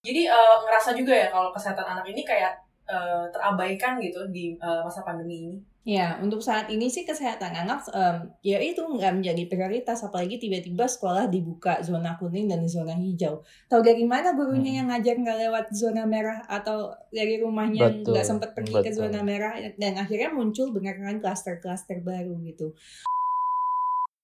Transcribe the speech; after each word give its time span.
Jadi 0.00 0.24
uh, 0.28 0.56
ngerasa 0.64 0.96
juga 0.96 1.12
ya 1.12 1.28
kalau 1.28 1.52
kesehatan 1.52 1.84
anak 1.84 2.08
ini 2.08 2.24
kayak 2.24 2.56
uh, 2.88 3.28
terabaikan 3.28 4.00
gitu 4.00 4.24
di 4.32 4.56
uh, 4.56 4.80
masa 4.84 5.04
pandemi 5.04 5.48
ini. 5.48 5.58
Ya, 5.80 6.20
untuk 6.20 6.44
saat 6.44 6.68
ini 6.68 6.92
sih 6.92 7.08
kesehatan 7.08 7.56
anak 7.56 7.88
um, 7.96 8.28
ya 8.44 8.60
itu 8.60 8.84
nggak 8.84 9.16
menjadi 9.16 9.48
prioritas, 9.48 10.04
apalagi 10.04 10.36
tiba-tiba 10.36 10.84
sekolah 10.84 11.24
dibuka 11.32 11.80
zona 11.80 12.20
kuning 12.20 12.52
dan 12.52 12.60
zona 12.68 12.92
hijau. 12.92 13.40
Tahu 13.72 13.80
dari 13.80 14.04
mana 14.04 14.36
gurunya 14.36 14.76
hmm. 14.76 14.78
yang 14.84 14.86
ngajar 14.92 15.16
nggak 15.16 15.38
lewat 15.48 15.64
zona 15.72 16.04
merah 16.04 16.44
atau 16.52 16.92
dari 17.08 17.40
rumahnya 17.40 18.04
nggak 18.04 18.26
sempat 18.28 18.52
pergi 18.52 18.76
betul. 18.76 18.84
ke 18.84 18.90
zona 18.92 19.24
merah 19.24 19.56
dan 19.80 19.96
akhirnya 19.96 20.28
muncul 20.36 20.68
beneran 20.68 21.16
klaster-klaster 21.16 22.04
baru 22.04 22.36
gitu. 22.44 22.76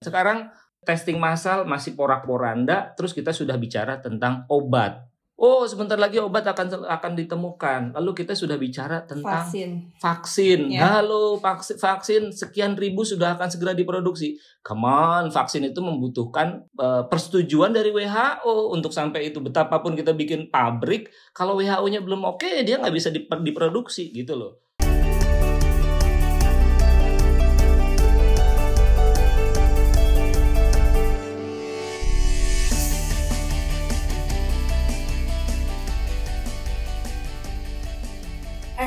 Sekarang 0.04 0.52
testing 0.84 1.16
massal 1.16 1.64
masih 1.64 1.96
porak-poranda, 1.96 2.92
terus 3.00 3.16
kita 3.16 3.32
sudah 3.32 3.56
bicara 3.56 3.96
tentang 4.04 4.44
obat 4.52 5.08
Oh, 5.36 5.68
sebentar 5.68 6.00
lagi 6.00 6.16
obat 6.16 6.48
akan 6.48 6.88
akan 6.88 7.12
ditemukan. 7.12 7.92
Lalu 7.92 8.24
kita 8.24 8.32
sudah 8.32 8.56
bicara 8.56 9.04
tentang 9.04 9.44
vaksin. 9.44 9.92
Vaksin. 10.00 10.60
Ya. 10.72 10.96
Halo, 10.96 11.36
vaksin, 11.36 11.76
vaksin 11.76 12.22
sekian 12.32 12.72
ribu 12.72 13.04
sudah 13.04 13.36
akan 13.36 13.52
segera 13.52 13.76
diproduksi. 13.76 14.40
Come 14.64 14.88
on, 14.88 15.28
vaksin 15.28 15.68
itu 15.68 15.84
membutuhkan 15.84 16.64
uh, 16.80 17.04
persetujuan 17.12 17.76
dari 17.76 17.92
WHO 17.92 18.72
untuk 18.72 18.96
sampai 18.96 19.28
itu. 19.28 19.44
Betapapun 19.44 19.92
kita 19.92 20.16
bikin 20.16 20.48
pabrik, 20.48 21.12
kalau 21.36 21.60
WHO-nya 21.60 22.00
belum 22.00 22.24
oke, 22.24 22.40
okay, 22.40 22.64
dia 22.64 22.80
nggak 22.80 22.96
bisa 22.96 23.12
diproduksi 23.12 24.16
gitu 24.16 24.40
loh. 24.40 24.65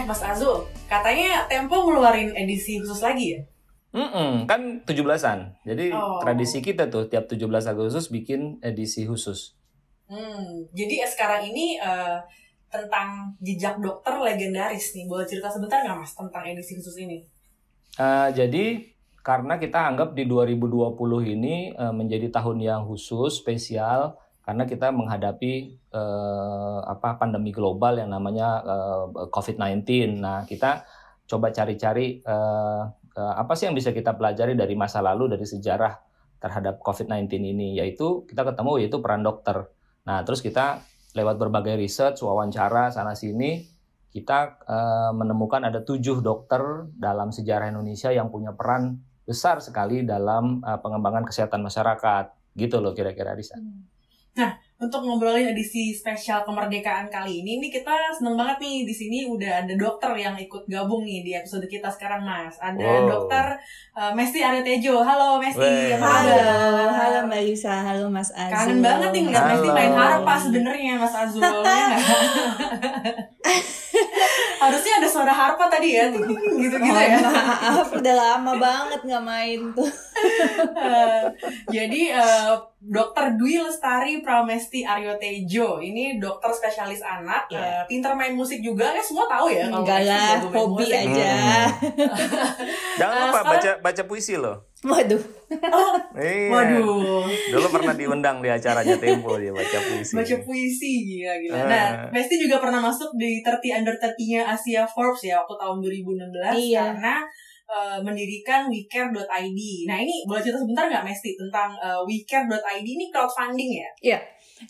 Mas 0.10 0.26
Azul, 0.26 0.66
katanya 0.90 1.46
Tempo 1.46 1.86
ngeluarin 1.86 2.34
edisi 2.34 2.82
khusus 2.82 3.06
lagi 3.06 3.38
ya? 3.38 3.42
Mm 3.94 4.10
-mm, 4.10 4.32
kan 4.50 4.62
17-an. 4.82 5.62
Jadi 5.62 5.94
oh. 5.94 6.18
tradisi 6.18 6.66
kita 6.66 6.90
tuh 6.90 7.06
tiap 7.06 7.30
17 7.30 7.46
Agustus 7.46 8.10
bikin 8.10 8.58
edisi 8.66 9.06
khusus. 9.06 9.54
Hmm, 10.10 10.66
jadi 10.74 11.06
sekarang 11.06 11.54
ini 11.54 11.78
uh, 11.78 12.18
tentang 12.74 13.38
jejak 13.38 13.78
dokter 13.78 14.18
legendaris 14.18 14.98
nih. 14.98 15.06
Boleh 15.06 15.30
cerita 15.30 15.54
sebentar 15.54 15.86
nggak 15.86 16.02
mas 16.02 16.18
tentang 16.18 16.42
edisi 16.42 16.74
khusus 16.82 16.98
ini? 16.98 17.22
Uh, 17.94 18.34
jadi 18.34 18.90
karena 19.22 19.62
kita 19.62 19.94
anggap 19.94 20.18
di 20.18 20.26
2020 20.26 21.38
ini 21.38 21.70
uh, 21.78 21.94
menjadi 21.94 22.34
tahun 22.34 22.58
yang 22.66 22.82
khusus, 22.90 23.46
spesial, 23.46 24.18
karena 24.50 24.66
kita 24.66 24.90
menghadapi 24.90 25.78
uh, 25.94 26.82
apa 26.82 27.22
pandemi 27.22 27.54
global 27.54 28.02
yang 28.02 28.10
namanya 28.10 28.66
uh, 28.66 29.06
eh, 29.06 29.30
COVID-19. 29.30 30.18
Nah, 30.18 30.42
kita 30.50 30.90
coba 31.30 31.54
cari-cari 31.54 32.18
uh, 32.26 32.90
uh, 32.90 33.34
apa 33.38 33.54
sih 33.54 33.70
yang 33.70 33.78
bisa 33.78 33.94
kita 33.94 34.18
pelajari 34.18 34.58
dari 34.58 34.74
masa 34.74 35.06
lalu 35.06 35.30
dari 35.38 35.46
sejarah 35.46 36.02
terhadap 36.42 36.82
COVID-19 36.82 37.30
ini 37.46 37.78
yaitu 37.78 38.26
kita 38.26 38.42
ketemu 38.42 38.82
yaitu 38.82 38.98
peran 39.06 39.22
dokter. 39.22 39.70
Nah, 40.10 40.26
terus 40.26 40.42
kita 40.42 40.82
lewat 41.14 41.38
berbagai 41.38 41.78
riset, 41.78 42.18
wawancara 42.18 42.90
sana 42.90 43.14
sini 43.14 43.70
kita 44.10 44.66
uh, 44.66 45.14
menemukan 45.14 45.62
ada 45.62 45.86
tujuh 45.86 46.26
dokter 46.26 46.90
dalam 46.98 47.30
sejarah 47.30 47.70
Indonesia 47.70 48.10
yang 48.10 48.34
punya 48.34 48.58
peran 48.58 48.98
besar 49.30 49.62
sekali 49.62 50.02
dalam 50.02 50.66
uh, 50.66 50.82
pengembangan 50.82 51.22
kesehatan 51.30 51.62
masyarakat 51.62 52.34
gitu 52.58 52.82
loh 52.82 52.98
kira-kira 52.98 53.38
Risa. 53.38 53.54
Hmm. 53.54 53.99
Nah, 54.38 54.52
untuk 54.80 55.04
ngobrolin 55.04 55.52
edisi 55.52 55.92
spesial 55.92 56.48
kemerdekaan 56.48 57.12
kali 57.12 57.44
ini, 57.44 57.60
ini 57.60 57.68
kita 57.68 58.16
seneng 58.16 58.40
banget 58.40 58.64
nih 58.64 58.88
di 58.88 58.96
sini 58.96 59.28
udah 59.28 59.68
ada 59.68 59.74
dokter 59.76 60.08
yang 60.16 60.40
ikut 60.40 60.64
gabung 60.72 61.04
nih 61.04 61.20
di 61.26 61.32
episode 61.36 61.68
kita 61.68 61.92
sekarang, 61.92 62.24
Mas. 62.24 62.56
Ada 62.64 62.80
wow. 62.80 63.04
dokter 63.10 63.60
uh, 63.92 64.16
Mesti 64.16 64.40
Aryo 64.40 64.64
Tejo. 64.64 65.04
Halo 65.04 65.36
Mesti, 65.44 66.00
halo. 66.00 66.40
Halo 66.96 67.20
Mbak 67.28 67.42
Lisa, 67.44 67.76
halo 67.76 68.08
Mas 68.08 68.32
Azul. 68.32 68.56
Kangen 68.56 68.80
banget 68.80 69.10
nih 69.12 69.22
ngeliat 69.28 69.46
Mesti 69.52 69.70
main 69.74 69.92
harpa 69.92 70.34
sebenarnya 70.40 70.94
Mas 70.96 71.16
Azul. 71.18 71.44
ya 71.68 72.00
Harusnya 74.60 74.94
ada 75.00 75.08
suara 75.08 75.34
harpa 75.34 75.72
tadi 75.72 75.96
ya, 75.96 76.12
gitu-gitu 76.12 76.78
ya. 76.78 77.18
Maaf, 77.24 77.90
udah 78.00 78.16
lama 78.16 78.54
banget 78.60 79.00
nggak 79.08 79.24
main 79.24 79.60
tuh. 79.72 79.88
uh, 80.76 81.24
jadi 81.72 82.02
uh, 82.20 82.60
Dokter 82.80 83.36
Dwi 83.40 83.60
Lestari 83.60 84.20
Pramesti 84.20 84.84
Aryo 84.84 85.16
Tejo 85.20 85.80
ini 85.80 86.20
dokter 86.20 86.52
spesialis 86.52 87.04
anak, 87.04 87.48
yeah. 87.52 87.84
uh, 87.84 87.84
pinter 87.88 88.12
main 88.16 88.36
musik 88.36 88.60
juga 88.60 88.92
ya 88.92 89.04
semua 89.04 89.26
tahu 89.26 89.52
ya. 89.52 89.68
Enggak 89.68 90.06
lah, 90.06 90.40
hobi 90.44 90.86
musik. 90.86 90.96
aja. 90.96 91.32
Hmm. 91.34 93.00
Jangan 93.00 93.16
lupa 93.32 93.42
baca 93.44 93.72
baca 93.82 94.02
puisi 94.06 94.36
loh. 94.38 94.69
Waduh. 94.80 95.20
Oh, 95.50 95.96
iya. 96.16 96.48
Waduh. 96.48 97.28
Dulu 97.28 97.68
pernah 97.68 97.92
diundang 97.98 98.40
di 98.40 98.48
acaranya 98.48 98.96
Tempo 98.96 99.36
dia 99.36 99.52
baca 99.52 99.78
puisi. 99.82 100.16
Baca 100.16 100.36
puisi 100.48 100.92
gila 101.04 101.36
gila. 101.36 101.58
Uh. 101.60 101.68
Nah, 101.68 101.88
Mesti 102.16 102.40
juga 102.40 102.64
pernah 102.64 102.80
masuk 102.80 103.12
di 103.20 103.44
30 103.44 103.84
under 103.84 103.96
30-nya 104.00 104.48
Asia 104.48 104.88
Forbes 104.88 105.20
ya 105.28 105.44
waktu 105.44 105.56
tahun 105.60 105.84
2016 105.84 106.56
iya. 106.64 106.96
karena 106.96 107.16
uh, 107.68 108.00
mendirikan 108.00 108.72
wecare.id. 108.72 109.60
Nah, 109.84 109.98
ini 110.00 110.24
boleh 110.24 110.42
cerita 110.42 110.64
sebentar 110.64 110.88
nggak 110.88 111.04
Mesti 111.04 111.30
tentang 111.36 111.76
uh, 111.76 112.02
wecare.id 112.08 112.88
ini 112.88 113.12
crowdfunding 113.12 113.72
ya? 113.84 113.90
Iya. 114.16 114.20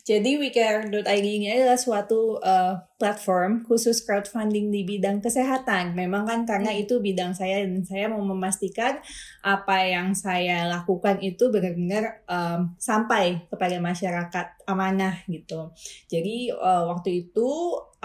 Jadi 0.05 0.37
WeCare.id 0.37 1.25
ini 1.25 1.49
adalah 1.49 1.77
suatu 1.77 2.37
uh, 2.37 2.77
platform 3.01 3.65
khusus 3.65 4.05
crowdfunding 4.05 4.69
di 4.69 4.85
bidang 4.85 5.17
kesehatan. 5.17 5.97
Memang 5.97 6.29
kan 6.29 6.45
karena 6.45 6.69
hmm. 6.69 6.81
itu 6.85 7.01
bidang 7.01 7.33
saya 7.33 7.65
dan 7.65 7.81
saya 7.81 8.05
mau 8.05 8.21
memastikan 8.21 9.01
apa 9.41 9.89
yang 9.89 10.13
saya 10.13 10.69
lakukan 10.69 11.17
itu 11.25 11.49
benar-benar 11.49 12.21
um, 12.29 12.77
sampai 12.77 13.49
kepada 13.49 13.81
masyarakat 13.81 14.45
amanah 14.69 15.25
gitu. 15.25 15.73
Jadi 16.05 16.53
uh, 16.53 16.85
waktu 16.93 17.29
itu 17.29 17.49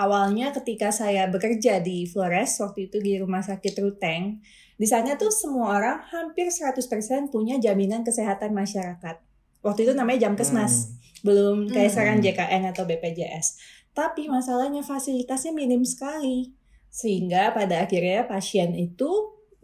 awalnya 0.01 0.57
ketika 0.57 0.89
saya 0.89 1.29
bekerja 1.29 1.85
di 1.85 2.09
Flores 2.09 2.57
waktu 2.65 2.89
itu 2.89 2.97
di 3.05 3.21
rumah 3.21 3.45
sakit 3.45 3.77
Ruteng, 3.77 4.41
di 4.81 4.87
sana 4.89 5.21
tuh 5.21 5.29
semua 5.29 5.77
orang 5.77 6.01
hampir 6.09 6.49
100% 6.49 7.29
punya 7.29 7.61
jaminan 7.61 8.09
kesehatan 8.09 8.57
masyarakat. 8.57 9.21
Waktu 9.61 9.81
itu 9.85 9.93
namanya 9.93 10.29
jam 10.29 10.35
kesmas. 10.37 10.89
Hmm 10.89 11.04
belum 11.25 11.73
kayak 11.73 11.89
hmm. 11.89 11.95
sekarang 11.97 12.19
JKN 12.21 12.63
atau 12.71 12.85
BPJS. 12.85 13.47
Tapi 13.97 14.29
masalahnya 14.29 14.85
fasilitasnya 14.85 15.57
minim 15.57 15.83
sekali. 15.83 16.53
Sehingga 16.93 17.51
pada 17.57 17.89
akhirnya 17.89 18.29
pasien 18.29 18.77
itu 18.77 19.09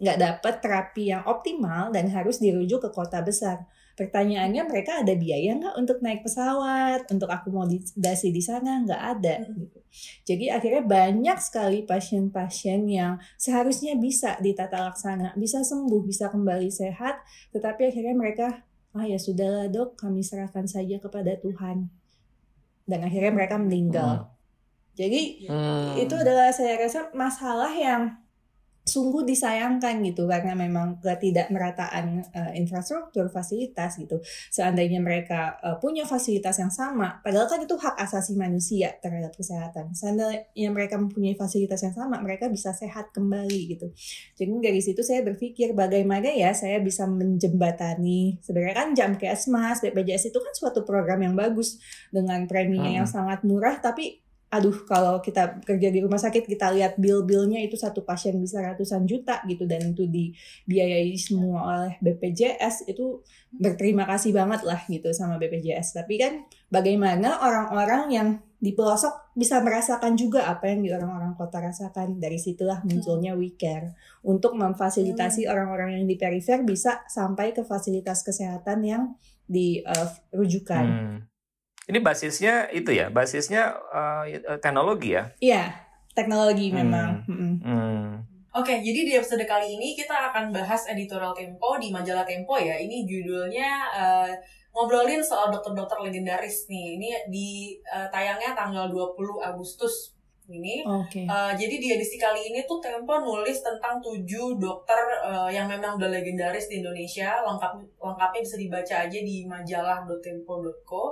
nggak 0.01 0.19
dapat 0.19 0.55
terapi 0.65 1.13
yang 1.13 1.23
optimal 1.29 1.93
dan 1.93 2.09
harus 2.09 2.41
dirujuk 2.41 2.89
ke 2.89 2.91
kota 2.91 3.21
besar. 3.21 3.69
Pertanyaannya 4.01 4.65
mereka 4.65 5.05
ada 5.05 5.13
biaya 5.13 5.61
nggak 5.61 5.77
untuk 5.77 6.01
naik 6.01 6.25
pesawat, 6.25 7.05
untuk 7.13 7.29
akomodasi 7.29 8.33
di 8.33 8.41
sana 8.41 8.81
nggak 8.81 9.03
ada. 9.19 9.45
Hmm. 9.45 9.61
Gitu. 9.61 9.79
Jadi 10.25 10.45
akhirnya 10.49 10.83
banyak 10.89 11.39
sekali 11.45 11.85
pasien-pasien 11.85 12.89
yang 12.89 13.21
seharusnya 13.37 14.01
bisa 14.01 14.41
ditata 14.41 14.89
laksana, 14.89 15.37
bisa 15.37 15.61
sembuh, 15.61 16.01
bisa 16.01 16.33
kembali 16.33 16.73
sehat, 16.73 17.21
tetapi 17.53 17.93
akhirnya 17.93 18.17
mereka 18.17 18.65
ah 18.95 19.07
ya 19.07 19.17
sudahlah 19.17 19.71
dok 19.71 19.97
kami 19.97 20.21
serahkan 20.21 20.67
saja 20.67 20.99
kepada 21.01 21.39
Tuhan 21.39 21.89
dan 22.85 23.01
akhirnya 23.07 23.33
mereka 23.33 23.57
meninggal 23.57 24.27
hmm. 24.27 24.31
jadi 24.99 25.21
hmm. 25.49 25.93
itu 26.05 26.15
adalah 26.19 26.51
saya 26.51 26.77
rasa 26.77 27.09
masalah 27.15 27.71
yang 27.73 28.20
sungguh 28.91 29.23
disayangkan 29.23 30.03
gitu 30.03 30.27
karena 30.27 30.59
memang 30.59 30.99
ketidakmerataan 30.99 32.07
uh, 32.35 32.53
infrastruktur 32.59 33.31
fasilitas 33.31 33.95
gitu. 34.03 34.19
Seandainya 34.51 34.99
mereka 34.99 35.63
uh, 35.63 35.79
punya 35.79 36.03
fasilitas 36.03 36.59
yang 36.59 36.75
sama 36.75 37.23
padahal 37.23 37.47
kan 37.47 37.63
itu 37.63 37.79
hak 37.79 37.95
asasi 38.03 38.35
manusia 38.35 38.99
terhadap 38.99 39.31
kesehatan. 39.39 39.95
Seandainya 39.95 40.71
mereka 40.75 40.99
mempunyai 40.99 41.39
fasilitas 41.39 41.87
yang 41.87 41.95
sama 41.95 42.19
mereka 42.19 42.51
bisa 42.51 42.75
sehat 42.75 43.15
kembali 43.15 43.79
gitu. 43.79 43.95
Jadi 44.35 44.51
dari 44.59 44.81
situ 44.83 45.07
saya 45.07 45.23
berpikir 45.23 45.73
bagaimana 45.73 46.35
ya 46.35 46.51
saya 46.51 46.83
bisa 46.83 47.07
menjembatani 47.07 48.43
sebenarnya 48.43 48.75
kan 48.75 48.89
jam 48.99 49.11
kesmas 49.15 49.85
BPJS 49.85 50.35
itu 50.35 50.39
kan 50.41 50.53
suatu 50.57 50.83
program 50.83 51.23
yang 51.23 51.35
bagus 51.39 51.79
dengan 52.09 52.49
preminya 52.49 52.91
hmm. 52.91 52.99
yang 53.05 53.09
sangat 53.09 53.45
murah 53.47 53.79
tapi 53.79 54.21
aduh 54.51 54.83
kalau 54.83 55.23
kita 55.23 55.63
kerja 55.63 55.95
di 55.95 56.03
rumah 56.03 56.19
sakit 56.19 56.43
kita 56.43 56.75
lihat 56.75 56.99
bill-billnya 56.99 57.63
itu 57.63 57.79
satu 57.79 58.03
pasien 58.03 58.35
bisa 58.43 58.59
ratusan 58.59 59.07
juta 59.07 59.39
gitu 59.47 59.63
dan 59.63 59.95
itu 59.95 60.11
dibiayai 60.11 61.15
semua 61.15 61.59
oleh 61.71 61.95
BPJS 62.03 62.91
itu 62.91 63.23
berterima 63.55 64.11
kasih 64.11 64.35
banget 64.35 64.67
lah 64.67 64.83
gitu 64.91 65.15
sama 65.15 65.39
BPJS 65.39 66.03
tapi 66.03 66.19
kan 66.19 66.51
bagaimana 66.67 67.39
orang-orang 67.39 68.03
yang 68.11 68.29
di 68.61 68.77
pelosok 68.77 69.33
bisa 69.39 69.63
merasakan 69.65 70.19
juga 70.19 70.45
apa 70.45 70.69
yang 70.69 70.85
di 70.85 70.91
orang-orang 70.93 71.33
kota 71.33 71.65
rasakan 71.65 72.21
dari 72.21 72.37
situlah 72.37 72.85
munculnya 72.85 73.33
We 73.33 73.57
Care 73.57 73.97
untuk 74.21 74.53
memfasilitasi 74.59 75.47
hmm. 75.47 75.51
orang-orang 75.51 75.97
yang 75.97 76.05
di 76.05 76.21
perifer 76.21 76.61
bisa 76.61 77.07
sampai 77.09 77.57
ke 77.57 77.65
fasilitas 77.65 78.21
kesehatan 78.21 78.85
yang 78.85 79.03
dirujukan. 79.49 80.85
Uh, 80.85 80.93
hmm. 80.93 81.30
Ini 81.91 81.99
basisnya 81.99 82.71
itu 82.71 82.95
ya, 82.95 83.11
basisnya 83.11 83.75
uh, 83.91 84.23
teknologi 84.63 85.19
ya? 85.19 85.35
Iya, 85.43 85.75
teknologi 86.15 86.71
memang. 86.71 87.27
Hmm. 87.27 87.55
Hmm. 87.59 88.07
Oke, 88.55 88.79
jadi 88.79 89.07
di 89.07 89.13
episode 89.15 89.43
kali 89.43 89.75
ini 89.75 89.99
kita 89.99 90.31
akan 90.31 90.55
bahas 90.55 90.87
editorial 90.87 91.35
Tempo 91.35 91.79
di 91.83 91.91
majalah 91.91 92.23
Tempo 92.23 92.55
ya. 92.55 92.79
Ini 92.79 93.07
judulnya 93.07 93.71
uh, 93.91 94.31
ngobrolin 94.71 95.23
soal 95.23 95.51
dokter-dokter 95.51 95.99
legendaris 96.03 96.71
nih. 96.71 96.99
Ini 96.99 97.09
di 97.31 97.79
uh, 97.91 98.07
tayangnya 98.11 98.55
tanggal 98.55 98.91
20 98.91 99.43
Agustus 99.43 100.15
ini. 100.51 100.83
Okay. 100.83 101.25
Uh, 101.31 101.55
jadi 101.55 101.75
di 101.79 101.89
edisi 101.95 102.19
kali 102.19 102.51
ini 102.51 102.67
tuh 102.67 102.83
Tempo 102.83 103.23
nulis 103.23 103.63
tentang 103.63 104.03
tujuh 104.03 104.59
dokter 104.59 104.99
uh, 105.23 105.47
yang 105.47 105.71
memang 105.71 105.95
udah 105.95 106.11
legendaris 106.11 106.67
di 106.67 106.83
Indonesia. 106.83 107.39
Lengkap 107.47 107.79
lengkapnya 108.03 108.41
bisa 108.43 108.57
dibaca 108.59 108.95
aja 109.07 109.19
di 109.23 109.47
majalah.tempo.co. 109.47 111.05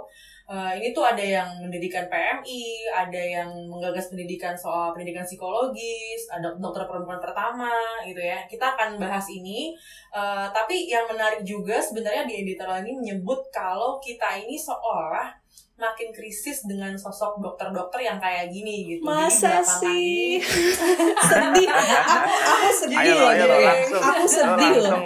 Uh, 0.49 0.73
ini 0.81 0.96
tuh 0.96 1.05
ada 1.05 1.20
yang 1.20 1.61
mendirikan 1.61 2.08
PMI, 2.08 2.88
ada 2.88 3.20
yang 3.20 3.52
menggagas 3.69 4.08
pendidikan 4.08 4.56
soal 4.56 4.96
pendidikan 4.96 5.20
psikologis, 5.20 6.25
ada 6.32 6.56
dokter 6.56 6.88
perempuan 6.88 7.20
pertama 7.20 7.69
gitu 8.08 8.19
ya. 8.19 8.49
Kita 8.49 8.75
akan 8.75 8.96
bahas 8.96 9.29
ini. 9.29 9.76
Uh, 10.08 10.49
tapi 10.50 10.88
yang 10.88 11.05
menarik 11.05 11.44
juga 11.44 11.76
sebenarnya 11.79 12.25
di 12.25 12.49
editorial 12.49 12.81
ini 12.81 12.96
menyebut 12.96 13.44
kalau 13.52 14.00
kita 14.00 14.40
ini 14.40 14.56
seolah 14.56 15.37
makin 15.78 16.10
krisis 16.10 16.66
dengan 16.66 16.90
sosok 16.98 17.38
dokter-dokter 17.38 18.02
yang 18.02 18.19
kayak 18.19 18.50
gini 18.50 18.98
gitu. 18.98 19.06
Masa 19.06 19.62
sih? 19.62 20.42
sedih. 21.30 21.70
Aku 21.70 22.30
aku 22.34 22.69
sedih 22.75 22.98
ayo, 22.98 23.14
loh. 23.14 23.30
Ayo, 23.30 23.46
langsung, 23.62 24.02
aku 24.02 24.26
sedih 24.26 24.72
loh. 24.82 25.00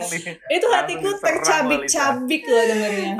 Itu 0.48 0.66
hatiku 0.72 1.12
tercabik-cabik 1.20 2.42
loh 2.48 2.64
dengernya. 2.64 3.12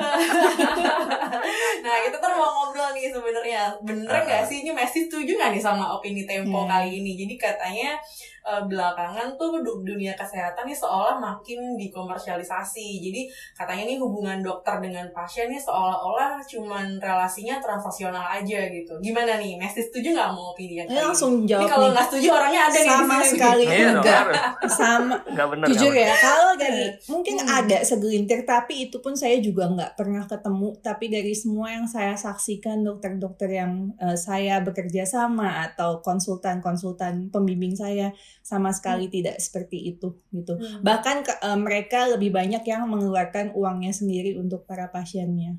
nah, 1.84 1.96
kita 2.08 2.16
tuh 2.16 2.32
mau 2.32 2.48
ngobrol 2.56 2.88
nih 2.96 3.12
sebenarnya. 3.12 3.62
Bener 3.84 4.24
nggak 4.24 4.42
uh, 4.42 4.48
sih 4.48 4.64
ini 4.64 4.72
Messi 4.72 5.04
setuju 5.04 5.36
nggak 5.36 5.52
nih 5.52 5.60
sama 5.60 5.92
opini 5.92 6.24
Tempo 6.24 6.64
yeah. 6.64 6.80
kali 6.80 7.04
ini? 7.04 7.20
Jadi 7.20 7.34
katanya 7.36 8.00
uh, 8.48 8.64
belakangan 8.66 9.36
tuh 9.38 9.60
dunia 9.60 10.16
kesehatan 10.16 10.66
nih 10.66 10.76
seolah 10.76 11.20
makin 11.20 11.76
dikomersialisasi. 11.78 13.02
Jadi 13.02 13.28
katanya 13.52 13.84
nih 13.92 13.98
hubungan 14.00 14.40
dokter 14.40 14.80
dengan 14.82 15.06
pasien 15.12 15.52
nih 15.52 15.60
seolah-olah 15.60 16.42
cuman 16.48 16.98
relasinya 17.42 17.58
transaksional 17.58 18.24
aja 18.38 18.60
gitu. 18.70 18.94
Gimana 19.02 19.42
nih? 19.42 19.58
Messi 19.58 19.82
setuju 19.82 20.14
nggak 20.14 20.30
mau 20.30 20.54
opini 20.54 20.78
yang 20.78 20.86
kayak 20.86 21.10
langsung 21.10 21.42
jawab. 21.42 21.66
Ini 21.66 21.72
kalau 21.74 21.88
nggak 21.90 22.06
setuju 22.06 22.28
orangnya 22.30 22.62
ada 22.70 22.78
nih. 22.78 22.90
Sama 22.94 23.16
sekali 23.26 23.64
iya, 23.66 23.88
enggak. 23.98 24.24
Sama. 24.70 25.16
Gak 25.34 25.48
bener, 25.50 25.66
Jujur 25.66 25.92
ya, 25.92 26.14
kalau 26.22 26.50
dari 26.54 26.84
mungkin 27.10 27.36
hmm. 27.42 27.58
ada 27.58 27.78
segelintir 27.82 28.40
tapi 28.46 28.74
itu 28.88 28.96
pun 29.02 29.18
saya 29.18 29.36
juga 29.42 29.66
nggak 29.66 29.92
pernah 29.98 30.24
ketemu. 30.30 30.68
Tapi 30.78 31.04
dari 31.10 31.34
semua 31.34 31.66
yang 31.74 31.86
saya 31.90 32.14
saksikan 32.14 32.86
dokter-dokter 32.86 33.50
yang 33.50 33.90
uh, 33.98 34.14
saya 34.14 34.62
bekerja 34.62 35.02
sama 35.02 35.66
atau 35.66 35.98
konsultan-konsultan 36.04 37.34
pembimbing 37.34 37.74
saya 37.74 38.14
sama 38.46 38.70
sekali 38.70 39.10
hmm. 39.10 39.14
tidak 39.18 39.36
seperti 39.42 39.98
itu 39.98 40.14
gitu. 40.30 40.54
Hmm. 40.54 40.86
Bahkan 40.86 41.16
ke, 41.26 41.32
uh, 41.42 41.58
mereka 41.58 42.06
lebih 42.06 42.30
banyak 42.30 42.62
yang 42.62 42.86
mengeluarkan 42.86 43.56
uangnya 43.58 43.90
sendiri 43.90 44.38
untuk 44.38 44.62
para 44.68 44.86
pasiennya. 44.94 45.58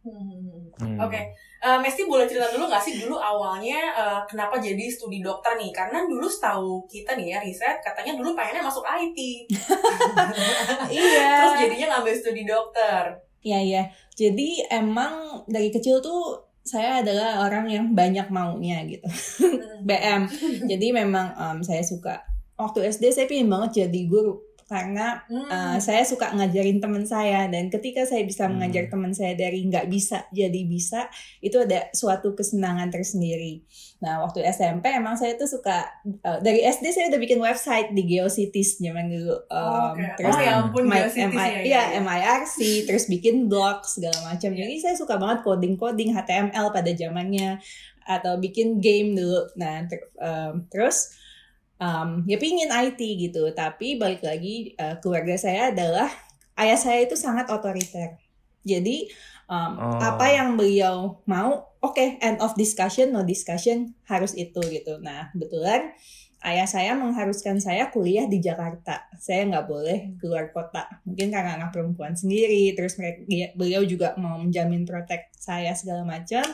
Hmm. 0.00 0.72
hmm. 0.80 0.96
Oke, 0.96 1.12
okay. 1.12 1.24
uh, 1.60 1.76
eh, 1.76 1.78
Mesti 1.84 2.08
boleh 2.08 2.24
cerita 2.24 2.48
dulu 2.48 2.72
nggak 2.72 2.80
sih 2.80 2.96
dulu 2.96 3.20
awalnya 3.20 3.92
uh, 3.92 4.20
kenapa 4.24 4.56
jadi 4.56 4.88
studi 4.88 5.20
dokter 5.20 5.60
nih? 5.60 5.68
Karena 5.76 6.08
dulu 6.08 6.24
setahu 6.24 6.88
kita 6.88 7.12
nih 7.20 7.36
ya 7.36 7.38
riset 7.44 7.84
katanya 7.84 8.16
dulu 8.16 8.32
pengennya 8.32 8.64
masuk 8.64 8.84
IT. 8.84 9.18
iya. 10.96 11.44
Terus 11.44 11.54
jadinya 11.68 11.86
ngambil 11.96 12.14
studi 12.16 12.42
dokter. 12.48 13.02
Iya 13.44 13.58
iya. 13.60 13.82
Jadi 14.16 14.64
emang 14.72 15.44
dari 15.44 15.68
kecil 15.68 16.00
tuh 16.00 16.50
saya 16.60 17.00
adalah 17.00 17.48
orang 17.48 17.66
yang 17.72 17.86
banyak 17.96 18.28
maunya 18.28 18.84
gitu 18.84 19.08
BM 19.88 20.28
jadi 20.68 20.86
memang 20.92 21.32
um, 21.34 21.58
saya 21.64 21.80
suka 21.80 22.20
waktu 22.60 22.92
SD 22.92 23.10
saya 23.10 23.26
pengen 23.26 23.48
banget 23.48 23.88
jadi 23.88 24.00
guru 24.04 24.36
karena 24.70 25.26
hmm. 25.26 25.50
uh, 25.50 25.78
saya 25.82 26.06
suka 26.06 26.30
ngajarin 26.30 26.78
teman 26.78 27.02
saya 27.02 27.50
dan 27.50 27.66
ketika 27.74 28.06
saya 28.06 28.22
bisa 28.22 28.46
hmm. 28.46 28.54
mengajar 28.54 28.86
teman 28.86 29.10
saya 29.10 29.34
dari 29.34 29.66
nggak 29.66 29.90
bisa 29.90 30.30
jadi 30.30 30.62
bisa 30.62 31.10
itu 31.42 31.58
ada 31.58 31.90
suatu 31.90 32.38
kesenangan 32.38 32.86
tersendiri. 32.86 33.66
Nah 33.98 34.22
waktu 34.22 34.46
SMP 34.46 34.94
emang 34.94 35.18
saya 35.18 35.34
tuh 35.34 35.50
suka 35.50 35.90
uh, 36.22 36.38
dari 36.38 36.62
SD 36.62 36.86
saya 36.94 37.10
udah 37.10 37.18
bikin 37.18 37.42
website 37.42 37.90
di 37.90 38.06
Geocities 38.06 38.78
zaman 38.78 39.10
dulu. 39.10 39.42
Um, 39.50 39.58
oh, 39.58 39.86
okay. 39.98 40.14
Terus 40.14 40.38
oh, 40.38 40.42
ya 40.46 40.52
ampun 40.62 40.86
my, 40.86 41.02
MI, 41.18 41.34
ya, 41.34 41.50
ya, 41.66 41.82
ya, 41.98 42.00
MIRC 42.06 42.86
terus 42.86 43.10
bikin 43.10 43.50
blog 43.50 43.82
segala 43.82 44.22
macam. 44.22 44.54
Jadi 44.54 44.74
saya 44.78 44.94
suka 44.94 45.18
banget 45.18 45.42
coding 45.42 45.74
coding 45.74 46.14
HTML 46.14 46.70
pada 46.70 46.94
zamannya 46.94 47.58
atau 48.06 48.38
bikin 48.38 48.78
game 48.78 49.18
dulu. 49.18 49.50
Nah 49.58 49.82
ter, 49.90 49.98
um, 50.22 50.62
terus 50.70 51.10
um, 51.80 52.22
ya 52.28 52.36
pingin 52.36 52.70
IT 52.70 53.00
gitu. 53.00 53.50
Tapi 53.56 53.96
balik 53.96 54.22
lagi 54.22 54.76
uh, 54.76 55.00
keluarga 55.00 55.34
saya 55.34 55.72
adalah 55.72 56.06
ayah 56.60 56.78
saya 56.78 57.02
itu 57.02 57.16
sangat 57.16 57.48
otoriter. 57.48 58.20
Jadi 58.62 59.08
um, 59.48 59.72
oh. 59.80 59.98
apa 59.98 60.28
yang 60.30 60.54
beliau 60.54 61.24
mau 61.24 61.72
oke 61.80 61.96
okay, 61.96 62.20
end 62.20 62.38
of 62.44 62.52
discussion 62.54 63.10
no 63.10 63.24
discussion 63.24 63.96
harus 64.06 64.36
itu 64.36 64.60
gitu. 64.68 65.00
Nah 65.00 65.32
kebetulan 65.32 65.96
ayah 66.44 66.68
saya 66.68 66.92
mengharuskan 66.96 67.60
saya 67.60 67.88
kuliah 67.88 68.28
di 68.28 68.44
Jakarta. 68.44 69.08
Saya 69.16 69.48
nggak 69.48 69.66
boleh 69.66 69.98
keluar 70.20 70.52
kota. 70.52 70.84
Mungkin 71.08 71.32
karena 71.32 71.56
anak 71.56 71.72
perempuan 71.72 72.12
sendiri 72.12 72.76
terus 72.76 73.00
mereka 73.00 73.24
beliau 73.56 73.82
juga 73.88 74.12
mau 74.20 74.36
menjamin 74.36 74.84
protek 74.84 75.32
saya 75.32 75.72
segala 75.72 76.04
macam 76.04 76.44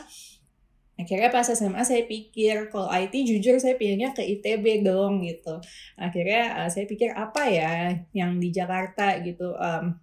akhirnya 0.97 1.29
pas 1.29 1.45
SMA 1.45 1.85
saya 1.85 2.03
pikir 2.09 2.73
kalau 2.73 2.89
IT 2.89 3.13
jujur 3.13 3.61
saya 3.61 3.77
pilihnya 3.77 4.17
ke 4.17 4.25
ITB 4.25 4.81
dong 4.81 5.21
gitu. 5.21 5.61
Akhirnya 5.93 6.65
uh, 6.65 6.69
saya 6.73 6.89
pikir 6.89 7.13
apa 7.13 7.45
ya 7.45 8.01
yang 8.17 8.41
di 8.41 8.49
Jakarta 8.49 9.21
gitu 9.21 9.53
um, 9.53 9.93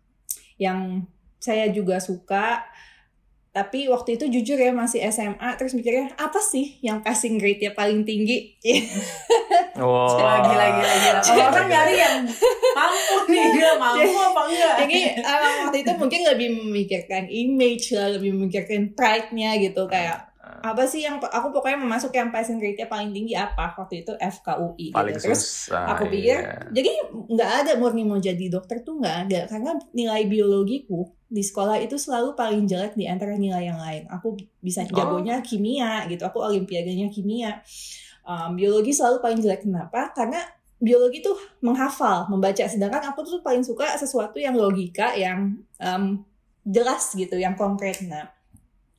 yang 0.56 1.02
saya 1.42 1.66
juga 1.74 1.98
suka. 1.98 2.62
Tapi 3.54 3.86
waktu 3.86 4.18
itu 4.18 4.26
jujur 4.26 4.58
ya 4.58 4.74
masih 4.74 4.98
SMA 5.14 5.54
terus 5.54 5.78
mikirnya 5.78 6.10
apa 6.18 6.42
sih 6.42 6.82
yang 6.82 7.06
passing 7.06 7.38
grade 7.38 7.62
ya 7.62 7.70
paling 7.74 8.06
tinggi? 8.06 8.58
Wow. 9.74 10.06
lagi 10.22 10.54
lagi 10.54 10.82
lagi 10.86 11.08
kalau 11.34 11.50
orang 11.50 11.66
nyari 11.66 11.94
yang 11.98 12.22
mampu 12.78 13.16
nih 13.26 13.58
dia 13.58 13.74
mampu 13.74 14.14
apa 14.22 14.42
enggak? 14.46 14.74
jadi 14.86 15.00
uh, 15.18 15.52
waktu 15.66 15.78
itu 15.82 15.92
mungkin 15.98 16.20
lebih 16.30 16.48
memikirkan 16.62 17.26
image 17.26 17.90
lah 17.90 18.14
lebih 18.14 18.38
memikirkan 18.38 18.94
pride-nya 18.94 19.58
gitu 19.58 19.90
kayak 19.90 20.30
apa 20.60 20.84
sih 20.84 21.02
yang 21.02 21.16
aku 21.18 21.48
pokoknya 21.50 21.80
masuk 21.80 22.12
yang 22.14 22.28
passing 22.28 22.60
grade-nya 22.60 22.86
paling 22.86 23.10
tinggi 23.10 23.32
apa 23.32 23.74
waktu 23.74 24.04
itu 24.04 24.12
FKUI 24.14 24.92
gitu. 24.92 24.96
paling 24.96 25.16
gitu. 25.16 25.24
terus 25.30 25.70
susah, 25.70 25.96
aku 25.96 26.06
pikir 26.12 26.38
iya. 26.44 26.60
jadi 26.70 26.90
nggak 27.10 27.50
ada 27.64 27.72
murni 27.80 28.04
mau 28.04 28.20
jadi 28.20 28.46
dokter 28.52 28.84
tuh 28.84 29.00
nggak 29.00 29.16
ada 29.28 29.40
karena 29.48 29.70
nilai 29.96 30.22
biologiku 30.28 31.08
di 31.26 31.42
sekolah 31.42 31.80
itu 31.80 31.96
selalu 31.96 32.36
paling 32.36 32.68
jelek 32.68 32.94
di 32.94 33.08
antara 33.08 33.34
nilai 33.34 33.64
yang 33.66 33.80
lain 33.80 34.04
aku 34.12 34.36
bisa 34.60 34.84
oh. 34.84 34.92
jagonya 34.92 35.40
kimia 35.40 36.04
gitu 36.06 36.22
aku 36.28 36.44
olimpiadanya 36.44 37.08
kimia 37.08 37.64
um, 38.28 38.52
biologi 38.58 38.92
selalu 38.92 39.24
paling 39.24 39.40
jelek 39.40 39.64
kenapa 39.64 40.12
karena 40.12 40.42
biologi 40.82 41.22
tuh 41.22 41.38
menghafal 41.62 42.28
membaca 42.28 42.66
sedangkan 42.66 43.14
aku 43.14 43.24
tuh 43.24 43.40
paling 43.40 43.62
suka 43.62 43.96
sesuatu 43.96 44.36
yang 44.36 44.58
logika 44.58 45.16
yang 45.16 45.56
um, 45.78 46.26
jelas 46.66 47.14
gitu 47.14 47.38
yang 47.38 47.54
konkret 47.54 48.02
nah 48.04 48.33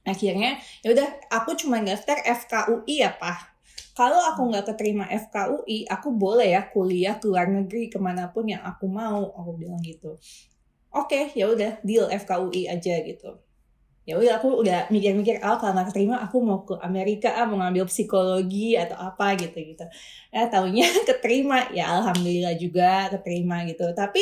akhirnya 0.06 0.62
ya 0.86 0.94
udah 0.94 1.10
aku 1.34 1.58
cuma 1.58 1.82
daftar 1.82 2.22
FKUI 2.22 3.02
ya 3.02 3.12
pak. 3.18 3.58
Kalau 3.96 4.20
aku 4.22 4.52
nggak 4.52 4.76
keterima 4.76 5.10
FKUI 5.10 5.90
aku 5.90 6.14
boleh 6.14 6.54
ya 6.54 6.68
kuliah 6.70 7.18
ke 7.18 7.26
luar 7.26 7.50
negeri 7.50 7.90
ke 7.90 7.98
mana 7.98 8.30
pun 8.30 8.46
yang 8.46 8.62
aku 8.62 8.86
mau 8.86 9.34
aku 9.34 9.52
bilang 9.58 9.82
gitu. 9.82 10.22
Oke 10.96 11.10
okay, 11.10 11.24
ya 11.34 11.50
udah 11.50 11.82
deal 11.82 12.06
FKUI 12.08 12.70
aja 12.70 12.96
gitu. 13.02 13.42
Ya 14.06 14.22
udah 14.22 14.38
aku 14.38 14.62
udah 14.62 14.86
mikir-mikir 14.94 15.42
oh 15.42 15.58
kalau 15.58 15.74
nggak 15.74 15.90
keterima 15.90 16.22
aku 16.22 16.38
mau 16.38 16.62
ke 16.62 16.78
Amerika 16.78 17.34
ah 17.34 17.50
mau 17.50 17.58
ngambil 17.58 17.90
psikologi 17.90 18.78
atau 18.78 18.94
apa 19.02 19.34
gitu 19.42 19.58
gitu. 19.58 19.86
Ya 20.30 20.46
tahunya 20.46 20.86
keterima 21.10 21.74
ya 21.74 21.90
alhamdulillah 21.98 22.54
juga 22.62 23.10
keterima 23.10 23.66
gitu. 23.66 23.90
Tapi 23.98 24.22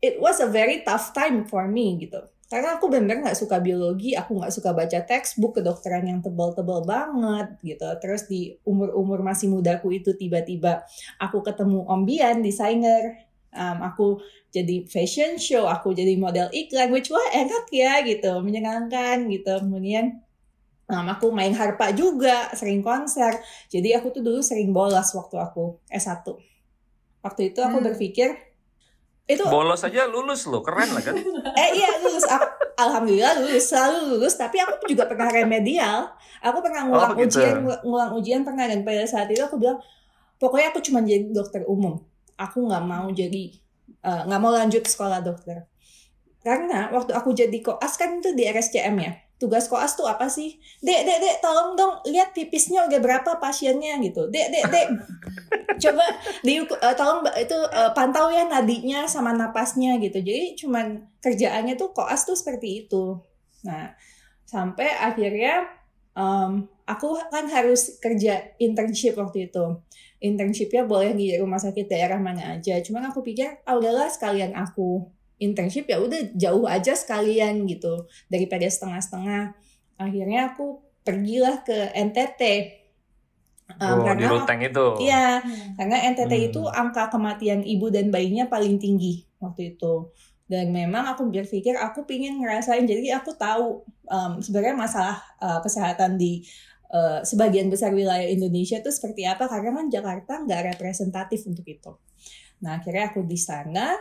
it 0.00 0.16
was 0.16 0.40
a 0.40 0.48
very 0.48 0.80
tough 0.80 1.12
time 1.12 1.44
for 1.44 1.68
me 1.68 2.00
gitu 2.00 2.24
karena 2.50 2.76
aku 2.76 2.90
bener-bener 2.90 3.22
nggak 3.22 3.38
suka 3.38 3.62
biologi 3.62 4.18
aku 4.18 4.42
nggak 4.42 4.50
suka 4.50 4.74
baca 4.74 4.98
textbook 5.06 5.62
kedokteran 5.62 6.02
yang 6.10 6.18
tebal-tebal 6.18 6.82
banget 6.82 7.54
gitu. 7.62 7.86
Terus 8.02 8.26
di 8.26 8.58
umur-umur 8.66 9.22
masih 9.22 9.46
mudaku 9.46 9.94
itu 9.94 10.18
tiba-tiba 10.18 10.82
aku 11.22 11.46
ketemu 11.46 11.86
Om 11.86 12.02
Bian 12.02 12.42
desainer. 12.42 13.30
Um, 13.50 13.82
aku 13.82 14.06
jadi 14.54 14.86
fashion 14.86 15.34
show 15.38 15.66
aku 15.66 15.90
jadi 15.90 16.14
model 16.14 16.50
iklan 16.54 16.90
which 16.90 17.10
wah 17.14 17.30
enak 17.30 17.70
ya 17.70 18.02
gitu. 18.02 18.42
Menyenangkan 18.42 19.30
gitu. 19.30 19.54
Kemudian 19.62 20.18
um, 20.90 21.06
aku 21.06 21.30
main 21.30 21.54
harpa 21.54 21.94
juga 21.94 22.50
sering 22.58 22.82
konser. 22.82 23.38
Jadi 23.70 23.94
aku 23.94 24.10
tuh 24.10 24.26
dulu 24.26 24.42
sering 24.42 24.74
bolos 24.74 25.14
waktu 25.14 25.38
aku 25.38 25.78
S1 25.86 26.50
waktu 27.20 27.52
itu 27.52 27.60
aku 27.60 27.78
hmm. 27.80 27.86
berpikir 27.92 28.28
itu 29.30 29.46
bolos 29.46 29.86
aja 29.86 30.10
lulus 30.10 30.50
loh 30.50 30.58
keren 30.66 30.90
lah 30.90 31.02
kan? 31.02 31.14
Eh 31.62 31.68
iya 31.78 31.88
lulus. 32.02 32.26
Alhamdulillah 32.74 33.38
lulus 33.38 33.70
selalu 33.70 33.98
lulus. 34.16 34.34
Tapi 34.34 34.58
aku 34.58 34.90
juga 34.90 35.06
pernah 35.06 35.30
remedial. 35.30 36.10
Aku 36.42 36.58
pernah 36.58 36.90
ngulang 36.90 37.14
oh, 37.14 37.22
gitu. 37.22 37.38
ujian 37.38 37.56
ngulang 37.86 38.10
ujian 38.18 38.40
pernah. 38.42 38.66
Dan 38.66 38.82
pada 38.82 39.06
saat 39.06 39.30
itu 39.30 39.40
aku 39.40 39.56
bilang 39.56 39.78
pokoknya 40.42 40.74
aku 40.74 40.82
cuma 40.82 41.00
jadi 41.06 41.30
dokter 41.30 41.62
umum. 41.70 42.02
Aku 42.34 42.66
nggak 42.66 42.84
mau 42.84 43.06
jadi 43.14 43.54
eh, 44.02 44.22
nggak 44.26 44.40
uh, 44.40 44.42
mau 44.42 44.50
lanjut 44.50 44.82
sekolah 44.82 45.22
dokter. 45.22 45.70
Karena 46.42 46.90
waktu 46.90 47.14
aku 47.14 47.30
jadi 47.36 47.58
koas 47.62 47.94
kan 47.94 48.18
itu 48.18 48.34
di 48.34 48.48
RSCM 48.48 48.96
ya 48.98 49.12
tugas 49.40 49.72
koas 49.72 49.96
tuh 49.96 50.04
apa 50.04 50.28
sih? 50.28 50.60
Dek 50.84 51.00
dek 51.08 51.18
dek 51.24 51.36
tolong 51.40 51.72
dong 51.72 52.04
lihat 52.12 52.36
pipisnya 52.36 52.84
udah 52.84 53.00
berapa 53.00 53.40
pasiennya 53.40 53.96
gitu. 54.04 54.28
Dek 54.28 54.52
dek 54.52 54.64
dek. 54.68 54.88
Coba 55.82 56.04
di 56.44 56.60
uh, 56.60 56.94
tolong 56.94 57.24
itu 57.40 57.56
uh, 57.56 57.96
pantau 57.96 58.28
ya 58.28 58.44
nadinya 58.44 59.08
sama 59.08 59.32
napasnya 59.32 59.96
gitu. 59.96 60.20
Jadi 60.20 60.60
cuman 60.60 61.08
kerjaannya 61.24 61.80
tuh 61.80 61.96
koas 61.96 62.28
tuh 62.28 62.36
seperti 62.36 62.84
itu. 62.84 63.16
Nah 63.64 63.96
sampai 64.44 64.92
akhirnya 64.92 65.64
um, 66.12 66.68
aku 66.84 67.16
kan 67.32 67.48
harus 67.48 67.96
kerja 67.96 68.52
internship 68.60 69.16
waktu 69.16 69.48
itu. 69.48 69.80
Internshipnya 70.20 70.84
boleh 70.84 71.16
di 71.16 71.32
rumah 71.40 71.56
sakit 71.56 71.88
daerah 71.88 72.20
mana 72.20 72.60
aja. 72.60 72.76
Cuman 72.84 73.08
aku 73.08 73.24
pikir 73.24 73.64
ah 73.64 73.80
udahlah 73.80 74.12
sekalian 74.12 74.52
aku 74.52 75.08
internship 75.40 75.88
ya 75.88 75.98
udah 75.98 76.36
jauh 76.36 76.68
aja 76.68 76.92
sekalian 76.92 77.64
gitu. 77.66 78.06
Daripada 78.28 78.68
setengah-setengah. 78.68 79.56
Akhirnya 79.96 80.54
aku 80.54 80.84
pergilah 81.00 81.64
ke 81.64 81.90
NTT 81.96 82.42
um, 83.78 84.00
oh, 84.00 84.04
karena 84.04 84.20
di 84.20 84.26
Ruteng 84.26 84.60
itu? 84.64 84.86
Iya 85.06 85.26
hmm. 85.40 85.70
karena 85.78 85.96
NTT 86.10 86.32
hmm. 86.32 86.48
itu 86.50 86.62
angka 86.66 87.12
kematian 87.12 87.60
ibu 87.62 87.86
dan 87.92 88.10
bayinya 88.10 88.50
paling 88.50 88.80
tinggi 88.82 89.24
waktu 89.38 89.76
itu. 89.76 90.10
Dan 90.50 90.74
memang 90.74 91.14
aku 91.14 91.30
berpikir 91.30 91.78
aku 91.78 92.02
pingin 92.10 92.42
ngerasain. 92.42 92.82
Jadi 92.82 93.14
aku 93.14 93.38
tahu 93.38 93.86
um, 94.10 94.42
sebenarnya 94.42 94.74
masalah 94.74 95.22
uh, 95.38 95.62
kesehatan 95.62 96.18
di 96.18 96.42
uh, 96.90 97.22
sebagian 97.22 97.70
besar 97.70 97.94
wilayah 97.94 98.26
Indonesia 98.26 98.82
itu 98.82 98.90
seperti 98.90 99.30
apa. 99.30 99.46
Karena 99.46 99.78
kan 99.78 99.86
Jakarta 99.86 100.42
nggak 100.42 100.74
representatif 100.74 101.46
untuk 101.46 101.62
itu. 101.70 101.94
Nah 102.66 102.82
akhirnya 102.82 103.14
aku 103.14 103.22
di 103.22 103.38
sana 103.38 103.94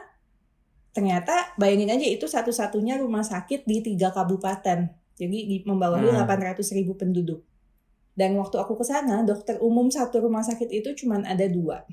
ternyata 0.91 1.53
bayangin 1.55 1.93
aja 1.93 2.07
itu 2.07 2.25
satu-satunya 2.25 2.97
rumah 2.97 3.21
sakit 3.21 3.65
di 3.65 3.81
tiga 3.85 4.09
kabupaten. 4.09 4.89
Jadi 5.19 5.37
di 5.45 5.57
membawahi 5.67 6.15
hmm. 6.15 6.23
800 6.23 6.63
ribu 6.79 6.95
penduduk. 6.95 7.43
Dan 8.15 8.35
waktu 8.35 8.59
aku 8.59 8.75
ke 8.75 8.83
sana 8.87 9.23
dokter 9.23 9.59
umum 9.63 9.87
satu 9.87 10.19
rumah 10.19 10.43
sakit 10.43 10.67
itu 10.71 10.91
cuma 11.03 11.19
ada 11.23 11.47
dua. 11.47 11.83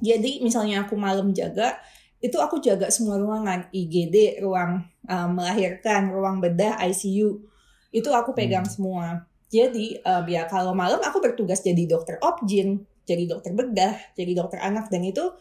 Jadi 0.00 0.40
misalnya 0.44 0.84
aku 0.84 0.96
malam 0.96 1.32
jaga 1.32 1.76
itu 2.22 2.36
aku 2.40 2.60
jaga 2.60 2.88
semua 2.88 3.20
ruangan. 3.20 3.68
IGD 3.72 4.40
ruang 4.44 4.84
uh, 5.08 5.28
melahirkan 5.28 6.12
ruang 6.12 6.40
bedah 6.40 6.80
ICU 6.88 7.44
itu 7.92 8.08
aku 8.12 8.32
pegang 8.32 8.64
hmm. 8.64 8.72
semua. 8.72 9.06
Jadi 9.52 10.00
uh, 10.00 10.24
ya 10.24 10.48
kalau 10.48 10.72
malam 10.72 11.00
aku 11.04 11.20
bertugas 11.20 11.60
jadi 11.60 11.84
dokter 11.84 12.16
objin 12.24 12.88
jadi 13.04 13.28
dokter 13.28 13.52
bedah 13.52 13.94
jadi 14.16 14.32
dokter 14.32 14.60
anak. 14.60 14.88
Dan 14.88 15.04
itu 15.04 15.32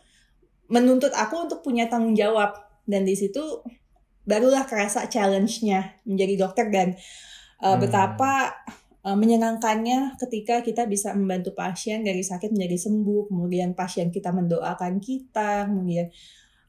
menuntut 0.72 1.12
aku 1.12 1.51
untuk 1.51 1.60
punya 1.60 1.92
tanggung 1.92 2.16
jawab. 2.16 2.56
Dan 2.88 3.04
di 3.04 3.13
situ 3.13 3.62
barulah 4.24 4.63
kerasa 4.63 5.06
challenge-nya 5.12 6.01
menjadi 6.08 6.48
dokter 6.48 6.72
dan 6.72 6.96
uh, 7.60 7.75
hmm. 7.75 7.80
betapa 7.84 8.56
uh, 9.04 9.18
menyenangkannya 9.20 10.16
ketika 10.18 10.63
kita 10.63 10.88
bisa 10.88 11.12
membantu 11.12 11.51
pasien 11.54 12.01
dari 12.01 12.24
sakit 12.24 12.56
menjadi 12.56 12.88
sembuh. 12.88 13.30
Kemudian 13.30 13.75
pasien 13.75 14.10
kita 14.10 14.32
mendoakan 14.32 15.04
kita 15.04 15.68
kemudian 15.68 16.08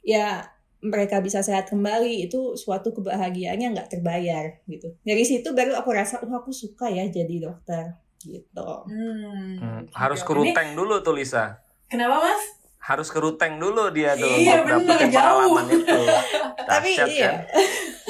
ya 0.03 0.51
mereka 0.83 1.23
bisa 1.23 1.47
sehat 1.47 1.71
kembali 1.71 2.27
itu 2.27 2.59
suatu 2.59 2.91
kebahagiaan 2.91 3.63
yang 3.63 3.71
nggak 3.71 3.95
terbayar 3.95 4.59
gitu. 4.67 4.99
Dari 5.07 5.23
situ 5.23 5.55
baru 5.55 5.79
aku 5.79 5.95
rasa 5.95 6.19
oh 6.19 6.35
aku 6.35 6.51
suka 6.51 6.91
ya 6.91 7.07
jadi 7.07 7.39
dokter 7.39 8.03
gitu. 8.19 8.71
Hmm. 8.91 9.59
Hmm, 9.63 9.83
harus 9.95 10.27
keruteng 10.27 10.75
dulu 10.75 10.99
tuh 11.07 11.15
Lisa. 11.15 11.63
Kenapa 11.87 12.19
mas 12.19 12.62
harus 12.83 13.09
ke 13.15 13.19
Ruteng 13.23 13.63
dulu 13.63 13.95
dia 13.95 14.19
tuh 14.19 14.27
iya, 14.27 14.59
untuk 14.67 14.91
dapetin 14.91 15.09
pengalaman 15.15 15.67
itu. 15.71 16.01
Tapi 16.71 16.89
iya. 16.99 17.07
Kan? 17.07 17.37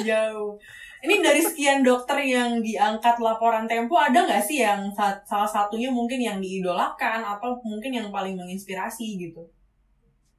jauh. 0.01 0.57
Ini 1.03 1.19
dari 1.19 1.43
sekian 1.43 1.83
dokter 1.83 2.15
yang 2.23 2.63
diangkat 2.63 3.19
laporan 3.19 3.67
Tempo 3.67 3.99
ada 3.99 4.23
nggak 4.23 4.39
sih 4.39 4.63
yang 4.63 4.87
salah 4.95 5.45
satunya 5.45 5.91
mungkin 5.91 6.17
yang 6.17 6.39
diidolakan 6.39 7.21
atau 7.21 7.59
mungkin 7.61 7.91
yang 7.91 8.07
paling 8.07 8.39
menginspirasi 8.39 9.19
gitu? 9.19 9.43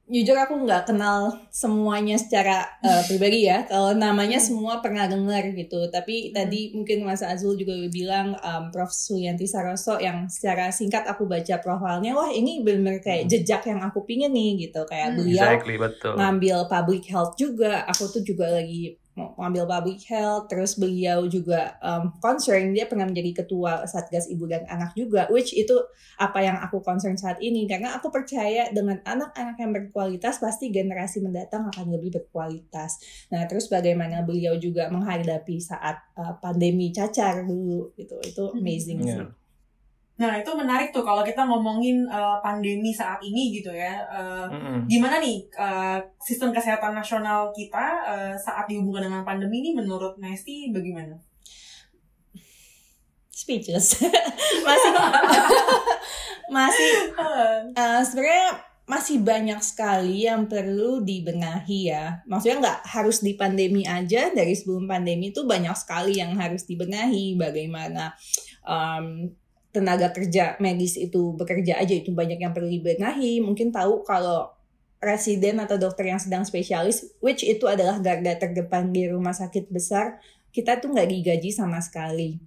Jujur 0.05 0.37
aku 0.37 0.61
nggak 0.69 0.93
kenal 0.93 1.33
semuanya 1.49 2.13
secara 2.21 2.61
uh, 2.85 3.01
pribadi 3.09 3.49
ya. 3.49 3.65
Kalau 3.65 3.97
namanya 3.97 4.37
hmm. 4.37 4.45
semua 4.45 4.73
pernah 4.77 5.09
dengar 5.09 5.41
gitu. 5.57 5.89
Tapi 5.89 6.29
hmm. 6.29 6.31
tadi 6.37 6.61
mungkin 6.77 7.01
Mas 7.01 7.25
Azul 7.25 7.57
juga 7.57 7.73
bilang 7.89 8.37
um, 8.37 8.69
Prof 8.69 8.93
Suyanti 8.93 9.49
Saroso 9.49 9.97
yang 9.97 10.29
secara 10.29 10.69
singkat 10.69 11.09
aku 11.09 11.25
baca 11.25 11.57
profilnya, 11.57 12.13
wah 12.13 12.29
ini 12.29 12.61
benar 12.61 13.01
kayak 13.01 13.25
hmm. 13.25 13.31
jejak 13.33 13.65
yang 13.65 13.81
aku 13.81 14.05
pingin 14.05 14.29
nih 14.29 14.69
gitu. 14.69 14.85
Kayak 14.85 15.17
beliau 15.17 15.41
exactly, 15.41 15.75
betul. 15.81 16.13
ngambil 16.13 16.57
public 16.69 17.03
health 17.09 17.33
juga. 17.33 17.81
Aku 17.89 18.05
tuh 18.09 18.21
juga 18.21 18.49
lagi 18.61 18.97
mau 19.15 19.31
ambil 19.39 19.63
public 19.63 20.03
health 20.11 20.51
terus 20.51 20.75
beliau 20.75 21.23
juga 21.31 21.79
um, 21.79 22.11
concern 22.19 22.75
dia 22.75 22.83
pernah 22.83 23.07
menjadi 23.07 23.43
ketua 23.43 23.87
satgas 23.87 24.27
ibu 24.27 24.43
dan 24.43 24.67
anak 24.67 24.91
juga 24.91 25.31
which 25.31 25.55
itu 25.55 25.73
apa 26.19 26.43
yang 26.43 26.59
aku 26.59 26.83
concern 26.83 27.15
saat 27.15 27.39
ini 27.39 27.63
karena 27.63 27.95
aku 27.95 28.11
percaya 28.11 28.67
dengan 28.75 28.99
anak-anak 29.07 29.55
yang 29.55 29.71
berkualitas 29.71 30.43
pasti 30.43 30.67
generasi 30.67 31.23
mendatang 31.23 31.71
akan 31.71 31.95
lebih 31.95 32.19
berkualitas 32.19 32.99
nah 33.31 33.47
terus 33.47 33.71
bagaimana 33.71 34.19
beliau 34.27 34.59
juga 34.59 34.91
menghadapi 34.91 35.63
saat 35.63 35.95
uh, 36.19 36.35
pandemi 36.43 36.91
cacar 36.91 37.47
dulu 37.47 37.95
gitu 37.95 38.19
itu 38.19 38.43
hmm. 38.43 38.59
amazing 38.59 38.99
hmm. 38.99 39.07
sih 39.07 39.23
yeah. 39.23 39.44
Nah 40.15 40.39
itu 40.39 40.47
menarik 40.55 40.95
tuh 40.95 41.03
kalau 41.03 41.27
kita 41.27 41.43
ngomongin 41.43 42.07
uh, 42.07 42.39
pandemi 42.39 42.95
saat 42.95 43.19
ini 43.19 43.59
gitu 43.59 43.67
ya. 43.75 43.99
Uh, 44.07 44.47
mm-hmm. 44.47 44.87
Gimana 44.87 45.19
nih 45.19 45.43
uh, 45.59 45.99
sistem 46.23 46.55
kesehatan 46.55 46.95
nasional 46.95 47.51
kita 47.51 47.85
uh, 48.07 48.33
saat 48.39 48.63
dihubungkan 48.71 49.11
dengan 49.11 49.27
pandemi 49.27 49.59
ini 49.59 49.75
menurut 49.75 50.15
Nesti 50.15 50.71
bagaimana? 50.71 51.19
Speechless. 53.27 53.99
masih 54.67 54.91
masih 56.55 56.91
uh, 57.19 57.99
sebenarnya 58.07 58.63
masih 58.85 59.17
banyak 59.25 59.59
sekali 59.65 60.29
yang 60.29 60.47
perlu 60.47 61.03
dibenahi 61.03 61.91
ya. 61.91 62.23
Maksudnya 62.29 62.57
nggak 62.63 62.79
harus 62.87 63.19
di 63.19 63.35
pandemi 63.35 63.83
aja. 63.83 64.31
Dari 64.31 64.55
sebelum 64.55 64.87
pandemi 64.87 65.35
itu 65.35 65.43
banyak 65.43 65.75
sekali 65.75 66.23
yang 66.23 66.37
harus 66.39 66.63
dibenahi. 66.63 67.35
Bagaimana 67.35 68.13
um, 68.63 69.27
tenaga 69.75 70.15
kerja 70.15 70.55
medis 70.63 70.95
itu 70.95 71.35
bekerja 71.35 71.75
aja 71.75 71.91
itu 71.91 72.15
banyak 72.15 72.39
yang 72.39 72.55
perlu 72.55 72.71
dibenahi. 72.71 73.43
Mungkin 73.43 73.75
tahu 73.75 74.07
kalau 74.07 74.55
residen 75.03 75.59
atau 75.59 75.75
dokter 75.75 76.07
yang 76.07 76.17
sedang 76.17 76.47
spesialis 76.47 77.11
which 77.19 77.43
itu 77.43 77.67
adalah 77.67 77.99
garda 77.99 78.39
terdepan 78.39 78.89
di 78.95 79.11
rumah 79.11 79.35
sakit 79.35 79.67
besar 79.67 80.23
kita 80.55 80.79
tuh 80.79 80.95
nggak 80.95 81.11
digaji 81.11 81.51
sama 81.51 81.83
sekali. 81.83 82.39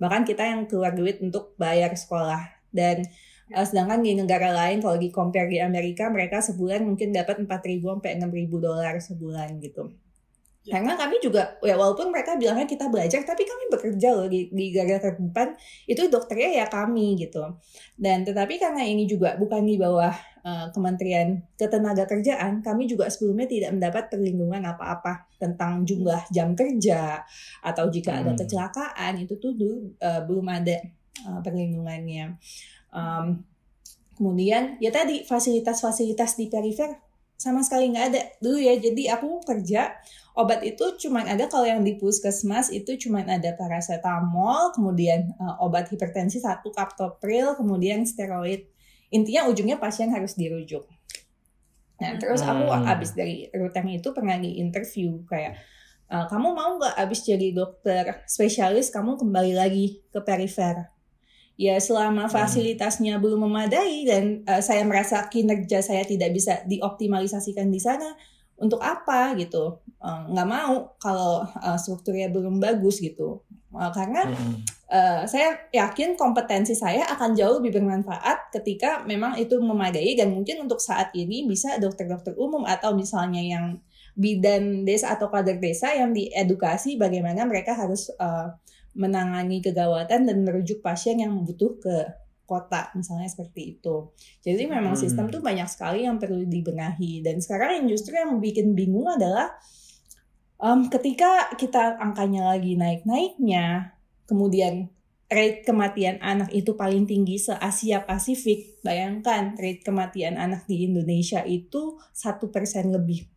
Bahkan 0.00 0.24
kita 0.24 0.48
yang 0.48 0.64
keluar 0.64 0.96
duit 0.96 1.20
untuk 1.20 1.52
bayar 1.60 1.92
sekolah. 1.92 2.40
Dan 2.72 3.04
uh, 3.52 3.66
sedangkan 3.66 4.00
di 4.00 4.16
negara 4.16 4.48
lain 4.48 4.80
kalau 4.80 4.96
di 4.96 5.12
compare 5.12 5.52
di 5.52 5.60
Amerika 5.60 6.08
mereka 6.08 6.40
sebulan 6.40 6.80
mungkin 6.88 7.12
dapat 7.12 7.44
4.000 7.44 7.84
sampai 7.84 8.16
6.000 8.16 8.48
dolar 8.64 8.94
sebulan 8.96 9.60
gitu 9.60 9.92
Ya. 10.60 10.76
Karena 10.76 10.92
kami 10.92 11.16
juga 11.24 11.56
ya 11.64 11.72
walaupun 11.72 12.12
mereka 12.12 12.36
bilangnya 12.36 12.68
kita 12.68 12.92
belajar 12.92 13.24
tapi 13.24 13.48
kami 13.48 13.72
bekerja 13.72 14.12
loh 14.12 14.28
di, 14.28 14.52
di 14.52 14.68
garda 14.76 15.00
terdepan 15.08 15.56
itu 15.88 16.04
dokternya 16.12 16.60
ya 16.60 16.66
kami 16.68 17.16
gitu. 17.16 17.40
Dan 17.96 18.28
tetapi 18.28 18.60
karena 18.60 18.84
ini 18.84 19.08
juga 19.08 19.40
bukan 19.40 19.64
di 19.64 19.80
bawah 19.80 20.12
uh, 20.44 20.68
Kementerian 20.68 21.40
Ketenagakerjaan, 21.56 22.60
kami 22.60 22.84
juga 22.84 23.08
sebelumnya 23.08 23.48
tidak 23.48 23.70
mendapat 23.72 24.04
perlindungan 24.12 24.60
apa-apa 24.68 25.32
tentang 25.40 25.88
jumlah 25.88 26.28
jam 26.28 26.52
kerja 26.52 27.24
atau 27.64 27.88
jika 27.88 28.20
hmm. 28.20 28.20
ada 28.20 28.32
kecelakaan 28.36 29.12
itu 29.16 29.40
tuh 29.40 29.56
dulu 29.56 29.96
uh, 29.96 30.20
belum 30.28 30.44
ada 30.44 30.76
uh, 31.24 31.40
perlindungannya. 31.40 32.36
Um, 32.92 33.48
kemudian 34.12 34.76
ya 34.76 34.92
tadi 34.92 35.24
fasilitas-fasilitas 35.24 36.36
di 36.36 36.52
perifer 36.52 37.09
sama 37.40 37.64
sekali 37.64 37.88
nggak 37.88 38.06
ada. 38.12 38.20
Dulu 38.44 38.60
ya 38.60 38.76
jadi 38.76 39.16
aku 39.16 39.40
kerja 39.48 39.96
obat 40.36 40.60
itu 40.60 40.84
cuma 41.00 41.24
ada 41.24 41.48
kalau 41.48 41.64
yang 41.64 41.80
di 41.80 41.96
puskesmas 41.96 42.68
itu 42.68 43.00
cuma 43.00 43.24
ada 43.24 43.56
paracetamol 43.56 44.76
kemudian 44.76 45.32
uh, 45.40 45.64
obat 45.64 45.88
hipertensi 45.88 46.36
satu 46.36 46.68
kaptopril 46.68 47.56
kemudian 47.56 48.04
steroid. 48.04 48.68
Intinya 49.08 49.48
ujungnya 49.48 49.80
pasien 49.80 50.12
harus 50.12 50.36
dirujuk. 50.36 50.84
Nah 52.04 52.20
terus 52.20 52.44
aku 52.44 52.68
hmm. 52.68 52.92
abis 52.92 53.16
dari 53.16 53.48
ruteng 53.56 53.88
itu 53.88 54.12
pernah 54.12 54.36
di 54.36 54.60
interview 54.60 55.24
kayak 55.24 55.56
uh, 56.12 56.28
kamu 56.28 56.52
mau 56.52 56.76
nggak 56.76 56.94
abis 57.00 57.24
jadi 57.24 57.56
dokter 57.56 58.20
spesialis 58.28 58.92
kamu 58.92 59.16
kembali 59.16 59.56
lagi 59.56 60.04
ke 60.12 60.20
perifer 60.20 60.92
ya 61.60 61.76
selama 61.76 62.24
hmm. 62.24 62.32
fasilitasnya 62.32 63.20
belum 63.20 63.44
memadai 63.44 64.08
dan 64.08 64.40
uh, 64.48 64.64
saya 64.64 64.80
merasa 64.88 65.28
kinerja 65.28 65.84
saya 65.84 66.08
tidak 66.08 66.32
bisa 66.32 66.64
dioptimalisasikan 66.64 67.68
di 67.68 67.76
sana 67.76 68.16
untuk 68.56 68.80
apa 68.80 69.36
gitu? 69.36 69.84
Uh, 70.00 70.24
nggak 70.32 70.48
mau 70.48 70.96
kalau 70.96 71.44
uh, 71.44 71.76
strukturnya 71.76 72.32
belum 72.32 72.56
bagus 72.56 73.04
gitu. 73.04 73.44
Uh, 73.76 73.92
karena 73.92 74.24
uh, 74.88 75.22
saya 75.28 75.68
yakin 75.70 76.16
kompetensi 76.16 76.72
saya 76.72 77.04
akan 77.12 77.36
jauh 77.36 77.60
lebih 77.60 77.76
bermanfaat 77.76 78.50
ketika 78.56 79.04
memang 79.04 79.36
itu 79.36 79.60
memadai 79.60 80.16
dan 80.16 80.32
mungkin 80.32 80.64
untuk 80.64 80.80
saat 80.80 81.12
ini 81.12 81.44
bisa 81.44 81.76
dokter-dokter 81.76 82.32
umum 82.40 82.64
atau 82.64 82.96
misalnya 82.96 83.44
yang 83.44 83.78
bidan 84.16 84.88
desa 84.88 85.12
atau 85.12 85.28
kader 85.28 85.60
desa 85.60 85.92
yang 85.92 86.16
diedukasi 86.16 86.96
bagaimana 86.96 87.44
mereka 87.44 87.76
harus 87.76 88.10
uh, 88.16 88.50
menangani 88.94 89.62
kegawatan 89.62 90.26
dan 90.26 90.36
merujuk 90.42 90.82
pasien 90.82 91.22
yang 91.22 91.34
butuh 91.46 91.78
ke 91.78 91.96
kota 92.50 92.90
misalnya 92.98 93.30
seperti 93.30 93.78
itu. 93.78 94.10
Jadi 94.42 94.66
memang 94.66 94.98
hmm. 94.98 95.02
sistem 95.06 95.30
tuh 95.30 95.38
banyak 95.38 95.70
sekali 95.70 96.02
yang 96.02 96.18
perlu 96.18 96.42
dibenahi 96.42 97.22
dan 97.22 97.38
sekarang 97.38 97.78
yang 97.78 97.86
justru 97.94 98.18
yang 98.18 98.42
bikin 98.42 98.74
bingung 98.74 99.06
adalah 99.06 99.54
um, 100.58 100.90
ketika 100.90 101.54
kita 101.54 101.94
angkanya 102.02 102.50
lagi 102.50 102.74
naik-naiknya, 102.74 103.94
kemudian 104.26 104.90
rate 105.30 105.62
kematian 105.62 106.18
anak 106.18 106.50
itu 106.50 106.74
paling 106.74 107.06
tinggi 107.06 107.38
se 107.38 107.54
Asia 107.54 108.02
Pasifik. 108.02 108.82
Bayangkan 108.82 109.54
rate 109.54 109.86
kematian 109.86 110.34
anak 110.34 110.66
di 110.66 110.90
Indonesia 110.90 111.46
itu 111.46 112.02
satu 112.10 112.50
persen 112.50 112.90
lebih. 112.90 113.30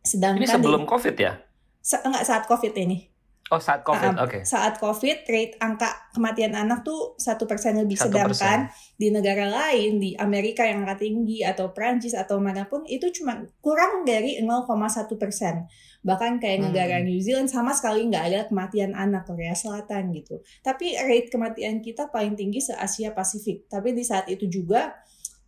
Sedangkan 0.00 0.40
ini 0.40 0.48
sebelum 0.48 0.82
di, 0.84 0.90
COVID 0.90 1.16
ya? 1.20 1.36
Se 1.84 2.00
enggak 2.00 2.24
saat 2.24 2.48
COVID 2.48 2.72
ini. 2.80 3.17
Oh 3.48 3.60
saat 3.60 3.80
COVID, 3.80 4.20
uh, 4.20 4.24
oke. 4.24 4.30
Okay. 4.30 4.42
Saat 4.44 4.76
COVID, 4.76 5.24
rate 5.24 5.56
angka 5.56 5.88
kematian 6.12 6.52
anak 6.52 6.84
tuh 6.84 7.16
satu 7.16 7.48
persen 7.48 7.80
lebih. 7.80 7.96
1%. 7.96 8.04
Sedangkan 8.04 8.68
di 9.00 9.08
negara 9.08 9.48
lain, 9.48 9.96
di 9.96 10.12
Amerika 10.20 10.68
yang 10.68 10.84
angka 10.84 11.00
tinggi 11.00 11.40
atau 11.40 11.72
Prancis 11.72 12.12
atau 12.12 12.36
mana 12.36 12.68
pun 12.68 12.84
itu 12.84 13.08
cuma 13.08 13.40
kurang 13.64 14.04
dari 14.04 14.36
0,1 14.44 14.68
persen. 15.16 15.64
Bahkan 16.04 16.44
kayak 16.44 16.58
hmm. 16.60 16.66
negara 16.68 16.96
New 17.00 17.18
Zealand 17.24 17.48
sama 17.48 17.72
sekali 17.72 18.04
nggak 18.06 18.24
ada 18.28 18.40
kematian 18.52 18.92
anak 18.92 19.24
Korea 19.24 19.56
Selatan 19.56 20.12
gitu. 20.12 20.44
Tapi 20.60 21.00
rate 21.00 21.32
kematian 21.32 21.80
kita 21.80 22.12
paling 22.12 22.36
tinggi 22.36 22.60
se 22.60 22.76
Asia 22.76 23.16
Pasifik. 23.16 23.64
Tapi 23.72 23.96
di 23.96 24.04
saat 24.04 24.28
itu 24.28 24.44
juga 24.44 24.92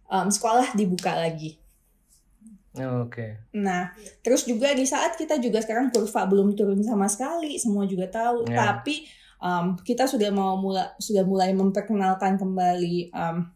um, 0.09 0.33
sekolah 0.33 0.73
dibuka 0.73 1.13
lagi 1.13 1.61
Oke. 2.71 2.87
Okay. 3.11 3.31
Nah, 3.59 3.91
terus 4.23 4.47
juga 4.47 4.71
di 4.71 4.87
saat 4.87 5.19
kita 5.19 5.43
juga 5.43 5.59
sekarang 5.59 5.91
kurva 5.91 6.23
belum 6.31 6.55
turun 6.55 6.79
sama 6.87 7.11
sekali, 7.11 7.59
semua 7.59 7.83
juga 7.91 8.07
tahu. 8.07 8.47
Yeah. 8.47 8.79
Tapi 8.79 9.11
um, 9.43 9.75
kita 9.83 10.07
sudah 10.07 10.31
mau 10.31 10.55
mulai 10.55 10.95
sudah 11.03 11.27
mulai 11.27 11.51
memperkenalkan 11.51 12.39
kembali 12.39 13.11
um, 13.11 13.51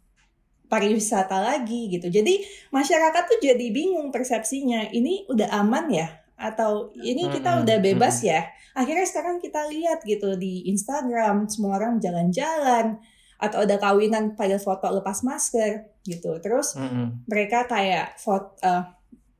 pariwisata 0.66 1.38
lagi 1.38 1.94
gitu. 1.94 2.11
Jadi 2.11 2.42
masyarakat 2.75 3.23
tuh 3.30 3.38
jadi 3.38 3.66
bingung 3.71 4.11
persepsinya. 4.11 4.90
Ini 4.90 5.30
udah 5.30 5.49
aman 5.62 5.87
ya? 5.94 6.09
Atau 6.35 6.90
ini 6.99 7.30
kita 7.30 7.62
udah 7.62 7.78
bebas 7.78 8.26
ya? 8.26 8.50
Akhirnya 8.75 9.06
sekarang 9.06 9.38
kita 9.38 9.71
lihat 9.71 10.02
gitu 10.02 10.35
di 10.35 10.66
Instagram 10.66 11.47
semua 11.47 11.78
orang 11.78 12.02
jalan-jalan 12.02 12.99
atau 13.38 13.62
ada 13.62 13.78
kawinan 13.78 14.35
pada 14.35 14.59
foto 14.59 14.90
lepas 14.90 15.23
masker 15.23 16.02
gitu. 16.02 16.42
Terus 16.42 16.75
mm 16.75 16.88
-hmm. 16.90 17.06
mereka 17.30 17.71
kayak 17.71 18.18
foto 18.18 18.59
uh, 18.66 18.83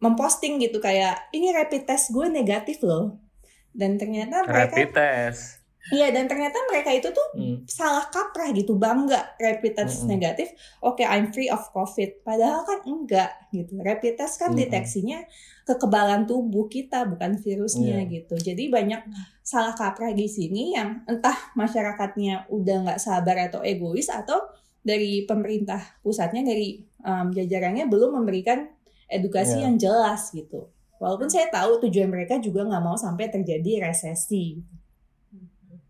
memposting 0.04 0.61
gitu 0.61 0.84
kayak 0.84 1.32
ini 1.32 1.49
rapid 1.56 1.88
test 1.88 2.12
gue 2.12 2.28
negatif 2.28 2.84
loh 2.84 3.16
dan 3.73 3.96
ternyata 3.96 4.44
mereka 4.44 4.76
rapid 4.76 4.90
test 4.92 5.64
Iya 5.92 6.16
dan 6.16 6.25
ternyata 6.25 6.56
mereka 6.73 6.96
itu 6.96 7.12
tuh 7.12 7.28
hmm. 7.37 7.68
salah 7.68 8.08
kaprah 8.08 8.49
gitu 8.56 8.80
bangga 8.80 9.37
rapid 9.37 9.76
test 9.76 10.08
hmm. 10.08 10.16
negatif. 10.16 10.49
Oke 10.80 11.04
okay, 11.04 11.06
I'm 11.12 11.28
free 11.28 11.52
of 11.52 11.61
COVID. 11.76 12.25
Padahal 12.25 12.64
kan 12.64 12.80
enggak 12.88 13.37
gitu. 13.52 13.76
Rapid 13.84 14.16
test 14.16 14.40
kan 14.40 14.56
hmm. 14.56 14.64
deteksinya 14.64 15.20
kekebalan 15.68 16.25
tubuh 16.25 16.73
kita 16.73 17.04
bukan 17.04 17.37
virusnya 17.37 18.00
yeah. 18.00 18.08
gitu. 18.08 18.32
Jadi 18.40 18.73
banyak 18.73 19.04
salah 19.44 19.76
kaprah 19.76 20.16
di 20.16 20.25
sini 20.25 20.73
yang 20.73 21.04
entah 21.04 21.37
masyarakatnya 21.52 22.49
udah 22.49 22.76
nggak 22.88 23.00
sabar 23.04 23.52
atau 23.52 23.61
egois 23.61 24.08
atau 24.08 24.40
dari 24.80 25.28
pemerintah 25.28 26.00
pusatnya 26.00 26.49
dari 26.49 26.80
um, 27.04 27.28
jajarannya 27.28 27.92
belum 27.92 28.25
memberikan 28.25 28.72
edukasi 29.14 29.62
yeah. 29.62 29.64
yang 29.70 29.74
jelas 29.79 30.35
gitu. 30.35 30.66
Walaupun 30.98 31.31
saya 31.31 31.46
tahu 31.50 31.79
tujuan 31.87 32.11
mereka 32.11 32.42
juga 32.42 32.66
nggak 32.66 32.83
mau 32.83 32.98
sampai 32.98 33.31
terjadi 33.31 33.87
resesi. 33.87 34.59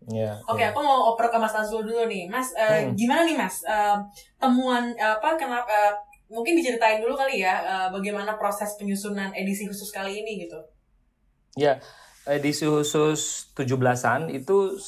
Yeah, 0.05 0.37
Oke, 0.45 0.61
okay, 0.61 0.69
yeah. 0.69 0.71
aku 0.73 0.85
mau 0.85 1.17
oper 1.17 1.33
ke 1.33 1.37
Mas 1.41 1.57
Azul 1.57 1.81
dulu 1.81 2.05
nih, 2.05 2.29
Mas. 2.29 2.53
Uh, 2.53 2.93
hmm. 2.93 2.93
Gimana 2.93 3.25
nih, 3.25 3.33
Mas? 3.33 3.65
Uh, 3.65 3.97
temuan 4.37 4.93
uh, 5.01 5.17
apa? 5.17 5.33
Kenapa? 5.33 5.65
Uh, 5.65 5.93
mungkin 6.29 6.53
diceritain 6.53 7.01
dulu 7.01 7.17
kali 7.17 7.41
ya, 7.41 7.65
uh, 7.65 7.87
bagaimana 7.89 8.37
proses 8.37 8.77
penyusunan 8.77 9.33
edisi 9.33 9.65
khusus 9.65 9.89
kali 9.89 10.21
ini 10.21 10.45
gitu? 10.45 10.61
Ya, 11.57 11.81
edisi 12.25 12.65
khusus 12.65 13.53
17-an 13.53 14.33
itu 14.33 14.81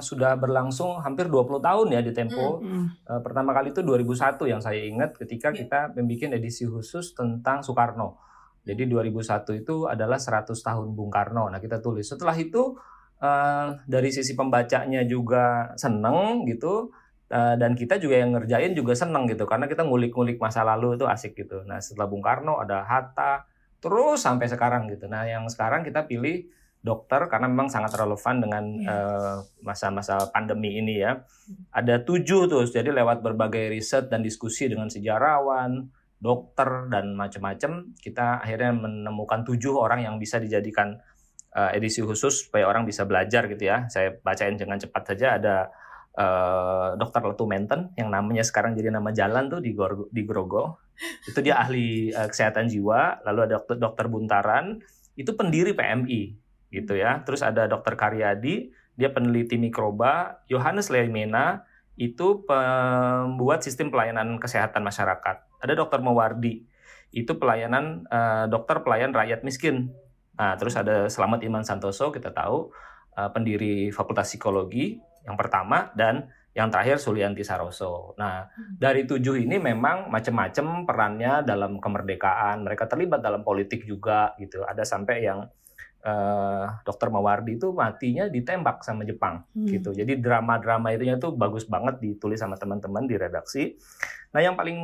sudah 0.00 0.32
berlangsung 0.40 1.04
hampir 1.04 1.28
20 1.28 1.60
tahun 1.60 1.86
ya 1.92 2.00
di 2.00 2.12
Tempo. 2.16 2.60
Mm, 2.60 2.68
-hmm. 2.68 2.84
uh, 3.04 3.20
pertama 3.20 3.52
kali 3.52 3.76
itu 3.76 3.84
2001 3.84 4.40
yang 4.48 4.60
saya 4.64 4.80
ingat 4.80 5.20
ketika 5.20 5.52
yeah. 5.52 5.58
kita 5.60 5.80
membuat 5.92 6.40
edisi 6.40 6.64
khusus 6.64 7.12
tentang 7.12 7.60
Soekarno. 7.60 8.16
Jadi 8.64 8.88
2001 8.88 9.64
itu 9.64 9.88
adalah 9.88 10.20
100 10.20 10.52
tahun 10.52 10.92
Bung 10.92 11.08
Karno. 11.08 11.48
Nah, 11.48 11.60
kita 11.60 11.80
tulis. 11.80 12.04
Setelah 12.04 12.36
itu 12.36 12.76
uh, 13.20 13.76
dari 13.84 14.10
sisi 14.12 14.32
pembacanya 14.36 15.04
juga 15.04 15.72
seneng 15.76 16.44
gitu. 16.48 16.92
Uh, 17.30 17.54
dan 17.54 17.78
kita 17.78 17.94
juga 18.02 18.18
yang 18.18 18.34
ngerjain 18.34 18.74
juga 18.74 18.90
seneng 18.90 19.22
gitu 19.30 19.46
karena 19.46 19.70
kita 19.70 19.86
ngulik-ngulik 19.86 20.42
masa 20.42 20.66
lalu 20.66 20.98
itu 20.98 21.06
asik 21.06 21.38
gitu. 21.38 21.62
Nah 21.62 21.78
setelah 21.78 22.10
Bung 22.10 22.26
Karno 22.26 22.58
ada 22.58 22.82
Hatta, 22.82 23.46
terus 23.80 24.22
sampai 24.22 24.46
sekarang 24.46 24.86
gitu. 24.92 25.08
Nah, 25.08 25.24
yang 25.26 25.48
sekarang 25.48 25.82
kita 25.82 26.04
pilih 26.04 26.46
dokter 26.80 27.28
karena 27.28 27.44
memang 27.44 27.68
sangat 27.68 27.92
relevan 27.92 28.40
dengan 28.40 28.64
iya. 28.80 28.88
eh, 28.88 29.36
masa-masa 29.60 30.16
yeah. 30.16 30.24
uh, 30.24 30.28
pandemi 30.32 30.80
ini 30.80 31.04
ya. 31.04 31.20
Ada 31.72 32.00
tujuh 32.04 32.48
tuh, 32.48 32.64
jadi 32.64 32.88
lewat 32.88 33.20
berbagai 33.20 33.68
riset 33.68 34.08
dan 34.08 34.24
diskusi 34.24 34.68
dengan 34.68 34.88
sejarawan, 34.88 35.92
dokter 36.20 36.88
dan 36.88 37.12
macam-macam, 37.16 37.96
kita 38.00 38.40
akhirnya 38.44 38.72
menemukan 38.76 39.44
tujuh 39.44 39.76
orang 39.76 40.04
yang 40.04 40.16
bisa 40.16 40.40
dijadikan 40.40 40.96
uh, 41.56 41.70
edisi 41.72 42.00
khusus 42.00 42.48
supaya 42.48 42.68
orang 42.68 42.88
bisa 42.88 43.04
belajar 43.04 43.44
gitu 43.48 43.64
ya. 43.68 43.88
Saya 43.92 44.16
bacain 44.20 44.56
dengan 44.56 44.80
cepat 44.80 45.02
saja 45.16 45.36
ada 45.36 45.56
uh, 46.16 46.96
dokter 46.98 47.22
Letu 47.22 47.46
Menten 47.46 47.94
yang 47.94 48.10
namanya 48.10 48.42
sekarang 48.42 48.74
jadi 48.74 48.90
nama 48.90 49.14
jalan 49.14 49.52
tuh 49.52 49.60
di, 49.62 49.70
Gor 49.76 50.10
di 50.10 50.22
Grogo. 50.26 50.82
Itu 51.28 51.40
dia 51.44 51.60
ahli 51.60 52.10
uh, 52.10 52.26
kesehatan 52.26 52.66
jiwa 52.66 53.22
lalu 53.26 53.50
ada 53.50 53.62
dokter 53.62 53.76
dokter 53.78 54.06
Buntaran. 54.10 54.80
Itu 55.14 55.36
pendiri 55.36 55.76
PMI 55.76 56.22
gitu 56.72 56.96
ya. 56.96 57.22
Terus 57.22 57.44
ada 57.44 57.70
dokter 57.70 57.94
Karyadi 57.94 58.72
dia 58.98 59.10
peneliti 59.12 59.60
mikroba. 59.60 60.42
Yohanes 60.50 60.90
Lemena 60.90 61.64
itu 62.00 62.42
pembuat 62.48 63.60
sistem 63.60 63.92
pelayanan 63.92 64.40
kesehatan 64.40 64.80
masyarakat. 64.80 65.36
Ada 65.60 65.72
dokter 65.76 66.00
Mewardi 66.00 66.64
itu 67.10 67.36
pelayanan 67.36 68.06
uh, 68.08 68.46
dokter 68.46 68.80
pelayan 68.86 69.12
rakyat 69.12 69.42
miskin. 69.42 69.92
Nah 70.38 70.56
terus 70.56 70.78
ada 70.78 71.10
Selamat 71.10 71.42
Iman 71.44 71.66
Santoso 71.66 72.08
kita 72.14 72.32
tahu 72.32 72.70
uh, 73.18 73.30
pendiri 73.34 73.90
Fakultas 73.92 74.30
Psikologi 74.30 74.96
yang 75.24 75.36
pertama 75.36 75.92
dan 75.96 76.28
yang 76.50 76.66
terakhir 76.66 76.98
Sulianti 76.98 77.46
Saroso. 77.46 78.18
Nah, 78.18 78.42
hmm. 78.50 78.82
dari 78.82 79.06
tujuh 79.06 79.38
ini 79.38 79.62
memang 79.62 80.10
macam-macam 80.10 80.82
perannya 80.82 81.32
dalam 81.46 81.78
kemerdekaan. 81.78 82.66
Mereka 82.66 82.90
terlibat 82.90 83.22
dalam 83.22 83.46
politik 83.46 83.86
juga 83.86 84.34
gitu. 84.34 84.66
Ada 84.66 84.82
sampai 84.82 85.16
yang 85.22 85.46
uh, 86.02 86.64
Dokter 86.82 87.06
Mawardi 87.06 87.54
itu 87.54 87.70
matinya 87.70 88.26
ditembak 88.26 88.82
sama 88.82 89.06
Jepang 89.06 89.46
hmm. 89.54 89.68
gitu. 89.78 89.90
Jadi 89.94 90.18
drama-drama 90.18 90.90
itunya 90.90 91.22
tuh 91.22 91.38
bagus 91.38 91.70
banget 91.70 92.02
ditulis 92.02 92.42
sama 92.42 92.58
teman-teman 92.58 93.06
di 93.06 93.14
redaksi. 93.14 93.78
Nah, 94.34 94.42
yang 94.42 94.58
paling 94.58 94.78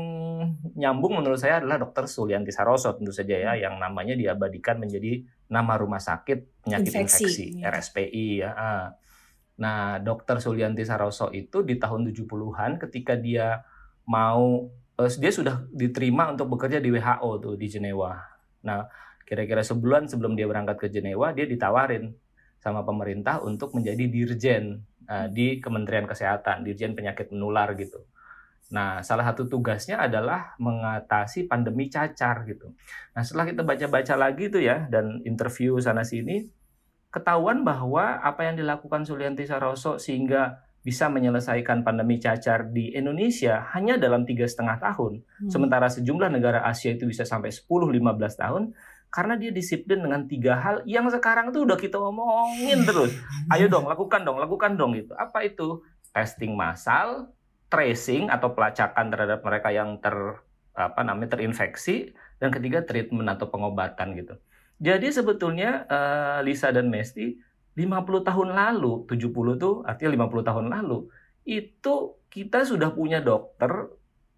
nyambung 0.79 1.19
menurut 1.19 1.39
saya 1.43 1.59
adalah 1.59 1.83
Dokter 1.83 2.07
Sulianti 2.07 2.55
Saroso 2.55 2.95
tentu 2.95 3.11
saja 3.11 3.35
ya, 3.35 3.53
hmm. 3.59 3.63
yang 3.63 3.75
namanya 3.83 4.15
diabadikan 4.15 4.79
menjadi 4.79 5.27
nama 5.51 5.75
rumah 5.75 6.03
sakit 6.03 6.63
penyakit 6.67 6.95
infeksi, 6.95 7.27
infeksi 7.27 7.47
ya. 7.59 7.75
RSPI 7.75 8.27
ya. 8.39 8.51
Ah. 8.55 8.87
Nah, 9.57 9.97
Dokter 10.05 10.37
Sulianti 10.37 10.85
Saroso 10.85 11.33
itu 11.33 11.65
di 11.65 11.81
tahun 11.81 12.13
70-an 12.13 12.77
ketika 12.77 13.17
dia 13.17 13.65
mau 14.05 14.69
uh, 15.01 15.11
dia 15.17 15.33
sudah 15.33 15.65
diterima 15.73 16.29
untuk 16.33 16.57
bekerja 16.57 16.81
di 16.81 16.93
WHO 16.93 17.31
tuh 17.41 17.55
di 17.57 17.67
Jenewa. 17.69 18.17
Nah, 18.69 18.85
kira-kira 19.25 19.65
sebulan 19.65 20.09
sebelum 20.13 20.37
dia 20.37 20.45
berangkat 20.45 20.77
ke 20.77 20.87
Jenewa, 20.93 21.33
dia 21.33 21.49
ditawarin 21.49 22.13
sama 22.61 22.85
pemerintah 22.85 23.41
untuk 23.41 23.73
menjadi 23.73 24.05
dirjen 24.09 24.85
uh, 25.09 25.29
di 25.33 25.59
Kementerian 25.63 26.05
Kesehatan, 26.05 26.65
dirjen 26.67 26.93
penyakit 26.93 27.33
menular 27.33 27.73
gitu. 27.81 28.05
Nah, 28.67 28.99
salah 29.07 29.31
satu 29.31 29.47
tugasnya 29.47 30.03
adalah 30.03 30.59
mengatasi 30.59 31.47
pandemi 31.47 31.87
cacar 31.87 32.43
gitu. 32.51 32.75
Nah, 33.15 33.23
setelah 33.23 33.47
kita 33.47 33.63
baca-baca 33.63 34.15
lagi 34.19 34.51
tuh 34.51 34.59
ya 34.59 34.91
dan 34.91 35.23
interview 35.23 35.79
sana 35.79 36.03
sini, 36.03 36.51
ketahuan 37.11 37.65
bahwa 37.65 38.21
apa 38.21 38.45
yang 38.47 38.61
dilakukan 38.61 39.07
Sulianti 39.07 39.49
Saroso 39.49 39.97
sehingga 39.97 40.67
bisa 40.87 41.11
menyelesaikan 41.11 41.83
pandemi 41.83 42.23
cacar 42.23 42.71
di 42.71 42.95
Indonesia 42.95 43.67
hanya 43.75 43.99
dalam 43.99 44.23
tiga 44.23 44.47
setengah 44.47 44.79
tahun, 44.79 45.27
hmm. 45.27 45.51
sementara 45.51 45.91
sejumlah 45.91 46.31
negara 46.31 46.63
Asia 46.63 46.95
itu 46.95 47.11
bisa 47.11 47.27
sampai 47.27 47.51
10-15 47.51 47.99
tahun, 48.39 48.65
Karena 49.07 49.39
dia 49.39 49.55
disiplin 49.55 50.03
dengan 50.03 50.27
tiga 50.29 50.59
hal 50.61 50.83
yang 50.85 51.07
sekarang 51.09 51.55
tuh 51.55 51.63
udah 51.65 51.79
kita 51.79 51.97
omongin 51.97 52.85
terus. 52.85 53.15
Ayo 53.55 53.71
dong, 53.71 53.87
lakukan 53.87 54.27
dong, 54.27 54.37
lakukan 54.37 54.75
dong 54.77 54.93
gitu. 54.99 55.15
Apa 55.15 55.47
itu? 55.47 55.81
Testing 56.11 56.53
massal, 56.53 57.31
tracing 57.71 58.29
atau 58.29 58.53
pelacakan 58.53 59.07
terhadap 59.09 59.41
mereka 59.47 59.69
yang 59.73 60.03
ter 60.03 60.15
apa 60.77 61.01
namanya 61.07 61.39
terinfeksi 61.39 62.13
dan 62.37 62.53
ketiga 62.53 62.85
treatment 62.85 63.31
atau 63.31 63.49
pengobatan 63.49 64.13
gitu. 64.19 64.37
Jadi 64.77 65.09
sebetulnya 65.09 65.89
uh, 65.89 66.39
Lisa 66.45 66.69
dan 66.69 66.93
Mesti 66.93 67.41
50 67.77 68.29
tahun 68.29 68.49
lalu, 68.57 69.05
70 69.09 69.61
tuh 69.61 69.75
artinya 69.85 70.27
50 70.29 70.49
tahun 70.49 70.67
lalu, 70.73 70.99
itu 71.45 71.95
kita 72.33 72.65
sudah 72.65 72.93
punya 72.93 73.21
dokter 73.21 73.93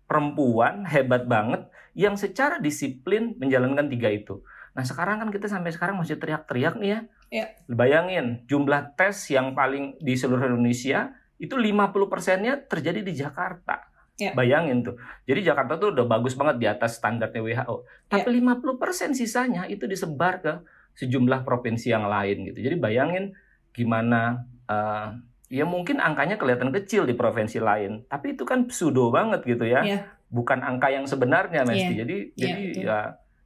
perempuan 0.07 0.87
hebat 0.87 1.27
banget 1.27 1.67
yang 1.95 2.15
secara 2.15 2.59
disiplin 2.59 3.35
menjalankan 3.39 3.91
tiga 3.91 4.11
itu. 4.11 4.43
Nah 4.75 4.87
sekarang 4.87 5.19
kan 5.23 5.29
kita 5.35 5.51
sampai 5.51 5.75
sekarang 5.75 5.99
masih 5.99 6.19
teriak-teriak 6.19 6.79
nih 6.79 6.91
ya. 6.91 7.01
ya. 7.31 7.47
Bayangin 7.67 8.47
jumlah 8.47 8.95
tes 8.95 9.19
yang 9.31 9.59
paling 9.59 9.99
di 9.99 10.15
seluruh 10.15 10.47
Indonesia 10.47 11.15
itu 11.39 11.55
50 11.55 11.95
persennya 12.07 12.59
terjadi 12.63 13.03
di 13.03 13.15
Jakarta. 13.15 13.91
Ya. 14.19 14.35
Bayangin 14.35 14.83
tuh. 14.83 14.99
Jadi 15.31 15.47
Jakarta 15.47 15.79
tuh 15.79 15.95
udah 15.95 16.05
bagus 16.05 16.35
banget 16.35 16.59
di 16.59 16.67
atas 16.67 16.99
standarnya 16.99 17.39
WHO. 17.39 17.87
Tapi 18.11 18.31
ya. 18.35 18.59
50% 18.59 19.15
sisanya 19.15 19.71
itu 19.71 19.87
disebar 19.87 20.43
ke 20.43 20.53
sejumlah 20.99 21.47
provinsi 21.47 21.95
yang 21.95 22.11
lain 22.11 22.51
gitu. 22.51 22.59
Jadi 22.67 22.77
bayangin 22.83 23.31
gimana 23.71 24.43
uh, 24.67 25.15
ya 25.47 25.63
mungkin 25.63 26.03
angkanya 26.03 26.35
kelihatan 26.35 26.75
kecil 26.75 27.07
di 27.07 27.15
provinsi 27.15 27.63
lain, 27.63 28.03
tapi 28.11 28.35
itu 28.35 28.43
kan 28.43 28.67
pseudo 28.67 29.15
banget 29.15 29.47
gitu 29.47 29.63
ya. 29.63 29.87
ya. 29.87 30.03
Bukan 30.29 30.61
angka 30.61 30.91
yang 30.91 31.07
sebenarnya 31.07 31.63
Mesti. 31.63 31.95
Ya. 31.95 31.99
Jadi 32.03 32.17
ya, 32.35 32.47
jadi 32.51 32.63
betul. 32.75 32.83
ya 32.83 32.99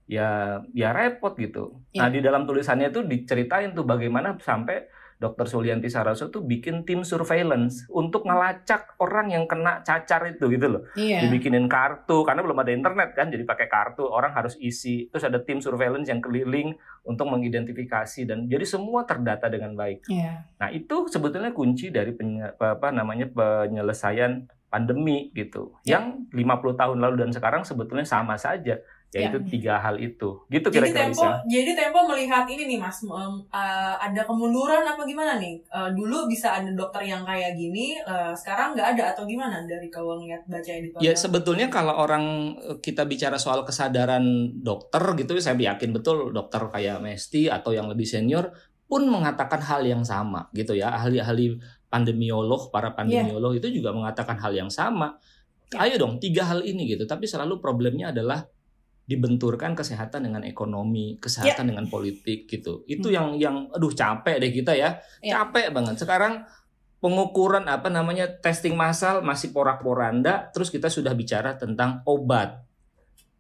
ya 0.09 0.29
ya 0.73 0.89
repot 0.97 1.37
gitu. 1.37 1.85
Ya. 1.93 2.05
Nah, 2.05 2.09
di 2.09 2.25
dalam 2.25 2.49
tulisannya 2.49 2.89
itu 2.89 3.05
diceritain 3.05 3.77
tuh 3.77 3.85
bagaimana 3.85 4.41
sampai 4.41 4.89
Dr. 5.23 5.47
Sulianti 5.47 5.87
Saraso 5.87 6.35
tuh 6.35 6.43
bikin 6.43 6.83
tim 6.83 7.07
surveillance 7.07 7.87
untuk 7.87 8.27
ngelacak 8.27 8.99
orang 8.99 9.31
yang 9.31 9.47
kena 9.47 9.87
cacar 9.87 10.27
itu 10.27 10.51
gitu 10.51 10.67
loh. 10.67 10.83
Iya. 10.99 11.23
Dibikinin 11.23 11.71
kartu 11.71 12.27
karena 12.27 12.43
belum 12.43 12.59
ada 12.59 12.75
internet 12.75 13.15
kan, 13.15 13.31
jadi 13.31 13.47
pakai 13.47 13.71
kartu 13.71 14.03
orang 14.03 14.35
harus 14.35 14.59
isi. 14.59 15.07
Terus 15.15 15.23
ada 15.23 15.39
tim 15.39 15.63
surveillance 15.63 16.11
yang 16.11 16.19
keliling 16.19 16.75
untuk 17.07 17.31
mengidentifikasi 17.31 18.27
dan 18.27 18.51
jadi 18.51 18.67
semua 18.67 19.07
terdata 19.07 19.47
dengan 19.47 19.79
baik. 19.79 20.11
Iya. 20.11 20.51
Nah 20.59 20.69
itu 20.75 21.07
sebetulnya 21.07 21.55
kunci 21.55 21.95
dari 21.95 22.11
penye, 22.11 22.51
apa 22.59 22.91
namanya 22.91 23.31
penyelesaian 23.31 24.51
pandemi 24.73 25.31
gitu. 25.37 25.77
Iya. 25.87 26.03
Yang 26.03 26.05
50 26.35 26.81
tahun 26.81 26.99
lalu 26.99 27.15
dan 27.23 27.31
sekarang 27.31 27.63
sebetulnya 27.63 28.09
sama 28.09 28.35
saja 28.35 28.83
yaitu 29.13 29.39
ya. 29.45 29.45
tiga 29.45 29.75
hal 29.77 30.01
itu 30.01 30.41
gitu 30.49 30.67
kira-kira 30.73 30.89
jadi 30.89 31.13
tempo 31.13 31.21
bisa. 31.21 31.45
jadi 31.45 31.71
tempo 31.77 31.99
melihat 32.09 32.45
ini 32.49 32.65
nih 32.65 32.79
mas 32.81 33.05
um, 33.05 33.45
uh, 33.53 33.95
ada 34.01 34.25
kemunduran 34.25 34.81
apa 34.89 35.05
gimana 35.05 35.37
nih 35.37 35.61
uh, 35.69 35.93
dulu 35.93 36.25
bisa 36.33 36.57
ada 36.57 36.73
dokter 36.73 37.05
yang 37.05 37.21
kayak 37.29 37.53
gini 37.53 38.01
uh, 38.09 38.33
sekarang 38.33 38.73
nggak 38.73 38.97
ada 38.97 39.13
atau 39.13 39.29
gimana 39.29 39.69
dari 39.69 39.93
kalau 39.93 40.17
ngeliat 40.17 40.49
baca 40.49 40.73
di 40.73 40.89
ya 41.05 41.13
sebetulnya 41.13 41.69
kalau 41.69 41.93
orang 41.93 42.57
kita 42.81 43.05
bicara 43.05 43.37
soal 43.37 43.69
kesadaran 43.69 44.57
dokter 44.65 45.05
gitu 45.21 45.37
saya 45.37 45.61
yakin 45.61 45.93
betul 45.93 46.33
dokter 46.33 46.65
kayak 46.73 47.05
Mesti 47.05 47.53
atau 47.53 47.77
yang 47.77 47.93
lebih 47.93 48.09
senior 48.09 48.49
pun 48.89 49.05
mengatakan 49.09 49.61
hal 49.61 49.85
yang 49.85 50.05
sama 50.05 50.49
gitu 50.57 50.73
ya 50.73 50.93
ahli-ahli 50.93 51.61
pandemiolog 51.93 52.73
para 52.73 52.93
iya. 52.93 52.97
pandemiolog 52.97 53.53
yeah. 53.57 53.61
itu 53.61 53.69
juga 53.81 53.93
mengatakan 53.93 54.37
hal 54.41 54.53
yang 54.53 54.69
sama 54.73 55.17
yeah. 55.73 55.85
ayo 55.85 56.01
dong 56.01 56.21
tiga 56.21 56.45
hal 56.49 56.61
ini 56.65 56.97
gitu 56.97 57.05
tapi 57.05 57.25
selalu 57.25 57.61
problemnya 57.61 58.13
adalah 58.13 58.45
dibenturkan 59.03 59.75
kesehatan 59.75 60.31
dengan 60.31 60.43
ekonomi, 60.47 61.19
kesehatan 61.19 61.67
yeah. 61.67 61.71
dengan 61.75 61.87
politik 61.91 62.47
gitu. 62.47 62.87
Itu 62.87 63.11
hmm. 63.11 63.17
yang 63.17 63.29
yang 63.37 63.57
aduh 63.75 63.91
capek 63.91 64.39
deh 64.39 64.53
kita 64.55 64.73
ya. 64.79 65.03
Yeah. 65.19 65.43
Capek 65.43 65.75
banget. 65.75 65.99
Sekarang 65.99 66.47
pengukuran 67.03 67.67
apa 67.67 67.91
namanya 67.91 68.31
testing 68.31 68.79
massal 68.79 69.27
masih 69.27 69.51
porak-poranda, 69.51 70.55
terus 70.55 70.71
kita 70.71 70.87
sudah 70.87 71.11
bicara 71.19 71.59
tentang 71.59 72.01
obat. 72.07 72.63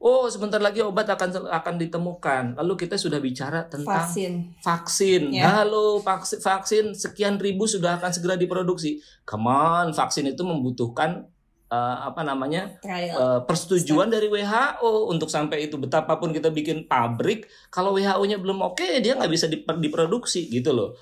Oh, 0.02 0.26
sebentar 0.26 0.58
lagi 0.58 0.82
obat 0.82 1.06
akan 1.06 1.46
akan 1.46 1.74
ditemukan. 1.78 2.58
Lalu 2.58 2.74
kita 2.74 2.98
sudah 2.98 3.22
bicara 3.22 3.70
tentang 3.70 4.02
vaksin. 4.02 4.50
Vaksin. 4.58 5.30
Yeah. 5.30 5.62
Halo, 5.62 6.02
vaksin, 6.02 6.42
vaksin 6.42 6.84
sekian 6.90 7.38
ribu 7.38 7.70
sudah 7.70 8.02
akan 8.02 8.10
segera 8.10 8.34
diproduksi. 8.34 8.98
Come 9.22 9.46
on, 9.46 9.94
vaksin 9.94 10.26
itu 10.26 10.42
membutuhkan 10.42 11.30
uh, 11.72 11.96
apa 12.12 12.20
namanya 12.20 12.76
uh, 13.16 13.40
persetujuan 13.48 14.12
dari 14.12 14.28
WHO 14.28 15.08
untuk 15.08 15.32
sampai 15.32 15.72
itu 15.72 15.80
betapapun 15.80 16.36
kita 16.36 16.52
bikin 16.52 16.84
pabrik 16.84 17.48
kalau 17.72 17.96
WHO-nya 17.96 18.36
belum 18.36 18.60
oke 18.60 18.76
okay, 18.76 19.00
dia 19.00 19.16
nggak 19.16 19.32
bisa 19.32 19.48
diproduksi 19.80 20.52
gitu 20.52 20.76
loh. 20.76 20.92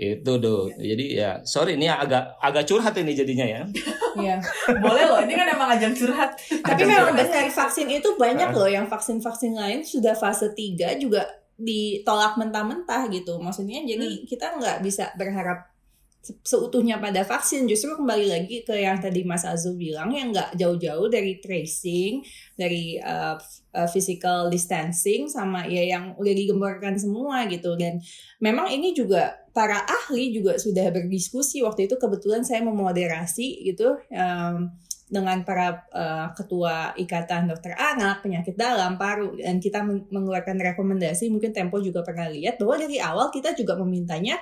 Itu 0.00 0.40
tuh 0.40 0.72
jadi 0.80 1.04
ya 1.12 1.30
sorry 1.44 1.76
ini 1.76 1.84
agak 1.84 2.40
agak 2.40 2.64
curhat 2.64 2.96
ini 2.96 3.12
jadinya 3.12 3.44
ya. 3.44 3.62
Iya. 4.10 4.42
Boleh 4.82 5.06
loh 5.06 5.22
ini 5.22 5.38
kan 5.38 5.46
emang 5.54 5.70
ajang 5.70 5.94
curhat. 5.94 6.34
Tapi 6.50 6.82
memang 6.82 7.14
dari 7.14 7.46
vaksin 7.46 7.86
itu 7.86 8.18
banyak 8.18 8.50
loh 8.50 8.66
yang 8.66 8.90
vaksin 8.90 9.22
vaksin 9.22 9.54
lain 9.54 9.86
sudah 9.86 10.18
fase 10.18 10.50
3 10.50 10.98
juga 10.98 11.30
ditolak 11.54 12.34
mentah-mentah 12.34 13.06
gitu. 13.14 13.38
Maksudnya 13.38 13.86
jadi 13.86 14.02
hmm. 14.02 14.26
kita 14.26 14.58
nggak 14.58 14.82
bisa 14.82 15.14
berharap 15.14 15.70
seutuhnya 16.20 17.00
pada 17.00 17.24
vaksin. 17.24 17.64
Justru 17.64 17.96
kembali 17.96 18.26
lagi 18.28 18.60
ke 18.60 18.76
yang 18.76 19.00
tadi 19.00 19.24
Mas 19.24 19.48
Azul 19.48 19.80
bilang 19.80 20.12
yang 20.12 20.36
nggak 20.36 20.52
jauh-jauh 20.52 21.08
dari 21.08 21.40
tracing 21.40 22.20
dari 22.60 23.00
uh, 23.00 23.40
uh, 23.72 23.88
physical 23.88 24.52
distancing 24.52 25.32
sama 25.32 25.64
ya 25.64 25.96
yang 25.96 26.12
udah 26.20 26.34
digemborkan 26.36 27.00
semua 27.00 27.48
gitu. 27.48 27.72
Dan 27.80 28.04
memang 28.36 28.68
ini 28.68 28.92
juga 28.92 29.32
para 29.56 29.80
ahli 29.80 30.36
juga 30.36 30.60
sudah 30.60 30.92
berdiskusi. 30.92 31.64
Waktu 31.64 31.88
itu 31.88 31.96
kebetulan 31.96 32.44
saya 32.44 32.60
memoderasi 32.68 33.64
gitu 33.64 33.96
um, 34.12 34.68
dengan 35.10 35.42
para 35.42 35.88
uh, 35.90 36.30
ketua 36.38 36.94
ikatan 36.94 37.50
dokter 37.50 37.74
anak 37.74 38.20
penyakit 38.20 38.60
dalam 38.60 39.00
paru. 39.00 39.40
Dan 39.40 39.56
kita 39.56 39.80
mengeluarkan 39.88 40.60
rekomendasi. 40.60 41.32
Mungkin 41.32 41.56
Tempo 41.56 41.80
juga 41.80 42.04
pernah 42.04 42.28
lihat 42.28 42.60
bahwa 42.60 42.76
dari 42.76 43.00
awal 43.00 43.32
kita 43.32 43.56
juga 43.56 43.80
memintanya 43.80 44.36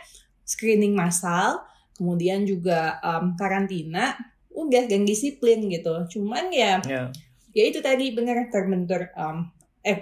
screening 0.49 0.97
massal, 0.97 1.61
kemudian 2.01 2.49
juga 2.49 2.97
um, 3.05 3.37
karantina, 3.37 4.17
udah 4.49 4.89
dan 4.89 5.05
disiplin 5.05 5.69
gitu. 5.69 6.09
Cuman 6.09 6.49
ya, 6.49 6.81
yeah. 6.89 7.13
ya 7.53 7.65
itu 7.69 7.85
tadi 7.85 8.17
benar 8.17 8.49
terbentur 8.49 9.13
um, 9.13 9.53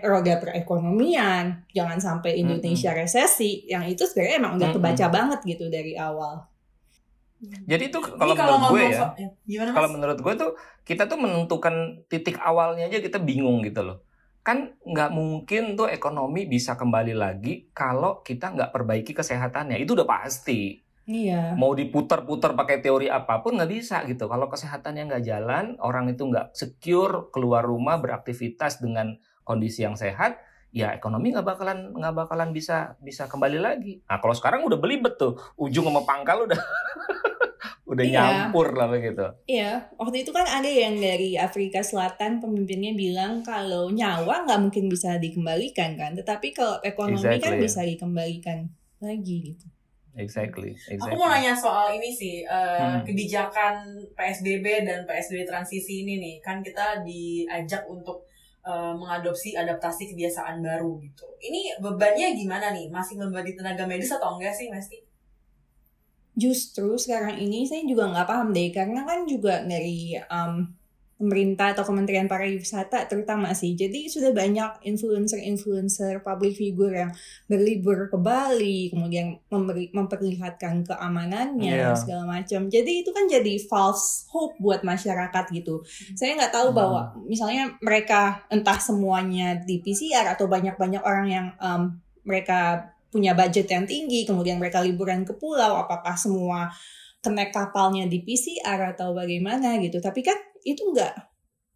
roda 0.06 0.38
perekonomian, 0.38 1.66
jangan 1.74 1.98
sampai 1.98 2.38
Indonesia 2.38 2.94
mm 2.94 2.96
-hmm. 2.96 3.02
resesi. 3.02 3.66
Yang 3.66 3.98
itu 3.98 4.02
sebenarnya 4.06 4.36
emang 4.38 4.52
udah 4.62 4.70
kebaca 4.70 4.94
mm 4.94 5.02
-hmm. 5.02 5.16
banget 5.18 5.40
gitu 5.42 5.64
dari 5.66 5.98
awal. 5.98 6.46
Jadi 7.68 7.92
itu 7.92 7.98
kalau 8.00 8.32
menurut 8.32 8.72
gue 8.72 8.84
ya, 8.96 9.12
ya 9.44 9.60
kalau 9.76 9.88
menurut 9.92 10.18
gue 10.24 10.34
tuh 10.40 10.50
kita 10.88 11.04
tuh 11.04 11.20
menentukan 11.20 12.00
titik 12.08 12.40
awalnya 12.40 12.88
aja 12.88 13.04
kita 13.04 13.20
bingung 13.20 13.60
gitu 13.60 13.84
loh 13.84 14.05
kan 14.46 14.78
nggak 14.78 15.10
mungkin 15.10 15.74
tuh 15.74 15.90
ekonomi 15.90 16.46
bisa 16.46 16.78
kembali 16.78 17.18
lagi 17.18 17.66
kalau 17.74 18.22
kita 18.22 18.54
nggak 18.54 18.70
perbaiki 18.70 19.10
kesehatannya. 19.10 19.74
Itu 19.82 19.98
udah 19.98 20.06
pasti. 20.06 20.78
Iya. 21.10 21.58
Mau 21.58 21.74
diputar-putar 21.74 22.54
pakai 22.54 22.78
teori 22.78 23.10
apa 23.10 23.42
pun 23.42 23.58
nggak 23.58 23.70
bisa 23.74 24.06
gitu. 24.06 24.30
Kalau 24.30 24.46
kesehatannya 24.46 25.10
nggak 25.10 25.24
jalan 25.26 25.74
orang 25.82 26.14
itu 26.14 26.22
nggak 26.30 26.54
secure 26.54 27.34
keluar 27.34 27.66
rumah 27.66 27.98
beraktivitas 27.98 28.78
dengan 28.78 29.18
kondisi 29.42 29.82
yang 29.82 29.98
sehat 29.98 30.38
ya 30.70 30.94
ekonomi 30.94 31.34
nggak 31.34 31.46
bakalan 31.46 31.94
nggak 31.94 32.14
bakalan 32.14 32.54
bisa 32.54 32.94
bisa 33.02 33.26
kembali 33.26 33.58
lagi. 33.58 33.98
Nah 34.06 34.22
kalau 34.22 34.34
sekarang 34.38 34.62
udah 34.62 34.78
belibet 34.78 35.18
tuh. 35.18 35.34
Ujung 35.58 35.90
sama 35.90 36.06
pangkal 36.06 36.46
udah 36.46 36.58
udah 37.86 38.02
iya. 38.02 38.18
nyampur 38.50 38.74
lah 38.74 38.90
begitu. 38.90 39.22
Iya, 39.46 39.86
waktu 39.94 40.26
itu 40.26 40.34
kan 40.34 40.42
ada 40.42 40.66
yang 40.66 40.98
dari 40.98 41.38
Afrika 41.38 41.86
Selatan 41.86 42.42
pemimpinnya 42.42 42.98
bilang 42.98 43.46
kalau 43.46 43.94
nyawa 43.94 44.42
nggak 44.42 44.60
mungkin 44.60 44.90
bisa 44.90 45.22
dikembalikan 45.22 45.94
kan, 45.94 46.18
tetapi 46.18 46.50
kalau 46.50 46.82
ekonomi 46.82 47.22
kan 47.22 47.38
exactly. 47.38 47.46
kan 47.46 47.54
bisa 47.62 47.80
dikembalikan 47.86 48.58
lagi 48.98 49.54
gitu. 49.54 49.66
Exactly, 50.16 50.72
exactly. 50.72 51.12
Aku 51.12 51.20
mau 51.20 51.28
nanya 51.28 51.52
soal 51.52 51.92
ini 51.94 52.08
sih 52.08 52.42
uh, 52.42 52.98
hmm. 52.98 53.04
kebijakan 53.04 54.00
PSBB 54.16 54.88
dan 54.88 55.04
PSBB 55.06 55.46
transisi 55.46 56.02
ini 56.02 56.18
nih, 56.18 56.34
kan 56.42 56.64
kita 56.64 57.04
diajak 57.06 57.86
untuk 57.86 58.26
uh, 58.66 58.96
mengadopsi 58.98 59.54
adaptasi 59.54 60.10
kebiasaan 60.10 60.58
baru 60.58 60.98
gitu. 61.04 61.28
Ini 61.38 61.78
bebannya 61.78 62.34
gimana 62.34 62.74
nih? 62.74 62.90
Masih 62.90 63.20
membebani 63.20 63.54
tenaga 63.54 63.86
medis 63.86 64.10
atau 64.10 64.34
enggak 64.34 64.56
sih, 64.56 64.72
Mesti? 64.72 65.05
Justru 66.36 67.00
sekarang 67.00 67.40
ini 67.40 67.64
saya 67.64 67.82
juga 67.88 68.12
nggak 68.12 68.28
paham 68.28 68.52
deh 68.52 68.68
karena 68.68 69.08
kan 69.08 69.24
juga 69.24 69.64
dari 69.64 70.14
um, 70.28 70.68
pemerintah 71.16 71.72
atau 71.72 71.84
Kementerian 71.88 72.28
Pariwisata 72.28 73.08
terutama 73.08 73.56
sih. 73.56 73.72
Jadi 73.72 74.12
sudah 74.12 74.36
banyak 74.36 74.84
influencer-influencer 74.84 76.20
public 76.20 76.60
figure 76.60 76.92
yang 76.92 77.10
berlibur 77.48 78.12
ke 78.12 78.20
Bali, 78.20 78.92
kemudian 78.92 79.40
memberi, 79.48 79.88
memperlihatkan 79.96 80.84
keamanannya 80.84 81.72
yeah. 81.72 81.96
segala 81.96 82.28
macam. 82.28 82.68
Jadi 82.68 83.00
itu 83.00 83.10
kan 83.16 83.24
jadi 83.24 83.56
false 83.64 84.28
hope 84.28 84.60
buat 84.60 84.84
masyarakat 84.84 85.44
gitu. 85.56 85.80
Saya 86.12 86.36
nggak 86.36 86.52
tahu 86.52 86.68
hmm. 86.72 86.76
bahwa 86.76 87.00
misalnya 87.24 87.72
mereka 87.80 88.44
entah 88.52 88.76
semuanya 88.76 89.56
di 89.56 89.80
PCR 89.80 90.36
atau 90.36 90.44
banyak-banyak 90.52 91.00
orang 91.00 91.26
yang 91.32 91.46
um, 91.64 91.96
mereka 92.28 92.92
punya 93.16 93.32
budget 93.32 93.72
yang 93.72 93.88
tinggi, 93.88 94.28
kemudian 94.28 94.60
mereka 94.60 94.84
liburan 94.84 95.24
ke 95.24 95.32
pulau, 95.32 95.80
apakah 95.80 96.12
semua 96.20 96.68
kena 97.24 97.48
kapalnya 97.48 98.04
di 98.04 98.20
PCR 98.20 98.92
atau 98.92 99.16
bagaimana 99.16 99.80
gitu. 99.80 99.96
Tapi 100.04 100.20
kan 100.20 100.36
itu 100.68 100.84
enggak 100.92 101.16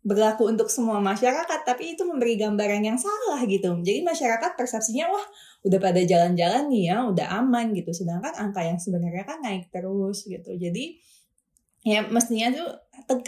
berlaku 0.01 0.49
untuk 0.49 0.73
semua 0.73 0.97
masyarakat 0.97 1.61
tapi 1.69 1.93
itu 1.93 2.09
memberi 2.09 2.37
gambaran 2.41 2.81
yang 2.81 2.97
salah 2.97 3.41
gitu. 3.45 3.77
Jadi 3.85 4.01
masyarakat 4.01 4.57
persepsinya 4.57 5.13
wah 5.13 5.27
udah 5.65 5.77
pada 5.77 6.01
jalan-jalan 6.01 6.73
nih 6.73 6.93
ya 6.93 7.05
udah 7.09 7.27
aman 7.41 7.73
gitu. 7.77 7.93
Sedangkan 7.93 8.33
angka 8.37 8.65
yang 8.65 8.81
sebenarnya 8.81 9.25
kan 9.29 9.45
naik 9.45 9.69
terus 9.69 10.25
gitu. 10.25 10.57
Jadi 10.57 10.97
ya 11.85 12.05
mestinya 12.09 12.53
tuh 12.53 12.69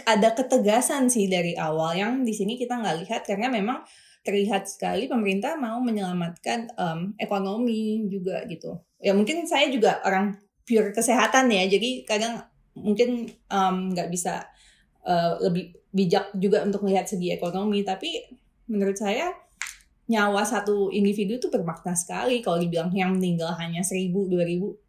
ada 0.05 0.33
ketegasan 0.33 1.09
sih 1.09 1.25
dari 1.29 1.57
awal 1.57 1.97
yang 1.97 2.21
di 2.21 2.33
sini 2.33 2.57
kita 2.57 2.77
nggak 2.77 2.97
lihat 3.05 3.21
karena 3.25 3.49
memang 3.49 3.81
terlihat 4.23 4.65
sekali 4.65 5.11
pemerintah 5.11 5.59
mau 5.59 5.83
menyelamatkan 5.83 6.71
um, 6.79 6.99
ekonomi 7.19 8.07
juga 8.07 8.43
gitu. 8.47 8.79
Ya 9.03 9.11
mungkin 9.11 9.43
saya 9.43 9.67
juga 9.67 9.99
orang 10.07 10.39
pure 10.63 10.95
kesehatan 10.95 11.51
ya 11.51 11.67
jadi 11.67 12.07
kadang 12.07 12.39
mungkin 12.73 13.27
nggak 13.91 14.07
um, 14.09 14.13
bisa 14.13 14.47
uh, 15.03 15.35
lebih 15.43 15.75
bijak 15.91 16.31
juga 16.39 16.63
untuk 16.63 16.87
melihat 16.87 17.05
segi 17.05 17.35
ekonomi 17.35 17.83
tapi 17.83 18.23
menurut 18.71 18.95
saya 18.95 19.29
nyawa 20.07 20.47
satu 20.47 20.91
individu 20.91 21.39
itu 21.39 21.47
bermakna 21.51 21.95
sekali. 21.95 22.39
Kalau 22.39 22.59
dibilang 22.59 22.91
yang 22.95 23.15
meninggal 23.19 23.55
hanya 23.59 23.83
seribu 23.83 24.27
dua 24.31 24.47
ribu 24.47 24.79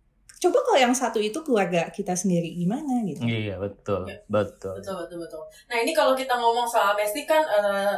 coba 0.44 0.60
kalau 0.60 0.78
yang 0.78 0.92
satu 0.92 1.18
itu 1.24 1.40
keluarga 1.40 1.88
kita 1.88 2.12
sendiri 2.12 2.52
gimana 2.52 3.00
gitu? 3.08 3.24
Iya 3.24 3.56
betul 3.56 4.04
ya. 4.04 4.20
betul. 4.28 4.76
Betul 4.76 4.94
betul 5.06 5.18
betul. 5.24 5.42
Nah 5.72 5.76
ini 5.80 5.92
kalau 5.96 6.12
kita 6.12 6.36
ngomong 6.36 6.68
soal 6.68 6.92
Messi 6.92 7.24
kan 7.24 7.40
uh, 7.40 7.96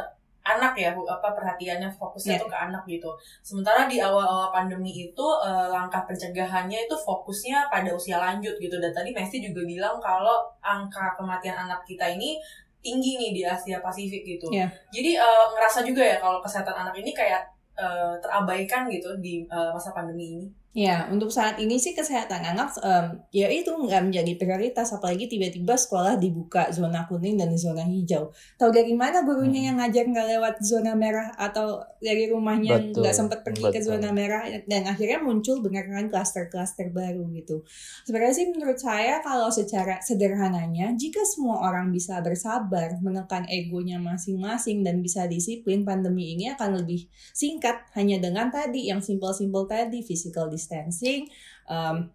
anak 0.55 0.73
ya 0.79 0.95
apa 0.95 1.27
perhatiannya 1.35 1.91
fokusnya 1.91 2.39
yeah. 2.39 2.41
tuh 2.41 2.49
ke 2.49 2.57
anak 2.57 2.83
gitu. 2.87 3.11
Sementara 3.43 3.83
di 3.89 3.99
awal-awal 3.99 4.49
pandemi 4.55 4.95
itu 4.95 5.25
uh, 5.43 5.67
langkah 5.67 6.07
pencegahannya 6.07 6.87
itu 6.87 6.95
fokusnya 6.95 7.67
pada 7.67 7.91
usia 7.91 8.15
lanjut 8.15 8.55
gitu 8.55 8.79
dan 8.79 8.95
tadi 8.95 9.11
Messi 9.11 9.43
juga 9.43 9.67
bilang 9.67 9.99
kalau 9.99 10.47
angka 10.63 11.19
kematian 11.19 11.55
anak 11.67 11.83
kita 11.83 12.07
ini 12.07 12.39
tinggi 12.79 13.19
nih 13.19 13.31
di 13.35 13.41
Asia 13.43 13.83
Pasifik 13.83 14.23
gitu. 14.23 14.47
Yeah. 14.53 14.71
Jadi 14.93 15.19
uh, 15.19 15.51
ngerasa 15.51 15.83
juga 15.83 16.01
ya 16.05 16.17
kalau 16.23 16.39
kesehatan 16.39 16.87
anak 16.87 16.95
ini 16.95 17.11
kayak 17.11 17.43
uh, 17.75 18.15
terabaikan 18.23 18.87
gitu 18.87 19.11
di 19.19 19.43
uh, 19.51 19.75
masa 19.75 19.91
pandemi 19.91 20.39
ini. 20.39 20.47
Ya, 20.77 21.09
untuk 21.09 21.33
saat 21.33 21.57
ini 21.57 21.81
sih 21.81 21.97
kesehatan 21.97 22.53
anak 22.53 22.69
um, 22.85 23.17
ya 23.33 23.49
itu 23.49 23.73
nggak 23.73 24.13
menjadi 24.13 24.37
prioritas, 24.37 24.93
apalagi 24.93 25.25
tiba-tiba 25.25 25.73
sekolah 25.73 26.21
dibuka 26.21 26.69
zona 26.69 27.09
kuning 27.09 27.33
dan 27.33 27.49
zona 27.57 27.81
hijau. 27.81 28.29
Tahu 28.61 28.69
dari 28.69 28.93
mana 28.93 29.25
gurunya 29.25 29.57
hmm. 29.57 29.67
yang 29.73 29.77
ngajar 29.81 30.05
nggak 30.05 30.27
lewat 30.37 30.55
zona 30.61 30.93
merah 30.93 31.33
atau 31.33 31.81
dari 31.97 32.29
rumahnya 32.29 32.93
nggak 32.93 33.09
sempat 33.09 33.41
pergi 33.41 33.65
betul. 33.65 33.73
ke 33.73 33.79
zona 33.81 34.13
merah 34.13 34.45
dan 34.69 34.85
akhirnya 34.85 35.17
muncul 35.17 35.65
beneran 35.65 36.13
klaster-klaster 36.13 36.93
baru 36.93 37.25
gitu. 37.33 37.65
Sebenarnya 38.05 38.37
sih 38.37 38.45
menurut 38.53 38.77
saya 38.77 39.17
kalau 39.25 39.49
secara 39.49 39.97
sederhananya, 40.05 40.93
jika 40.93 41.25
semua 41.25 41.73
orang 41.73 41.89
bisa 41.89 42.21
bersabar 42.21 43.01
menekan 43.01 43.49
egonya 43.49 43.97
masing-masing 43.97 44.85
dan 44.85 45.01
bisa 45.01 45.25
disiplin, 45.25 45.81
pandemi 45.81 46.37
ini 46.37 46.53
akan 46.53 46.85
lebih 46.85 47.09
singkat 47.33 47.81
hanya 47.97 48.21
dengan 48.21 48.53
tadi 48.53 48.93
yang 48.93 49.01
simpel-simpel 49.01 49.65
tadi 49.65 50.05
physical 50.05 50.45
distancing 50.45 50.66
distancing, 50.67 51.23
um, 51.71 52.11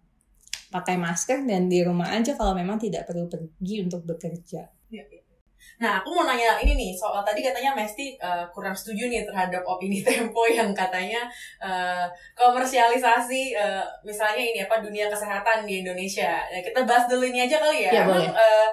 pakai 0.69 1.01
masker 1.01 1.41
dan 1.49 1.65
di 1.65 1.81
rumah 1.81 2.13
aja 2.13 2.37
kalau 2.37 2.53
memang 2.53 2.77
tidak 2.77 3.09
perlu 3.09 3.25
pergi 3.25 3.81
untuk 3.81 4.05
bekerja. 4.05 4.69
Iya, 4.93 5.03
iya. 5.09 5.21
Nah, 5.81 6.03
aku 6.03 6.13
mau 6.13 6.27
nanya 6.27 6.59
ini 6.61 6.77
nih, 6.77 6.91
soal 6.93 7.25
tadi 7.25 7.41
katanya 7.41 7.73
Mesti 7.73 8.19
uh, 8.21 8.45
kurang 8.53 8.75
setuju 8.77 9.09
nih 9.09 9.25
terhadap 9.25 9.63
opini 9.65 10.03
Tempo 10.05 10.45
yang 10.45 10.75
katanya 10.75 11.25
uh, 11.57 12.05
komersialisasi 12.37 13.57
uh, 13.57 13.81
misalnya 14.05 14.43
ini 14.43 14.59
apa 14.61 14.83
dunia 14.83 15.09
kesehatan 15.09 15.65
di 15.65 15.81
Indonesia. 15.81 16.45
Ya, 16.51 16.59
kita 16.61 16.85
bahas 16.85 17.09
dulu 17.09 17.25
ini 17.25 17.47
aja 17.47 17.57
kali 17.57 17.89
ya. 17.89 17.91
ya 17.95 18.01
emang, 18.05 18.21
uh, 18.21 18.69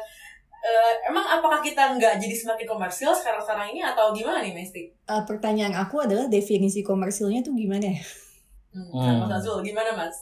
uh, 0.61 0.93
emang 1.09 1.25
apakah 1.41 1.65
kita 1.65 1.97
nggak 1.97 2.21
jadi 2.21 2.37
semakin 2.37 2.67
komersil 2.69 3.11
sekarang-sekarang 3.17 3.73
ini 3.73 3.81
atau 3.81 4.13
gimana 4.13 4.45
nih 4.45 4.53
Mesti? 4.53 4.83
Uh, 5.09 5.23
pertanyaan 5.25 5.75
aku 5.79 6.05
adalah 6.05 6.29
definisi 6.29 6.85
komersilnya 6.85 7.41
tuh 7.41 7.57
gimana 7.57 7.97
ya? 7.97 8.03
Hmm. 8.71 9.27
Mas 9.27 9.43
Azul, 9.43 9.67
gimana 9.67 9.91
Mas? 9.99 10.15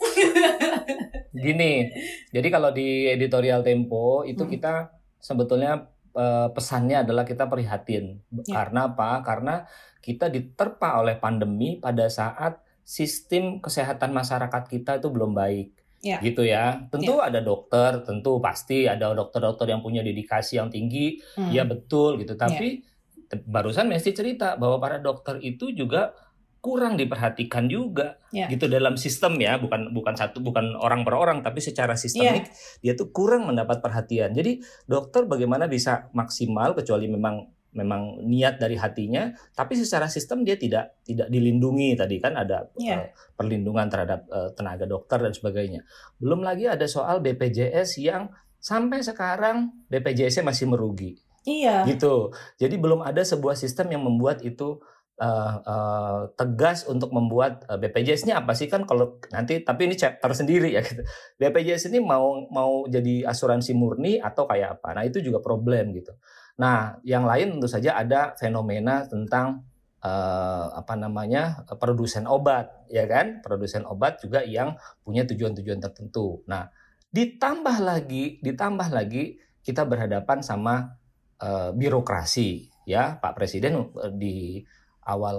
Gini, 1.44 1.92
jadi 2.32 2.48
kalau 2.48 2.72
di 2.72 3.04
editorial 3.04 3.61
Tempo 3.61 4.24
itu 4.24 4.48
hmm. 4.48 4.52
kita 4.56 4.72
sebetulnya 5.20 5.92
uh, 6.16 6.48
pesannya 6.56 7.04
adalah 7.04 7.28
kita 7.28 7.44
prihatin. 7.44 8.24
Ya. 8.48 8.64
Karena 8.64 8.88
apa? 8.88 9.20
Karena 9.20 9.68
kita 10.00 10.32
diterpa 10.32 10.96
oleh 11.04 11.20
pandemi 11.20 11.76
pada 11.76 12.08
saat 12.08 12.64
sistem 12.88 13.61
kesehatan 13.61 14.16
masyarakat 14.16 14.62
kita 14.64 14.96
itu 14.96 15.12
belum 15.12 15.37
baik. 15.37 15.68
Ya. 16.00 16.22
Gitu 16.24 16.48
ya. 16.48 16.88
Tentu 16.88 17.20
ya. 17.20 17.28
ada 17.28 17.44
dokter, 17.44 18.00
tentu 18.00 18.40
pasti 18.40 18.88
ada 18.88 19.12
dokter-dokter 19.12 19.68
yang 19.68 19.84
punya 19.84 20.00
dedikasi 20.00 20.56
yang 20.56 20.72
tinggi. 20.72 21.20
Hmm. 21.37 21.52
Ya 21.52 21.68
betul 21.68 22.16
gitu. 22.22 22.32
Tapi 22.32 22.80
ya. 23.28 23.37
barusan 23.44 23.92
Messi 23.92 24.16
cerita 24.16 24.56
bahwa 24.56 24.80
para 24.80 24.96
dokter 24.96 25.37
itu 25.44 25.68
juga 25.76 26.16
kurang 26.59 26.99
diperhatikan 26.99 27.71
juga 27.71 28.18
yeah. 28.35 28.51
gitu 28.51 28.66
dalam 28.66 28.99
sistem 28.99 29.38
ya 29.38 29.62
bukan 29.62 29.94
bukan 29.94 30.14
satu 30.18 30.42
bukan 30.42 30.75
orang 30.75 31.07
per 31.07 31.14
orang 31.14 31.38
tapi 31.47 31.62
secara 31.62 31.94
sistemik 31.94 32.51
yeah. 32.51 32.83
dia 32.83 32.92
tuh 32.99 33.14
kurang 33.14 33.47
mendapat 33.47 33.79
perhatian 33.79 34.35
jadi 34.35 34.59
dokter 34.90 35.25
bagaimana 35.31 35.71
bisa 35.71 36.11
maksimal 36.11 36.75
kecuali 36.75 37.07
memang 37.07 37.47
memang 37.79 38.25
niat 38.27 38.59
dari 38.59 38.75
hatinya 38.75 39.31
tapi 39.55 39.79
secara 39.79 40.11
sistem 40.11 40.42
dia 40.42 40.59
tidak 40.59 40.99
tidak 41.07 41.31
dilindungi 41.31 41.94
tadi 41.94 42.18
kan 42.18 42.35
ada 42.35 42.66
yeah. 42.75 43.07
uh, 43.07 43.09
perlindungan 43.38 43.87
terhadap 43.87 44.27
uh, 44.33 44.51
tenaga 44.57 44.88
dokter 44.88 45.23
dan 45.23 45.31
sebagainya 45.31 45.87
belum 46.18 46.42
lagi 46.42 46.66
ada 46.66 46.88
soal 46.90 47.23
BPJS 47.23 48.03
yang 48.03 48.33
sampai 48.59 49.07
sekarang 49.07 49.87
BPJS-nya 49.87 50.42
masih 50.42 50.66
merugi 50.66 51.23
iya 51.47 51.87
gitu 51.87 52.35
jadi 52.59 52.75
belum 52.75 53.07
ada 53.07 53.23
sebuah 53.23 53.55
sistem 53.55 53.94
yang 53.94 54.03
membuat 54.03 54.42
itu 54.42 54.83
uh, 55.18 55.54
uh, 55.62 56.20
tegas 56.38 56.87
untuk 56.87 57.11
membuat 57.11 57.66
uh, 57.66 57.76
BPJS 57.76 58.24
ini 58.31 58.33
apa 58.35 58.54
sih 58.54 58.70
kan 58.70 58.87
kalau 58.87 59.18
nanti 59.35 59.61
tapi 59.66 59.90
ini 59.90 59.98
chapter 59.98 60.31
sendiri 60.33 60.72
ya 60.72 60.81
gitu. 60.87 61.02
BPJS 61.42 61.90
ini 61.92 61.98
mau 62.02 62.46
mau 62.48 62.87
jadi 62.87 63.26
asuransi 63.26 63.74
murni 63.74 64.22
atau 64.22 64.46
kayak 64.46 64.81
apa. 64.81 64.94
Nah, 64.94 65.04
itu 65.04 65.18
juga 65.18 65.42
problem 65.42 65.92
gitu. 65.98 66.14
Nah, 66.59 66.98
yang 67.07 67.26
lain 67.26 67.59
tentu 67.59 67.68
saja 67.70 67.98
ada 67.98 68.35
fenomena 68.38 69.07
tentang 69.07 69.62
uh, 70.02 70.74
apa 70.74 70.94
namanya? 70.98 71.62
produsen 71.78 72.26
obat, 72.26 72.87
ya 72.90 73.07
kan? 73.07 73.42
Produsen 73.42 73.87
obat 73.87 74.22
juga 74.22 74.42
yang 74.42 74.74
punya 75.02 75.26
tujuan-tujuan 75.26 75.78
tertentu. 75.83 76.42
Nah, 76.50 76.70
ditambah 77.14 77.78
lagi 77.81 78.38
ditambah 78.44 78.88
lagi 78.92 79.40
kita 79.64 79.85
berhadapan 79.88 80.44
sama 80.44 80.98
uh, 81.40 81.70
birokrasi 81.72 82.68
ya 82.88 83.20
Pak 83.20 83.37
Presiden 83.37 83.92
di 84.16 84.64
awal 85.09 85.38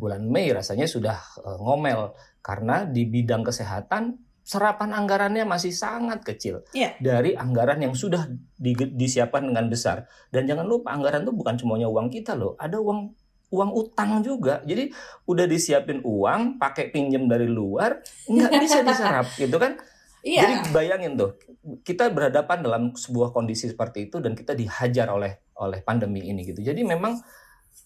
bulan 0.00 0.24
Mei 0.24 0.48
rasanya 0.50 0.88
sudah 0.88 1.20
uh, 1.44 1.60
ngomel. 1.60 2.16
Karena 2.40 2.88
di 2.88 3.04
bidang 3.04 3.44
kesehatan 3.44 4.16
serapan 4.40 4.96
anggarannya 4.96 5.44
masih 5.44 5.70
sangat 5.70 6.24
kecil. 6.24 6.64
Yeah. 6.72 6.96
dari 6.98 7.36
anggaran 7.36 7.84
yang 7.84 7.92
sudah 7.92 8.26
di, 8.56 8.72
disiapkan 8.74 9.44
dengan 9.44 9.68
besar. 9.68 10.08
Dan 10.32 10.48
jangan 10.48 10.64
lupa 10.64 10.96
anggaran 10.96 11.22
itu 11.28 11.36
bukan 11.36 11.60
semuanya 11.60 11.86
uang 11.92 12.08
kita 12.08 12.32
loh. 12.32 12.56
Ada 12.56 12.80
uang 12.80 13.12
uang 13.50 13.70
utang 13.76 14.24
juga. 14.24 14.64
Jadi 14.64 14.90
udah 15.28 15.46
disiapin 15.46 16.00
uang 16.00 16.56
pakai 16.56 16.88
pinjam 16.88 17.26
dari 17.28 17.46
luar 17.46 18.00
nggak 18.26 18.52
bisa 18.62 18.80
diserap 18.88 19.26
gitu 19.36 19.58
kan? 19.60 19.76
Yeah. 20.20 20.44
jadi 20.44 20.54
bayangin 20.76 21.16
tuh 21.16 21.32
kita 21.80 22.12
berhadapan 22.12 22.60
dalam 22.60 22.82
sebuah 22.92 23.32
kondisi 23.32 23.72
seperti 23.72 24.12
itu 24.12 24.20
dan 24.20 24.36
kita 24.36 24.52
dihajar 24.52 25.08
oleh 25.08 25.40
oleh 25.56 25.80
pandemi 25.80 26.24
ini 26.28 26.44
gitu. 26.44 26.60
Jadi 26.60 26.84
memang 26.84 27.16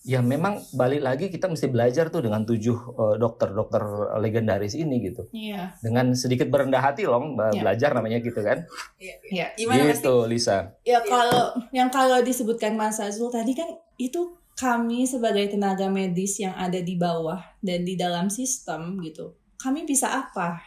ya 0.04 0.20
memang 0.20 0.60
balik 0.76 1.00
lagi 1.00 1.26
kita 1.32 1.48
mesti 1.48 1.72
belajar 1.72 2.12
tuh 2.12 2.28
dengan 2.28 2.44
tujuh 2.44 2.76
uh, 2.92 3.16
dokter-dokter 3.16 3.80
legendaris 4.20 4.76
ini 4.76 5.00
gitu. 5.00 5.24
Iya. 5.32 5.80
Dengan 5.80 6.12
sedikit 6.12 6.52
berendah 6.52 6.84
hati 6.84 7.08
loh 7.08 7.24
yeah. 7.24 7.56
belajar 7.56 7.96
namanya 7.96 8.20
gitu 8.20 8.36
kan. 8.44 8.68
Iya. 9.00 9.16
Yeah. 9.32 9.48
Gimana 9.56 9.96
gitu 9.96 10.28
Lisa? 10.28 10.76
Ya 10.84 11.00
kalau 11.00 11.56
yang 11.72 11.88
kalau 11.88 12.20
disebutkan 12.20 12.76
Mas 12.76 13.00
Azul 13.00 13.32
tadi 13.32 13.56
kan 13.56 13.66
itu 13.96 14.36
kami 14.54 15.08
sebagai 15.08 15.50
tenaga 15.50 15.90
medis 15.90 16.38
yang 16.38 16.54
ada 16.54 16.78
di 16.78 16.94
bawah 16.94 17.42
dan 17.64 17.82
di 17.82 17.98
dalam 17.98 18.28
sistem 18.30 19.00
gitu. 19.02 19.34
Kami 19.58 19.88
bisa 19.88 20.12
apa? 20.12 20.62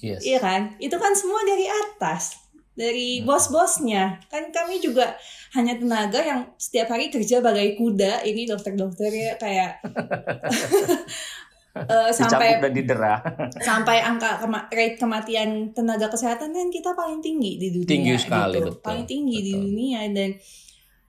Yes. 0.00 0.24
Iya 0.24 0.40
kan? 0.40 0.80
Itu 0.80 0.96
kan 0.96 1.12
semua 1.12 1.44
dari 1.44 1.68
atas 1.68 2.41
dari 2.72 3.20
hmm. 3.20 3.28
bos-bosnya 3.28 4.16
kan 4.32 4.48
kami 4.48 4.80
juga 4.80 5.12
hanya 5.52 5.76
tenaga 5.76 6.20
yang 6.24 6.40
setiap 6.56 6.96
hari 6.96 7.12
kerja 7.12 7.44
bagai 7.44 7.76
kuda 7.76 8.24
ini 8.24 8.48
dokter-dokter 8.48 9.12
ya 9.12 9.32
kayak 9.36 9.84
uh, 11.76 12.10
sampai 12.12 12.60
dan 12.60 12.72
didera. 12.72 13.14
sampai 13.68 14.00
angka 14.00 14.40
kema 14.40 14.72
rate 14.72 14.96
kematian 14.96 15.76
tenaga 15.76 16.08
kesehatan 16.08 16.52
kan 16.52 16.68
kita 16.72 16.96
paling 16.96 17.20
tinggi 17.20 17.60
di 17.60 17.68
dunia 17.72 17.88
tinggi 17.88 18.12
sekali 18.16 18.56
gitu. 18.56 18.72
betul 18.72 18.84
paling 18.84 19.06
tinggi 19.08 19.36
betul. 19.36 19.46
di 19.48 19.52
dunia 19.60 20.00
dan 20.12 20.30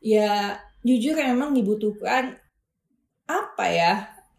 ya 0.04 0.32
jujur 0.84 1.15
memang 1.15 1.56
dibutuhkan 1.56 2.36
apa 3.23 3.65
ya 3.71 3.93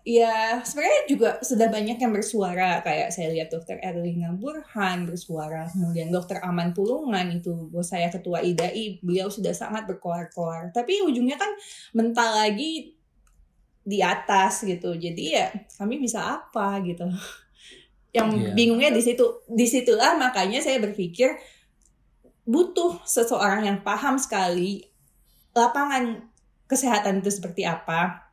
ya 0.04 0.60
sebenarnya 0.60 1.02
juga 1.08 1.30
sudah 1.40 1.72
banyak 1.72 1.96
yang 1.96 2.12
bersuara. 2.12 2.84
Kayak 2.84 3.10
saya 3.10 3.32
lihat 3.32 3.48
dokter 3.48 3.80
Erlina 3.80 4.36
Burhan 4.36 5.08
bersuara 5.08 5.66
kemudian 5.72 6.12
dokter 6.12 6.38
Aman 6.44 6.76
Pulungan 6.76 7.32
itu 7.32 7.72
bos 7.72 7.88
saya 7.88 8.12
ketua 8.12 8.44
IDAI 8.44 9.00
beliau 9.00 9.32
sudah 9.32 9.56
sangat 9.56 9.88
berkoar-koar. 9.88 10.70
Tapi 10.76 11.00
ujungnya 11.08 11.40
kan 11.40 11.48
mental 11.96 12.36
lagi 12.36 12.94
di 13.80 13.98
atas 14.04 14.62
gitu. 14.68 14.92
Jadi 14.92 15.24
ya 15.32 15.48
kami 15.80 15.96
bisa 15.96 16.20
apa 16.38 16.84
gitu. 16.84 17.08
Yang 18.16 18.28
yeah. 18.38 18.54
bingungnya 18.54 18.90
di 18.94 19.02
situ 19.02 19.42
di 19.48 19.66
situlah 19.66 20.14
makanya 20.20 20.62
saya 20.62 20.78
berpikir 20.78 21.34
butuh 22.44 23.00
seseorang 23.08 23.64
yang 23.64 23.80
paham 23.80 24.20
sekali 24.20 24.84
lapangan 25.56 26.28
kesehatan 26.68 27.24
itu 27.24 27.32
seperti 27.32 27.64
apa. 27.64 28.30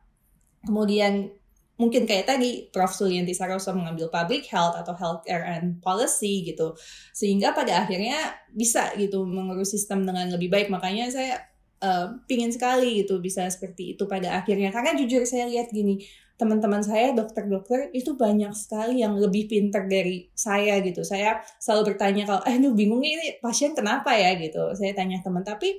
Kemudian 0.62 1.41
mungkin 1.82 2.06
kayak 2.06 2.30
tadi 2.30 2.70
Prof. 2.70 2.94
Sulianti 2.94 3.34
Saroso 3.34 3.74
mengambil 3.74 4.06
public 4.06 4.46
health 4.46 4.78
atau 4.78 4.94
healthcare 4.94 5.42
and 5.42 5.82
policy 5.82 6.46
gitu. 6.46 6.78
Sehingga 7.10 7.50
pada 7.50 7.82
akhirnya 7.82 8.38
bisa 8.54 8.94
gitu 8.94 9.26
mengurus 9.26 9.74
sistem 9.74 10.06
dengan 10.06 10.30
lebih 10.30 10.46
baik. 10.46 10.70
Makanya 10.70 11.10
saya 11.10 11.42
uh, 11.82 12.22
pingin 12.30 12.54
sekali 12.54 13.02
gitu 13.02 13.18
bisa 13.18 13.42
seperti 13.50 13.98
itu 13.98 14.06
pada 14.06 14.38
akhirnya. 14.38 14.70
Karena 14.70 14.94
jujur 14.94 15.26
saya 15.26 15.50
lihat 15.50 15.74
gini 15.74 15.98
teman-teman 16.40 16.82
saya 16.82 17.14
dokter-dokter 17.14 17.94
itu 17.94 18.18
banyak 18.18 18.50
sekali 18.56 18.98
yang 18.98 19.14
lebih 19.14 19.46
pinter 19.46 19.86
dari 19.86 20.26
saya 20.34 20.82
gitu. 20.82 21.06
Saya 21.06 21.38
selalu 21.62 21.94
bertanya 21.94 22.26
kalau 22.26 22.42
eh 22.42 22.58
lu 22.58 22.74
bingung 22.74 23.02
ini 23.02 23.38
pasien 23.38 23.74
kenapa 23.78 24.14
ya? 24.18 24.34
gitu. 24.38 24.74
Saya 24.74 24.90
tanya 24.94 25.22
teman 25.22 25.46
tapi 25.46 25.78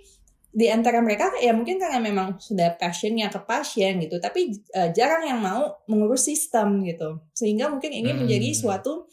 di 0.54 0.70
antara 0.70 1.02
mereka 1.02 1.34
ya 1.42 1.50
mungkin 1.50 1.82
karena 1.82 1.98
memang 1.98 2.38
sudah 2.38 2.78
passionnya 2.78 3.26
ke 3.34 3.42
pasien 3.42 3.98
gitu 3.98 4.22
tapi 4.22 4.54
uh, 4.78 4.94
jarang 4.94 5.26
yang 5.26 5.42
mau 5.42 5.82
mengurus 5.89 6.30
sistem 6.30 6.86
gitu. 6.86 7.18
Sehingga 7.34 7.74
mungkin 7.74 7.89
ini 7.89 8.13
hmm. 8.13 8.24
menjadi 8.24 8.54
suatu 8.54 9.10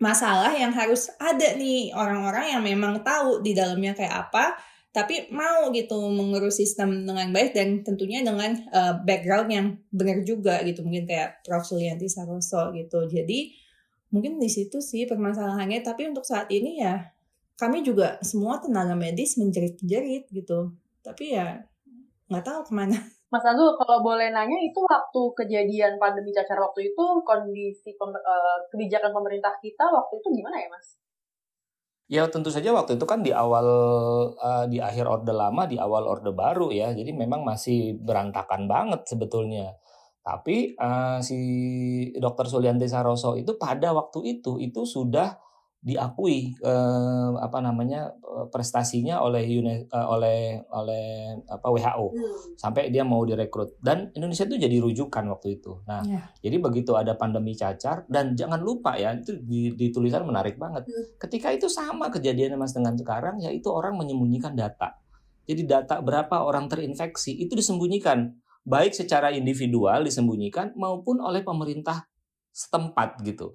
masalah 0.00 0.56
yang 0.56 0.72
harus 0.72 1.12
ada 1.20 1.56
nih 1.56 1.92
orang-orang 1.92 2.56
yang 2.56 2.62
memang 2.64 3.04
tahu 3.04 3.44
di 3.44 3.52
dalamnya 3.56 3.96
kayak 3.96 4.28
apa 4.28 4.56
tapi 4.96 5.28
mau 5.28 5.68
gitu 5.76 6.08
mengurus 6.08 6.56
sistem 6.56 7.04
dengan 7.04 7.28
baik 7.28 7.52
dan 7.52 7.84
tentunya 7.84 8.24
dengan 8.24 8.56
uh, 8.72 8.96
background 9.04 9.52
yang 9.52 9.66
benar 9.92 10.24
juga 10.24 10.64
gitu. 10.64 10.80
Mungkin 10.80 11.04
kayak 11.04 11.44
Prof. 11.44 11.68
Sulianti 11.68 12.08
Saroso 12.08 12.72
gitu. 12.72 13.04
Jadi 13.04 13.52
mungkin 14.08 14.40
di 14.40 14.48
situ 14.48 14.80
sih 14.80 15.04
permasalahannya. 15.04 15.84
Tapi 15.84 16.08
untuk 16.08 16.24
saat 16.24 16.48
ini 16.48 16.80
ya 16.80 17.12
kami 17.56 17.80
juga 17.82 18.20
semua 18.20 18.60
tenaga 18.60 18.92
medis 18.92 19.40
menjerit-jerit 19.40 20.28
gitu 20.30 20.76
tapi 21.00 21.36
ya 21.36 21.64
nggak 22.28 22.44
tahu 22.44 22.60
ke 22.68 22.72
mana 22.76 22.96
Mas 23.26 23.42
Azul, 23.42 23.74
kalau 23.74 24.06
boleh 24.06 24.30
nanya 24.30 24.54
itu 24.62 24.78
waktu 24.86 25.22
kejadian 25.34 25.98
pandemi 25.98 26.30
cacar 26.30 26.62
waktu 26.62 26.94
itu 26.94 27.04
kondisi 27.26 27.98
pem, 27.98 28.14
uh, 28.14 28.58
kebijakan 28.70 29.10
pemerintah 29.10 29.50
kita 29.58 29.82
waktu 29.82 30.22
itu 30.22 30.40
gimana 30.40 30.56
ya, 30.62 30.68
Mas? 30.70 30.86
Ya 32.06 32.22
tentu 32.30 32.54
saja 32.54 32.70
waktu 32.70 32.94
itu 32.94 33.02
kan 33.02 33.26
di 33.26 33.34
awal 33.34 33.66
uh, 34.38 34.64
di 34.70 34.78
akhir 34.78 35.10
orde 35.10 35.34
lama, 35.34 35.66
di 35.66 35.74
awal 35.74 36.06
orde 36.06 36.30
baru 36.30 36.70
ya, 36.70 36.94
jadi 36.94 37.10
memang 37.10 37.42
masih 37.42 37.98
berantakan 37.98 38.70
banget 38.70 39.02
sebetulnya. 39.10 39.74
Tapi 40.22 40.78
uh, 40.78 41.18
si 41.18 41.38
Dr. 42.14 42.46
Sulianti 42.46 42.86
Saroso 42.86 43.34
itu 43.34 43.58
pada 43.58 43.90
waktu 43.90 44.38
itu 44.38 44.62
itu 44.62 44.86
sudah 44.86 45.34
diakui 45.86 46.50
eh, 46.58 47.30
apa 47.38 47.62
namanya 47.62 48.10
eh, 48.10 48.46
prestasinya 48.50 49.22
oleh 49.22 49.46
UNE, 49.46 49.86
eh, 49.86 50.06
oleh 50.10 50.58
oleh 50.74 51.06
apa 51.46 51.66
WHO 51.70 52.06
hmm. 52.10 52.58
sampai 52.58 52.90
dia 52.90 53.06
mau 53.06 53.22
direkrut 53.22 53.78
dan 53.78 54.10
Indonesia 54.18 54.50
itu 54.50 54.58
jadi 54.58 54.82
rujukan 54.82 55.22
waktu 55.30 55.62
itu. 55.62 55.78
Nah, 55.86 56.02
yeah. 56.02 56.26
jadi 56.42 56.58
begitu 56.58 56.98
ada 56.98 57.14
pandemi 57.14 57.54
cacar 57.54 58.02
dan 58.10 58.34
jangan 58.34 58.58
lupa 58.58 58.98
ya 58.98 59.14
itu 59.14 59.38
di, 59.38 59.78
di 59.78 59.94
tulisan 59.94 60.26
menarik 60.26 60.58
banget. 60.58 60.90
Hmm. 60.90 61.06
Ketika 61.22 61.54
itu 61.54 61.70
sama 61.70 62.10
kejadiannya 62.10 62.58
Mas 62.58 62.74
dengan 62.74 62.98
sekarang 62.98 63.38
yaitu 63.38 63.70
orang 63.70 63.94
menyembunyikan 63.94 64.58
data. 64.58 64.98
Jadi 65.46 65.62
data 65.70 66.02
berapa 66.02 66.42
orang 66.42 66.66
terinfeksi 66.66 67.46
itu 67.46 67.54
disembunyikan 67.54 68.34
baik 68.66 68.90
secara 68.90 69.30
individual 69.30 70.02
disembunyikan 70.02 70.74
maupun 70.74 71.22
oleh 71.22 71.46
pemerintah 71.46 72.10
setempat 72.50 73.22
gitu. 73.22 73.54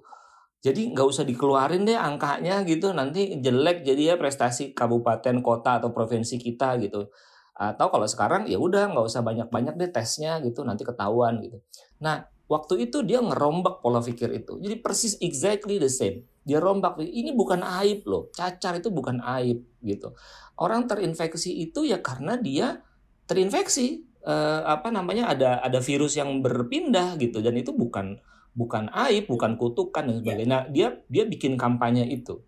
Jadi 0.62 0.94
nggak 0.94 1.08
usah 1.10 1.26
dikeluarin 1.26 1.90
deh 1.90 1.98
angkanya 1.98 2.62
gitu, 2.70 2.94
nanti 2.94 3.42
jelek 3.42 3.82
jadi 3.82 4.14
ya 4.14 4.16
prestasi 4.22 4.78
kabupaten, 4.78 5.42
kota 5.42 5.82
atau 5.82 5.90
provinsi 5.90 6.38
kita 6.38 6.78
gitu. 6.78 7.10
Atau 7.58 7.90
kalau 7.90 8.06
sekarang 8.06 8.46
ya 8.46 8.62
udah 8.62 8.94
nggak 8.94 9.06
usah 9.06 9.26
banyak-banyak 9.26 9.74
deh 9.74 9.90
tesnya 9.90 10.38
gitu, 10.46 10.62
nanti 10.62 10.86
ketahuan 10.86 11.42
gitu. 11.42 11.58
Nah 12.06 12.30
waktu 12.46 12.86
itu 12.86 13.02
dia 13.02 13.26
ngerombak 13.26 13.82
pola 13.82 14.06
pikir 14.06 14.30
itu. 14.38 14.62
Jadi 14.62 14.76
persis 14.78 15.18
exactly 15.18 15.82
the 15.82 15.90
same. 15.90 16.30
Dia 16.46 16.62
rombak, 16.62 17.02
ini 17.02 17.34
bukan 17.34 17.66
aib 17.82 18.06
loh, 18.06 18.30
cacar 18.30 18.78
itu 18.78 18.94
bukan 18.94 19.18
aib 19.42 19.66
gitu. 19.82 20.14
Orang 20.62 20.86
terinfeksi 20.86 21.58
itu 21.58 21.90
ya 21.90 22.06
karena 22.06 22.38
dia 22.38 22.86
terinfeksi 23.26 24.06
eh, 24.26 24.62
apa 24.62 24.94
namanya 24.94 25.34
ada 25.34 25.64
ada 25.64 25.80
virus 25.82 26.18
yang 26.20 26.46
berpindah 26.46 27.18
gitu 27.18 27.42
dan 27.42 27.58
itu 27.58 27.74
bukan 27.74 28.22
bukan 28.52 28.92
aib, 28.92 29.32
bukan 29.32 29.56
kutukan 29.56 30.04
dan 30.04 30.16
sebagainya. 30.20 30.48
Nah, 30.48 30.64
dia 30.68 31.00
dia 31.08 31.24
bikin 31.24 31.56
kampanye 31.56 32.04
itu. 32.12 32.44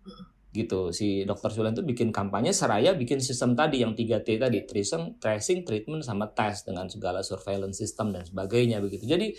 Gitu. 0.54 0.94
Si 0.94 1.26
Dokter 1.26 1.50
Sulan 1.50 1.74
itu 1.74 1.82
bikin 1.82 2.14
kampanye 2.14 2.54
seraya 2.54 2.94
bikin 2.94 3.18
sistem 3.18 3.58
tadi 3.58 3.82
yang 3.82 3.96
3T 3.96 4.38
tadi, 4.38 4.62
tracing, 4.68 5.18
tracing, 5.18 5.66
treatment 5.66 6.04
sama 6.06 6.30
test 6.30 6.68
dengan 6.68 6.86
segala 6.86 7.24
surveillance 7.24 7.80
system 7.80 8.14
dan 8.14 8.22
sebagainya 8.22 8.78
begitu. 8.78 9.08
Jadi 9.08 9.34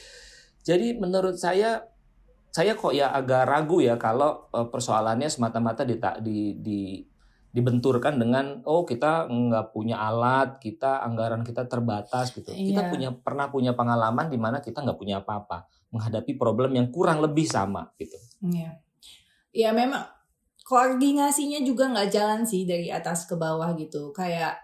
jadi 0.65 0.97
menurut 0.97 1.38
saya 1.38 1.86
saya 2.49 2.73
kok 2.73 2.95
ya 2.95 3.12
agak 3.13 3.45
ragu 3.45 3.84
ya 3.84 3.99
kalau 3.99 4.47
uh, 4.51 4.67
persoalannya 4.71 5.28
semata-mata 5.28 5.84
di, 5.84 5.99
di, 6.23 6.38
di 6.60 6.80
dibenturkan 7.56 8.19
dengan 8.19 8.60
oh 8.67 8.84
kita 8.84 9.32
nggak 9.32 9.71
punya 9.71 9.95
alat, 10.04 10.60
kita 10.60 10.99
anggaran 10.99 11.47
kita 11.47 11.63
terbatas 11.71 12.36
gitu. 12.36 12.51
Iya. 12.51 12.60
Kita 12.67 12.82
punya 12.91 13.10
pernah 13.15 13.47
punya 13.47 13.71
pengalaman 13.71 14.28
di 14.28 14.36
mana 14.36 14.60
kita 14.60 14.84
nggak 14.84 14.99
punya 14.99 15.23
apa-apa 15.23 15.74
menghadapi 15.93 16.37
problem 16.37 16.73
yang 16.75 16.87
kurang 16.89 17.21
lebih 17.21 17.45
sama 17.45 17.89
gitu. 17.99 18.17
Iya. 18.45 18.81
Ya 19.55 19.69
memang 19.71 20.05
koordinasinya 20.65 21.61
juga 21.61 21.89
nggak 21.91 22.09
jalan 22.11 22.41
sih 22.43 22.65
dari 22.65 22.89
atas 22.89 23.29
ke 23.29 23.37
bawah 23.37 23.73
gitu. 23.77 24.11
Kayak 24.11 24.59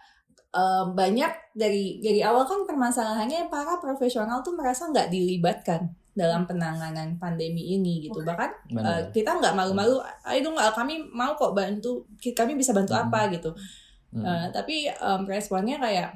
um, 0.55 0.93
banyak 0.93 1.31
dari 1.55 1.99
dari 2.03 2.19
awal 2.23 2.47
kan 2.47 2.63
permasalahannya 2.67 3.47
para 3.47 3.79
profesional 3.79 4.43
tuh 4.43 4.55
merasa 4.55 4.87
nggak 4.87 5.11
dilibatkan 5.11 5.91
dalam 6.11 6.43
penanganan 6.43 7.15
pandemi 7.15 7.71
ini 7.79 8.03
gitu 8.03 8.19
bahkan 8.27 8.51
uh, 8.75 9.07
kita 9.15 9.31
nggak 9.31 9.55
malu-malu 9.55 10.03
itu 10.35 10.43
nggak 10.51 10.75
kami 10.75 11.07
mau 11.15 11.39
kok 11.39 11.55
bantu 11.55 12.03
kami 12.35 12.59
bisa 12.59 12.75
bantu 12.75 12.91
hmm. 12.91 13.03
apa 13.07 13.31
gitu 13.31 13.55
Hmm. 14.11 14.27
Uh, 14.27 14.47
tapi 14.51 14.91
um, 14.99 15.23
responnya 15.23 15.79
kayak 15.79 16.11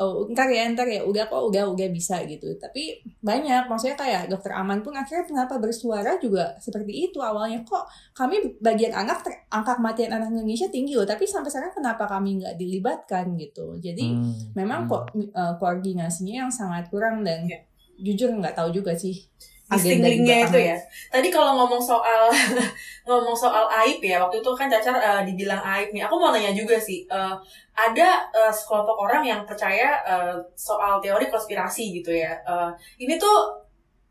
oh, 0.00 0.24
ntar 0.32 0.48
ya 0.48 0.72
ntar 0.72 0.88
ya 0.88 1.04
udah 1.04 1.28
kok 1.28 1.52
udah 1.52 1.68
udah 1.68 1.88
bisa 1.92 2.24
gitu 2.24 2.56
tapi 2.56 3.04
banyak 3.20 3.68
maksudnya 3.68 3.92
kayak 3.92 4.32
dokter 4.32 4.56
aman 4.56 4.80
pun 4.80 4.96
akhirnya 4.96 5.28
kenapa 5.28 5.60
bersuara 5.60 6.16
juga 6.16 6.56
seperti 6.56 7.12
itu 7.12 7.20
awalnya 7.20 7.60
kok 7.60 7.84
kami 8.16 8.56
bagian 8.56 8.96
anak 8.96 9.20
ter, 9.20 9.36
angka 9.52 9.76
kematian 9.76 10.16
anak 10.16 10.32
Indonesia 10.32 10.72
tinggi 10.72 10.96
loh 10.96 11.04
tapi 11.04 11.28
sampai 11.28 11.52
sekarang 11.52 11.76
kenapa 11.76 12.08
kami 12.08 12.40
nggak 12.40 12.56
dilibatkan 12.56 13.36
gitu 13.36 13.76
jadi 13.84 14.16
hmm. 14.16 14.56
memang 14.56 14.88
hmm. 14.88 14.90
kok 14.96 15.04
uh, 15.36 15.54
koordinasinya 15.60 16.48
yang 16.48 16.52
sangat 16.52 16.88
kurang 16.88 17.20
dan 17.20 17.44
yeah. 17.44 17.60
jujur 18.00 18.32
nggak 18.32 18.56
tahu 18.56 18.72
juga 18.72 18.96
sih 18.96 19.28
missing 19.66 19.98
linknya 19.98 20.46
itu 20.46 20.58
ya. 20.62 20.76
Tadi 21.10 21.28
kalau 21.30 21.58
ngomong 21.58 21.82
soal 21.82 22.30
ngomong 23.08 23.34
soal 23.34 23.66
aib 23.82 23.98
ya, 23.98 24.22
waktu 24.22 24.38
itu 24.38 24.50
kan 24.54 24.70
Cacar 24.70 24.94
uh, 24.98 25.22
dibilang 25.26 25.58
aib 25.78 25.90
nih. 25.90 26.06
Aku 26.06 26.18
mau 26.18 26.30
nanya 26.30 26.54
juga 26.54 26.78
sih, 26.78 27.02
uh, 27.10 27.34
ada 27.74 28.22
uh, 28.30 28.52
sekelompok 28.52 28.94
orang 28.94 29.26
yang 29.26 29.40
percaya 29.42 29.98
uh, 30.06 30.38
soal 30.54 31.02
teori 31.02 31.26
konspirasi 31.26 31.98
gitu 31.98 32.14
ya. 32.14 32.38
Uh, 32.46 32.70
ini 33.02 33.18
tuh 33.18 33.58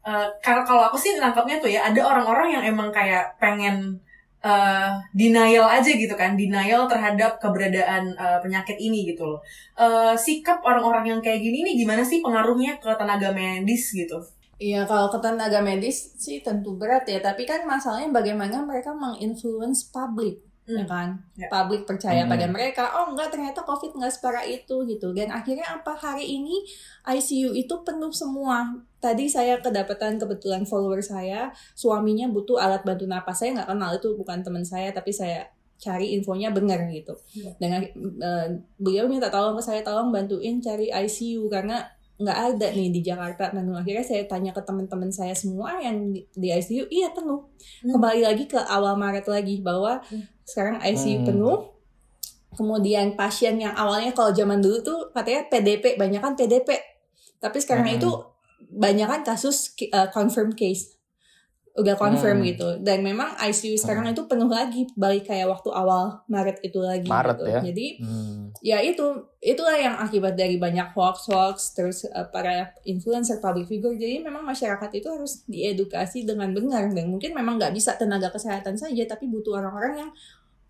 uh, 0.03 0.27
kalau 0.43 0.83
aku 0.91 0.99
sih 0.99 1.15
nangkapnya 1.15 1.63
tuh 1.63 1.71
ya, 1.71 1.87
ada 1.87 2.03
orang-orang 2.03 2.59
yang 2.59 2.63
emang 2.75 2.91
kayak 2.91 3.39
pengen 3.39 3.95
uh, 4.43 4.91
denial 5.15 5.71
aja 5.71 5.87
gitu 5.87 6.13
kan, 6.19 6.35
denial 6.35 6.83
terhadap 6.85 7.39
keberadaan 7.39 8.11
uh, 8.19 8.43
penyakit 8.43 8.75
ini 8.75 9.07
gitu 9.07 9.23
loh. 9.23 9.39
Uh, 9.79 10.11
sikap 10.19 10.59
orang-orang 10.67 11.15
yang 11.15 11.19
kayak 11.23 11.39
gini 11.39 11.63
nih 11.63 11.75
gimana 11.87 12.03
sih 12.03 12.19
pengaruhnya 12.19 12.75
ke 12.83 12.91
tenaga 12.99 13.31
medis 13.31 13.95
gitu? 13.95 14.19
Iya, 14.55 14.87
kalau 14.87 15.11
ke 15.11 15.19
tenaga 15.19 15.59
medis 15.59 16.15
sih 16.15 16.39
tentu 16.39 16.79
berat 16.79 17.03
ya. 17.05 17.19
Tapi 17.19 17.43
kan 17.43 17.67
masalahnya 17.67 18.11
bagaimana 18.15 18.63
mereka 18.63 18.95
menginfluence 18.95 19.91
publik 19.91 20.45
hmm. 20.65 20.77
ya 20.81 20.85
kan 20.85 21.09
ya. 21.37 21.47
publik 21.49 21.85
percaya 21.85 22.25
hmm. 22.25 22.31
pada 22.31 22.45
mereka 22.49 22.83
oh 23.01 23.13
enggak 23.13 23.29
ternyata 23.33 23.61
covid 23.61 23.93
nggak 23.93 24.13
separah 24.13 24.45
itu 24.45 24.85
gitu 24.89 25.13
dan 25.13 25.29
akhirnya 25.31 25.65
apa 25.69 25.93
hari 25.93 26.25
ini 26.25 26.65
ICU 27.05 27.53
itu 27.53 27.73
penuh 27.85 28.11
semua 28.11 28.73
tadi 28.99 29.29
saya 29.29 29.61
kedapatan 29.61 30.17
kebetulan 30.17 30.65
follower 30.65 31.01
saya 31.01 31.53
suaminya 31.77 32.25
butuh 32.29 32.57
alat 32.57 32.81
bantu 32.81 33.05
napas 33.05 33.41
saya 33.41 33.61
nggak 33.61 33.69
kenal 33.69 33.91
itu 33.93 34.09
bukan 34.17 34.41
teman 34.41 34.65
saya 34.65 34.89
tapi 34.89 35.13
saya 35.13 35.45
cari 35.75 36.15
infonya 36.15 36.55
benar 36.55 36.87
gitu 36.87 37.11
ya. 37.35 37.51
dengan 37.59 37.83
uh, 38.23 38.47
beliau 38.79 39.11
minta 39.11 39.27
tolong 39.27 39.59
ke 39.59 39.63
saya 39.63 39.83
tolong 39.83 40.07
bantuin 40.07 40.63
cari 40.63 40.87
ICU 40.87 41.51
karena 41.51 41.83
nggak 42.15 42.39
ada 42.55 42.67
nih 42.71 42.95
di 42.95 43.01
Jakarta 43.03 43.51
dan 43.51 43.67
akhirnya 43.75 44.05
saya 44.07 44.23
tanya 44.23 44.55
ke 44.55 44.63
teman-teman 44.63 45.11
saya 45.11 45.35
semua 45.35 45.75
yang 45.83 46.15
di, 46.15 46.23
di 46.31 46.47
ICU 46.47 46.87
iya 46.87 47.11
penuh 47.11 47.43
hmm. 47.83 47.91
kembali 47.91 48.21
lagi 48.23 48.47
ke 48.47 48.55
awal 48.55 48.95
Maret 48.95 49.27
lagi 49.27 49.59
bahwa 49.59 49.99
hmm. 49.99 50.23
sekarang 50.47 50.79
ICU 50.79 51.19
hmm. 51.19 51.27
penuh 51.27 51.57
kemudian 52.55 53.19
pasien 53.19 53.59
yang 53.59 53.75
awalnya 53.75 54.15
kalau 54.15 54.31
zaman 54.31 54.63
dulu 54.63 54.79
tuh 54.79 54.99
katanya 55.11 55.51
PDP 55.51 55.99
banyak 55.99 56.23
kan 56.23 56.39
PDP 56.39 56.79
tapi 57.43 57.59
sekarang 57.59 57.91
hmm. 57.91 57.97
itu 57.99 58.09
banyak 58.71 59.07
kan 59.11 59.21
kasus 59.27 59.75
uh, 59.91 60.07
confirm 60.15 60.55
case 60.55 60.94
udah 61.75 61.99
confirm 61.99 62.39
hmm. 62.39 62.47
gitu 62.55 62.69
dan 62.79 63.03
memang 63.03 63.35
ICU 63.35 63.75
sekarang 63.75 64.07
hmm. 64.07 64.15
itu 64.15 64.23
penuh 64.31 64.47
lagi 64.47 64.87
balik 64.95 65.27
kayak 65.27 65.51
waktu 65.51 65.75
awal 65.75 66.23
Maret 66.31 66.63
itu 66.63 66.79
lagi 66.79 67.03
Maret 67.03 67.35
gitu. 67.35 67.45
ya 67.51 67.59
jadi 67.59 67.87
hmm. 67.99 68.41
ya 68.63 68.77
itu 68.79 69.05
itulah 69.43 69.75
yang 69.75 69.99
akibat 69.99 70.39
dari 70.39 70.55
banyak 70.55 70.95
hoax 70.95 71.27
hoax 71.27 71.75
terus 71.75 72.07
uh, 72.07 72.31
para 72.31 72.71
influencer 72.87 73.43
public 73.43 73.67
figure 73.67 73.91
jadi 73.91 74.23
memang 74.23 74.47
masyarakat 74.47 74.87
itu 74.95 75.07
harus 75.11 75.43
diedukasi 75.51 76.23
dengan 76.23 76.55
benar 76.55 76.87
dan 76.95 77.11
mungkin 77.11 77.35
memang 77.35 77.59
nggak 77.59 77.75
bisa 77.75 77.99
tenaga 77.99 78.31
kesehatan 78.31 78.79
saja 78.79 79.03
tapi 79.11 79.27
butuh 79.27 79.59
orang-orang 79.59 80.07
yang 80.07 80.11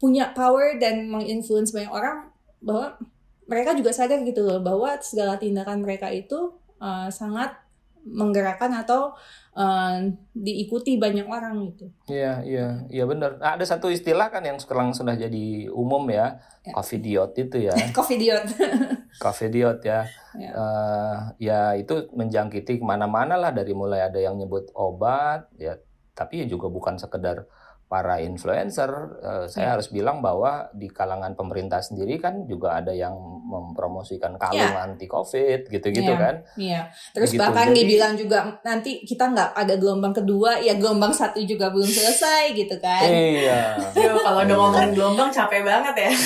punya 0.01 0.33
power 0.33 0.81
dan 0.81 1.05
menginfluence 1.05 1.69
banyak 1.69 1.93
orang 1.93 2.33
bahwa 2.65 2.97
mereka 3.45 3.77
juga 3.77 3.93
sadar 3.93 4.25
gitu 4.25 4.41
loh 4.41 4.57
bahwa 4.57 4.97
segala 5.05 5.37
tindakan 5.37 5.85
mereka 5.85 6.09
itu 6.09 6.57
uh, 6.81 7.13
sangat 7.13 7.61
menggerakkan 8.05 8.69
atau 8.73 9.17
uh, 9.55 9.97
diikuti 10.35 10.99
banyak 10.99 11.25
orang 11.25 11.71
gitu. 11.71 11.87
Iya, 12.11 12.43
iya, 12.43 12.67
iya 12.91 13.03
benar. 13.07 13.39
Nah, 13.39 13.55
ada 13.55 13.65
satu 13.65 13.87
istilah 13.89 14.29
kan 14.29 14.43
yang 14.43 14.59
sekarang 14.59 14.91
sudah 14.91 15.15
jadi 15.15 15.71
umum 15.71 16.03
ya, 16.11 16.37
ya. 16.61 16.75
covidiot 16.75 17.31
itu 17.39 17.57
ya. 17.71 17.73
covidiot. 17.97 18.45
covidiot 19.23 19.79
ya. 19.81 20.05
Ya. 20.35 20.51
Uh, 20.51 21.17
ya 21.39 21.59
itu 21.79 22.11
menjangkiti 22.11 22.83
ke 22.83 22.85
mana-mana 22.85 23.39
lah 23.39 23.55
dari 23.55 23.71
mulai 23.71 24.03
ada 24.03 24.19
yang 24.19 24.35
nyebut 24.35 24.69
obat 24.75 25.47
ya, 25.55 25.79
tapi 26.11 26.43
ya 26.43 26.45
juga 26.45 26.67
bukan 26.67 26.99
sekedar 26.99 27.47
para 27.85 28.17
influencer, 28.17 28.89
uh, 29.21 29.45
saya 29.45 29.69
hmm. 29.69 29.73
harus 29.77 29.87
bilang 29.93 30.17
bahwa 30.19 30.73
di 30.73 30.89
kalangan 30.89 31.37
pemerintah 31.37 31.85
sendiri 31.85 32.17
kan 32.17 32.49
juga 32.49 32.81
ada 32.81 32.89
yang 32.89 33.13
mempromosikan 33.45 34.41
kalung 34.41 34.73
yeah. 34.73 34.85
anti 34.89 35.05
covid 35.05 35.69
gitu-gitu 35.69 36.09
yeah. 36.09 36.19
kan. 36.19 36.35
Iya. 36.57 36.71
Yeah. 36.73 36.83
Terus 37.13 37.29
gitu. 37.37 37.41
bahkan 37.45 37.69
Jadi, 37.69 37.77
dibilang 37.85 38.13
juga 38.17 38.37
nanti 38.65 39.05
kita 39.05 39.29
nggak 39.29 39.49
ada 39.53 39.73
gelombang 39.77 40.17
kedua, 40.17 40.57
ya 40.57 40.73
gelombang 40.81 41.13
satu 41.13 41.37
juga 41.45 41.69
belum 41.69 41.87
selesai 41.87 42.57
gitu 42.57 42.75
kan. 42.81 43.05
Iya. 43.05 43.77
kalau 44.25 44.41
udah 44.41 44.55
ngomongin 44.57 44.91
gelombang 44.97 45.29
capek 45.29 45.61
banget 45.61 46.09
ya. 46.09 46.11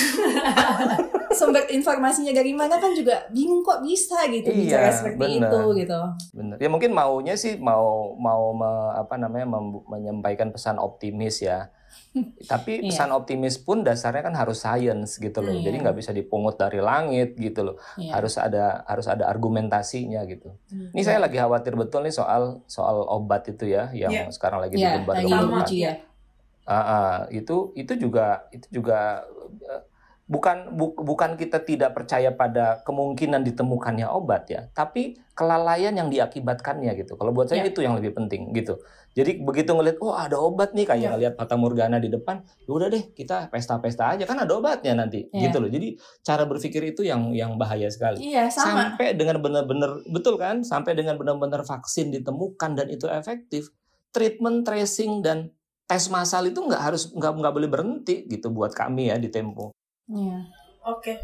Sumber 1.30 1.62
informasinya 1.70 2.34
dari 2.34 2.50
mana 2.50 2.80
kan 2.82 2.90
juga 2.90 3.28
bingung 3.30 3.62
kok 3.62 3.84
bisa 3.86 4.26
gitu 4.26 4.50
iya, 4.50 4.58
bicara 4.58 4.88
seperti 4.90 5.38
bener. 5.38 5.46
itu 5.46 5.60
gitu. 5.84 6.00
Bener. 6.34 6.56
Ya 6.58 6.68
mungkin 6.72 6.90
maunya 6.90 7.38
sih 7.38 7.54
mau 7.60 8.18
mau 8.18 8.50
me, 8.50 8.70
apa 8.98 9.14
namanya 9.14 9.46
mem, 9.46 9.78
menyampaikan 9.86 10.50
pesan 10.50 10.80
optimis 10.80 11.44
ya. 11.44 11.59
Tapi 12.42 12.82
iya. 12.82 12.90
pesan 12.90 13.14
optimis 13.14 13.54
pun 13.62 13.86
dasarnya 13.86 14.26
kan 14.26 14.34
harus 14.34 14.66
science 14.66 15.22
gitu 15.22 15.38
loh. 15.38 15.54
Iya. 15.54 15.70
Jadi 15.70 15.76
nggak 15.78 15.96
bisa 15.96 16.10
dipungut 16.10 16.58
dari 16.58 16.82
langit 16.82 17.38
gitu 17.38 17.62
loh. 17.62 17.76
Iya. 17.94 18.18
Harus 18.18 18.34
ada 18.34 18.82
harus 18.82 19.06
ada 19.06 19.30
argumentasinya 19.30 20.26
gitu. 20.26 20.50
Hmm. 20.74 20.90
Ini 20.90 21.02
saya 21.06 21.22
lagi 21.22 21.38
khawatir 21.38 21.78
betul 21.78 22.02
nih 22.02 22.14
soal 22.14 22.66
soal 22.66 23.06
obat 23.06 23.46
itu 23.46 23.70
ya 23.70 23.94
yang 23.94 24.10
yeah. 24.10 24.26
sekarang 24.34 24.58
lagi 24.58 24.74
yeah, 24.74 24.98
digembar-gemburkan. 24.98 25.70
Ya. 25.70 25.94
Uh, 26.66 26.74
uh, 26.74 27.14
itu 27.30 27.70
itu 27.78 27.92
juga 27.94 28.46
itu 28.50 28.66
juga 28.82 29.26
uh, 29.70 29.82
bukan 30.30 30.78
bu, 30.78 30.94
bukan 30.94 31.34
kita 31.34 31.58
tidak 31.66 31.90
percaya 31.90 32.30
pada 32.30 32.86
kemungkinan 32.86 33.42
ditemukannya 33.42 34.06
obat 34.06 34.46
ya, 34.46 34.70
tapi 34.70 35.18
kelalaian 35.34 35.90
yang 35.90 36.06
diakibatkannya 36.06 36.94
gitu. 37.02 37.18
Kalau 37.18 37.34
buat 37.34 37.50
saya 37.50 37.66
ya. 37.66 37.74
itu 37.74 37.82
yang 37.82 37.98
lebih 37.98 38.14
penting 38.14 38.54
gitu. 38.54 38.78
Jadi 39.10 39.42
begitu 39.42 39.74
ngeliat, 39.74 39.98
oh 39.98 40.14
ada 40.14 40.38
obat 40.38 40.70
nih 40.70 40.86
kayak 40.86 41.02
ya. 41.02 41.10
ngeliat 41.10 41.34
Fata 41.34 41.58
Morgana 41.58 41.98
di 41.98 42.06
depan, 42.06 42.46
ya 42.62 42.70
udah 42.70 42.86
deh 42.86 43.10
kita 43.10 43.50
pesta-pesta 43.50 44.14
aja 44.14 44.22
kan 44.22 44.38
ada 44.38 44.54
obatnya 44.54 44.94
nanti 44.94 45.26
ya. 45.34 45.50
gitu 45.50 45.58
loh. 45.58 45.66
Jadi 45.66 45.98
cara 46.22 46.46
berpikir 46.46 46.94
itu 46.94 47.02
yang 47.02 47.34
yang 47.34 47.58
bahaya 47.58 47.90
sekali. 47.90 48.22
Iya 48.22 48.54
sama. 48.54 48.94
Sampai 48.94 49.18
dengan 49.18 49.42
benar-benar 49.42 50.06
betul 50.06 50.38
kan, 50.38 50.62
sampai 50.62 50.94
dengan 50.94 51.18
benar-benar 51.18 51.66
vaksin 51.66 52.14
ditemukan 52.14 52.78
dan 52.78 52.86
itu 52.86 53.10
efektif, 53.10 53.74
treatment, 54.14 54.62
tracing 54.62 55.26
dan 55.26 55.50
tes 55.90 56.06
massal 56.06 56.46
itu 56.46 56.62
nggak 56.62 56.78
harus 56.86 57.10
nggak 57.10 57.32
nggak 57.34 57.54
boleh 57.58 57.66
berhenti 57.66 58.30
gitu 58.30 58.54
buat 58.54 58.70
kami 58.70 59.10
ya 59.10 59.18
di 59.18 59.26
Tempo. 59.26 59.74
Iya. 60.10 60.38
Oke. 60.84 61.14
Okay. 61.14 61.16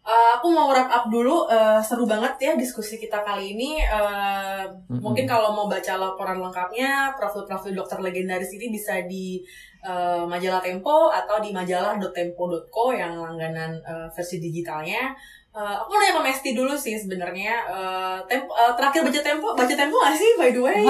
Uh, 0.00 0.40
aku 0.40 0.48
mau 0.48 0.72
wrap 0.72 0.88
up 0.88 1.04
dulu. 1.12 1.44
Uh, 1.44 1.78
seru 1.84 2.08
banget 2.08 2.34
ya 2.40 2.52
diskusi 2.56 2.96
kita 2.96 3.20
kali 3.20 3.52
ini. 3.52 3.84
Uh, 3.84 4.64
mm-hmm. 4.64 4.98
Mungkin 4.98 5.28
kalau 5.28 5.52
mau 5.52 5.68
baca 5.68 6.00
laporan 6.00 6.40
lengkapnya, 6.40 7.12
profil-profil 7.20 7.76
dokter 7.76 8.00
legendaris 8.00 8.50
ini 8.56 8.72
bisa 8.72 9.04
di 9.04 9.44
uh, 9.84 10.24
majalah 10.24 10.64
Tempo 10.64 11.12
atau 11.12 11.38
di 11.44 11.52
majalah.tempo.co 11.52 12.84
yang 12.96 13.20
langganan 13.20 13.76
uh, 13.84 14.08
versi 14.10 14.40
digitalnya. 14.40 15.12
Uh, 15.50 15.74
aku 15.82 15.98
nanya 15.98 16.14
ke 16.14 16.22
Mesti 16.22 16.50
dulu 16.54 16.74
sih 16.78 16.94
sebenarnya. 16.94 17.66
Uh, 17.66 18.18
tempo, 18.30 18.54
uh, 18.54 18.70
terakhir 18.78 19.02
baca 19.02 19.20
Tempo, 19.20 19.48
baca 19.58 19.74
Tempo 19.74 19.96
gak 19.98 20.14
sih 20.14 20.30
by 20.38 20.50
the 20.54 20.62
way? 20.62 20.82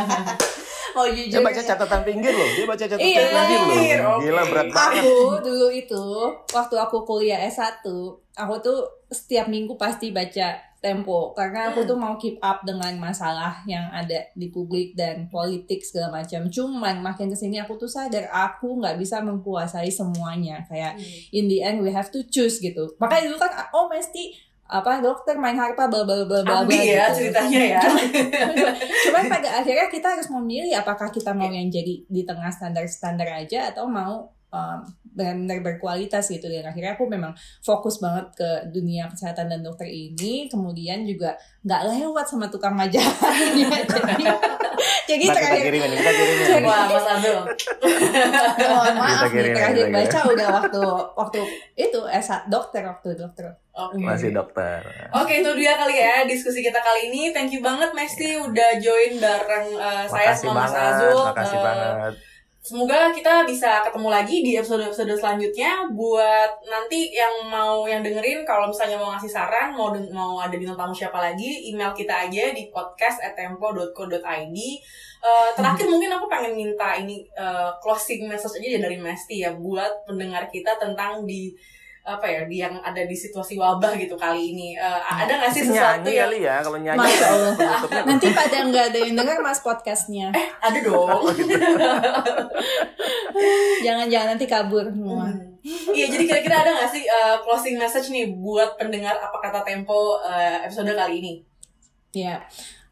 oh 0.96 1.06
jujur. 1.12 1.40
Dia 1.40 1.44
baca 1.44 1.60
catatan 1.60 2.00
pinggir 2.00 2.32
loh. 2.32 2.48
Dia 2.56 2.64
baca 2.64 2.84
catatan 2.88 3.04
iya, 3.04 3.44
pinggir 3.68 4.00
loh. 4.00 4.16
Okay. 4.16 4.32
Gila 4.32 4.42
berat 4.48 4.68
banget. 4.72 5.02
Aku 5.04 5.36
dulu 5.44 5.68
itu 5.68 6.04
waktu 6.56 6.76
aku 6.80 6.96
kuliah 7.04 7.44
S1, 7.44 7.84
aku 8.32 8.54
tuh 8.64 8.78
setiap 9.12 9.52
minggu 9.52 9.76
pasti 9.76 10.16
baca 10.16 10.56
Tempo 10.84 11.32
karena 11.32 11.72
aku 11.72 11.80
hmm. 11.80 11.88
tuh 11.88 11.96
mau 11.96 12.14
keep 12.20 12.36
up 12.44 12.60
dengan 12.68 12.92
masalah 13.00 13.64
yang 13.64 13.88
ada 13.88 14.28
di 14.36 14.52
publik 14.52 14.92
dan 14.92 15.32
politik 15.32 15.80
segala 15.80 16.20
macam. 16.20 16.44
Cuman 16.52 17.00
makin 17.00 17.32
ke 17.32 17.36
sini 17.40 17.56
aku 17.56 17.80
tuh 17.80 17.88
sadar 17.88 18.28
aku 18.28 18.84
nggak 18.84 19.00
bisa 19.00 19.24
menguasai 19.24 19.88
semuanya. 19.88 20.60
Kayak 20.68 21.00
hmm. 21.00 21.40
in 21.40 21.44
the 21.48 21.64
end 21.64 21.80
we 21.80 21.88
have 21.88 22.12
to 22.12 22.20
choose 22.28 22.60
gitu. 22.60 22.92
Makanya 23.00 23.32
dulu 23.32 23.38
kan 23.40 23.52
oh 23.72 23.88
mesti 23.88 24.52
apa 24.64 25.04
dokter 25.04 25.36
main 25.36 25.60
harpa 25.60 25.92
bla 25.92 26.08
bla 26.08 26.24
bla 26.24 26.40
bla 26.40 26.64
ya 26.72 27.12
gitu. 27.12 27.28
ceritanya 27.28 27.60
ya 27.76 27.82
cuman 29.04 29.28
pada 29.28 29.60
akhirnya 29.60 29.92
kita 29.92 30.16
harus 30.16 30.32
memilih 30.32 30.72
apakah 30.80 31.12
kita 31.12 31.36
mau 31.36 31.52
yang 31.52 31.68
jadi 31.68 32.00
di 32.08 32.22
tengah 32.24 32.48
standar 32.48 32.88
standar 32.88 33.28
aja 33.28 33.68
atau 33.68 33.84
mau 33.84 34.32
um, 34.54 34.78
benar-benar 35.14 35.58
berkualitas 35.62 36.30
gitu 36.30 36.46
dan 36.50 36.70
akhirnya 36.70 36.94
aku 36.94 37.06
memang 37.10 37.34
fokus 37.62 37.98
banget 38.02 38.34
ke 38.34 38.50
dunia 38.70 39.10
kesehatan 39.10 39.50
dan 39.50 39.62
dokter 39.62 39.86
ini 39.86 40.50
kemudian 40.50 41.06
juga 41.06 41.38
nggak 41.62 41.82
lewat 41.90 42.26
sama 42.26 42.46
tukang 42.50 42.74
majalahnya 42.74 43.82
jadi 43.94 44.26
jadi 45.04 45.24
nah, 45.28 45.34
terakhir 45.36 45.62
kita 45.68 45.86
kita 46.00 46.10
kirimin. 46.16 46.62
Wah, 46.64 46.84
Mas 46.88 47.06
Abdul. 47.06 47.42
Mohon 48.72 48.94
maaf 48.96 49.30
nih, 49.30 49.52
terakhir 49.52 49.86
baca 49.92 50.18
udah 50.32 50.48
waktu 50.60 50.82
waktu 51.16 51.38
itu 51.76 52.00
S 52.08 52.28
dokter 52.48 52.82
waktu 52.88 53.08
dokter. 53.16 53.44
Okay. 53.74 54.00
Masih 54.00 54.30
dokter. 54.30 54.80
Oke, 55.10 55.26
okay, 55.26 55.36
itu 55.42 55.50
dia 55.58 55.74
kali 55.74 55.98
ya 55.98 56.22
diskusi 56.24 56.62
kita 56.62 56.78
kali 56.78 57.10
ini. 57.10 57.34
Thank 57.34 57.52
you 57.52 57.60
banget 57.60 57.90
Mesti 57.90 58.38
yeah. 58.38 58.46
udah 58.46 58.70
join 58.78 59.12
bareng 59.18 59.68
uh, 59.74 60.04
saya 60.06 60.30
sama 60.32 60.64
Mas 60.64 60.74
Azul. 60.74 61.18
Makasih 61.26 61.58
uh, 61.58 61.64
banget. 61.64 62.14
Semoga 62.64 63.12
kita 63.12 63.44
bisa 63.44 63.84
ketemu 63.84 64.08
lagi 64.08 64.40
di 64.40 64.56
episode-episode 64.56 65.20
selanjutnya. 65.20 65.84
Buat 65.92 66.64
nanti 66.64 67.12
yang 67.12 67.44
mau 67.52 67.84
yang 67.84 68.00
dengerin, 68.00 68.40
kalau 68.48 68.72
misalnya 68.72 68.96
mau 68.96 69.12
ngasih 69.12 69.28
saran, 69.28 69.76
mau 69.76 69.92
mau 70.08 70.40
ada 70.40 70.56
bintang 70.56 70.72
tamu 70.72 70.96
siapa 70.96 71.20
lagi, 71.20 71.68
email 71.68 71.92
kita 71.92 72.24
aja 72.24 72.56
di 72.56 72.72
podcast@tempo.co.id. 72.72 74.56
Uh, 75.20 75.52
terakhir 75.52 75.84
mungkin 75.92 76.08
aku 76.16 76.24
pengen 76.24 76.56
minta 76.56 76.96
ini 76.96 77.28
uh, 77.36 77.76
closing 77.84 78.24
message 78.24 78.56
aja 78.56 78.80
dari 78.80 78.96
Mesti 78.96 79.44
ya 79.44 79.52
buat 79.52 80.08
pendengar 80.08 80.48
kita 80.48 80.80
tentang 80.80 81.28
di 81.28 81.52
apa 82.04 82.28
ya 82.28 82.44
di 82.44 82.60
yang 82.60 82.76
ada 82.84 83.00
di 83.08 83.16
situasi 83.16 83.56
wabah 83.56 83.96
gitu 83.96 84.12
kali 84.14 84.52
ini. 84.52 84.76
Uh, 84.76 85.00
ada 85.00 85.40
nggak 85.40 85.52
sih 85.56 85.64
sesuatu 85.64 86.04
nyanyi 86.04 86.12
yang... 86.12 86.24
kali 86.28 86.38
ya 86.44 86.54
kalau 86.60 86.78
nyanyi. 86.78 87.00
Masya 87.00 87.26
Allah. 87.32 87.54
nanti 88.12 88.26
pada 88.36 88.56
nggak 88.68 88.84
ada 88.92 88.98
yang 89.00 89.14
dengar 89.16 89.36
mas 89.40 89.60
podcastnya. 89.64 90.28
Eh 90.36 90.48
ada 90.60 90.78
dong. 90.84 91.08
Oh, 91.24 91.32
gitu. 91.32 91.54
jangan 93.82 94.06
jangan 94.06 94.28
nanti 94.34 94.46
kabur 94.46 94.86
semua. 94.86 95.26
Hmm. 95.30 95.58
iya 95.96 96.06
jadi 96.06 96.24
kira-kira 96.28 96.60
ada 96.60 96.70
nggak 96.76 96.90
sih 96.92 97.02
uh, 97.08 97.36
closing 97.42 97.80
message 97.80 98.12
nih 98.12 98.30
buat 98.36 98.76
pendengar 98.78 99.16
apa 99.16 99.36
kata 99.40 99.64
tempo 99.64 100.20
uh, 100.20 100.58
episode 100.62 100.92
kali 100.92 101.18
ini? 101.18 101.32
Ya 102.14 102.44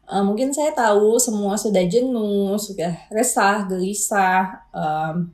uh, 0.09 0.23
mungkin 0.23 0.51
saya 0.51 0.71
tahu 0.75 1.15
semua 1.19 1.55
sudah 1.55 1.83
jenuh 1.87 2.55
sudah 2.59 2.91
resah 3.11 3.63
gelisah 3.67 4.67
um, 4.73 5.31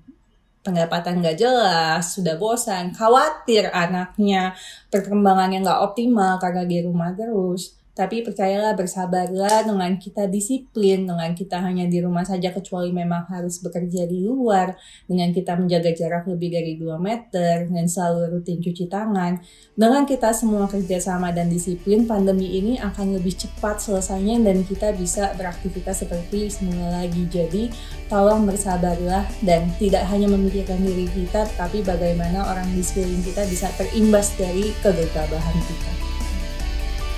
pendapatan 0.70 1.26
nggak 1.26 1.38
jelas, 1.42 2.14
sudah 2.14 2.38
bosan, 2.38 2.94
khawatir 2.94 3.74
anaknya 3.74 4.54
perkembangannya 4.94 5.66
nggak 5.66 5.82
optimal 5.82 6.38
karena 6.38 6.64
di 6.70 6.78
rumah 6.86 7.10
terus. 7.18 7.79
Tapi 8.00 8.24
percayalah 8.24 8.80
bersabarlah 8.80 9.68
dengan 9.68 10.00
kita 10.00 10.32
disiplin, 10.32 11.04
dengan 11.04 11.36
kita 11.36 11.60
hanya 11.60 11.84
di 11.84 12.00
rumah 12.00 12.24
saja 12.24 12.56
kecuali 12.56 12.96
memang 12.96 13.28
harus 13.28 13.60
bekerja 13.60 14.08
di 14.08 14.24
luar, 14.24 14.72
dengan 15.04 15.36
kita 15.36 15.60
menjaga 15.60 15.92
jarak 15.92 16.24
lebih 16.32 16.56
dari 16.56 16.80
2 16.80 16.96
meter, 16.96 17.68
dan 17.68 17.86
selalu 17.92 18.40
rutin 18.40 18.64
cuci 18.64 18.88
tangan. 18.88 19.44
Dengan 19.76 20.08
kita 20.08 20.32
semua 20.32 20.72
kerjasama 20.72 21.36
dan 21.36 21.52
disiplin, 21.52 22.08
pandemi 22.08 22.56
ini 22.56 22.80
akan 22.80 23.20
lebih 23.20 23.36
cepat 23.36 23.84
selesainya 23.84 24.40
dan 24.48 24.64
kita 24.64 24.96
bisa 24.96 25.36
beraktivitas 25.36 26.00
seperti 26.00 26.48
semula 26.48 27.04
lagi. 27.04 27.28
Jadi 27.28 27.68
tolong 28.08 28.48
bersabarlah 28.48 29.28
dan 29.44 29.68
tidak 29.76 30.08
hanya 30.08 30.32
memikirkan 30.32 30.80
diri 30.80 31.04
kita, 31.12 31.52
tapi 31.60 31.84
bagaimana 31.84 32.48
orang 32.48 32.72
di 32.72 32.80
sekeliling 32.80 33.28
kita 33.28 33.44
bisa 33.44 33.68
terimbas 33.76 34.32
dari 34.40 34.72
kegagahan 34.80 35.60
kita. 35.68 36.09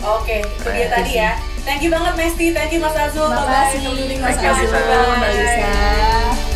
Oke, 0.02 0.42
itu 0.42 0.70
dia 0.74 0.88
tadi 0.90 1.12
ya. 1.22 1.32
Thank 1.62 1.86
you 1.86 1.94
banget 1.94 2.14
Mesti, 2.18 2.46
thank 2.58 2.74
you 2.74 2.82
Mas 2.82 2.98
Azul. 2.98 3.30
Makasih, 3.30 3.86
Mas 4.18 4.38
Azul, 4.42 4.70
Mbak 4.74 5.32
Lisa. 5.38 6.51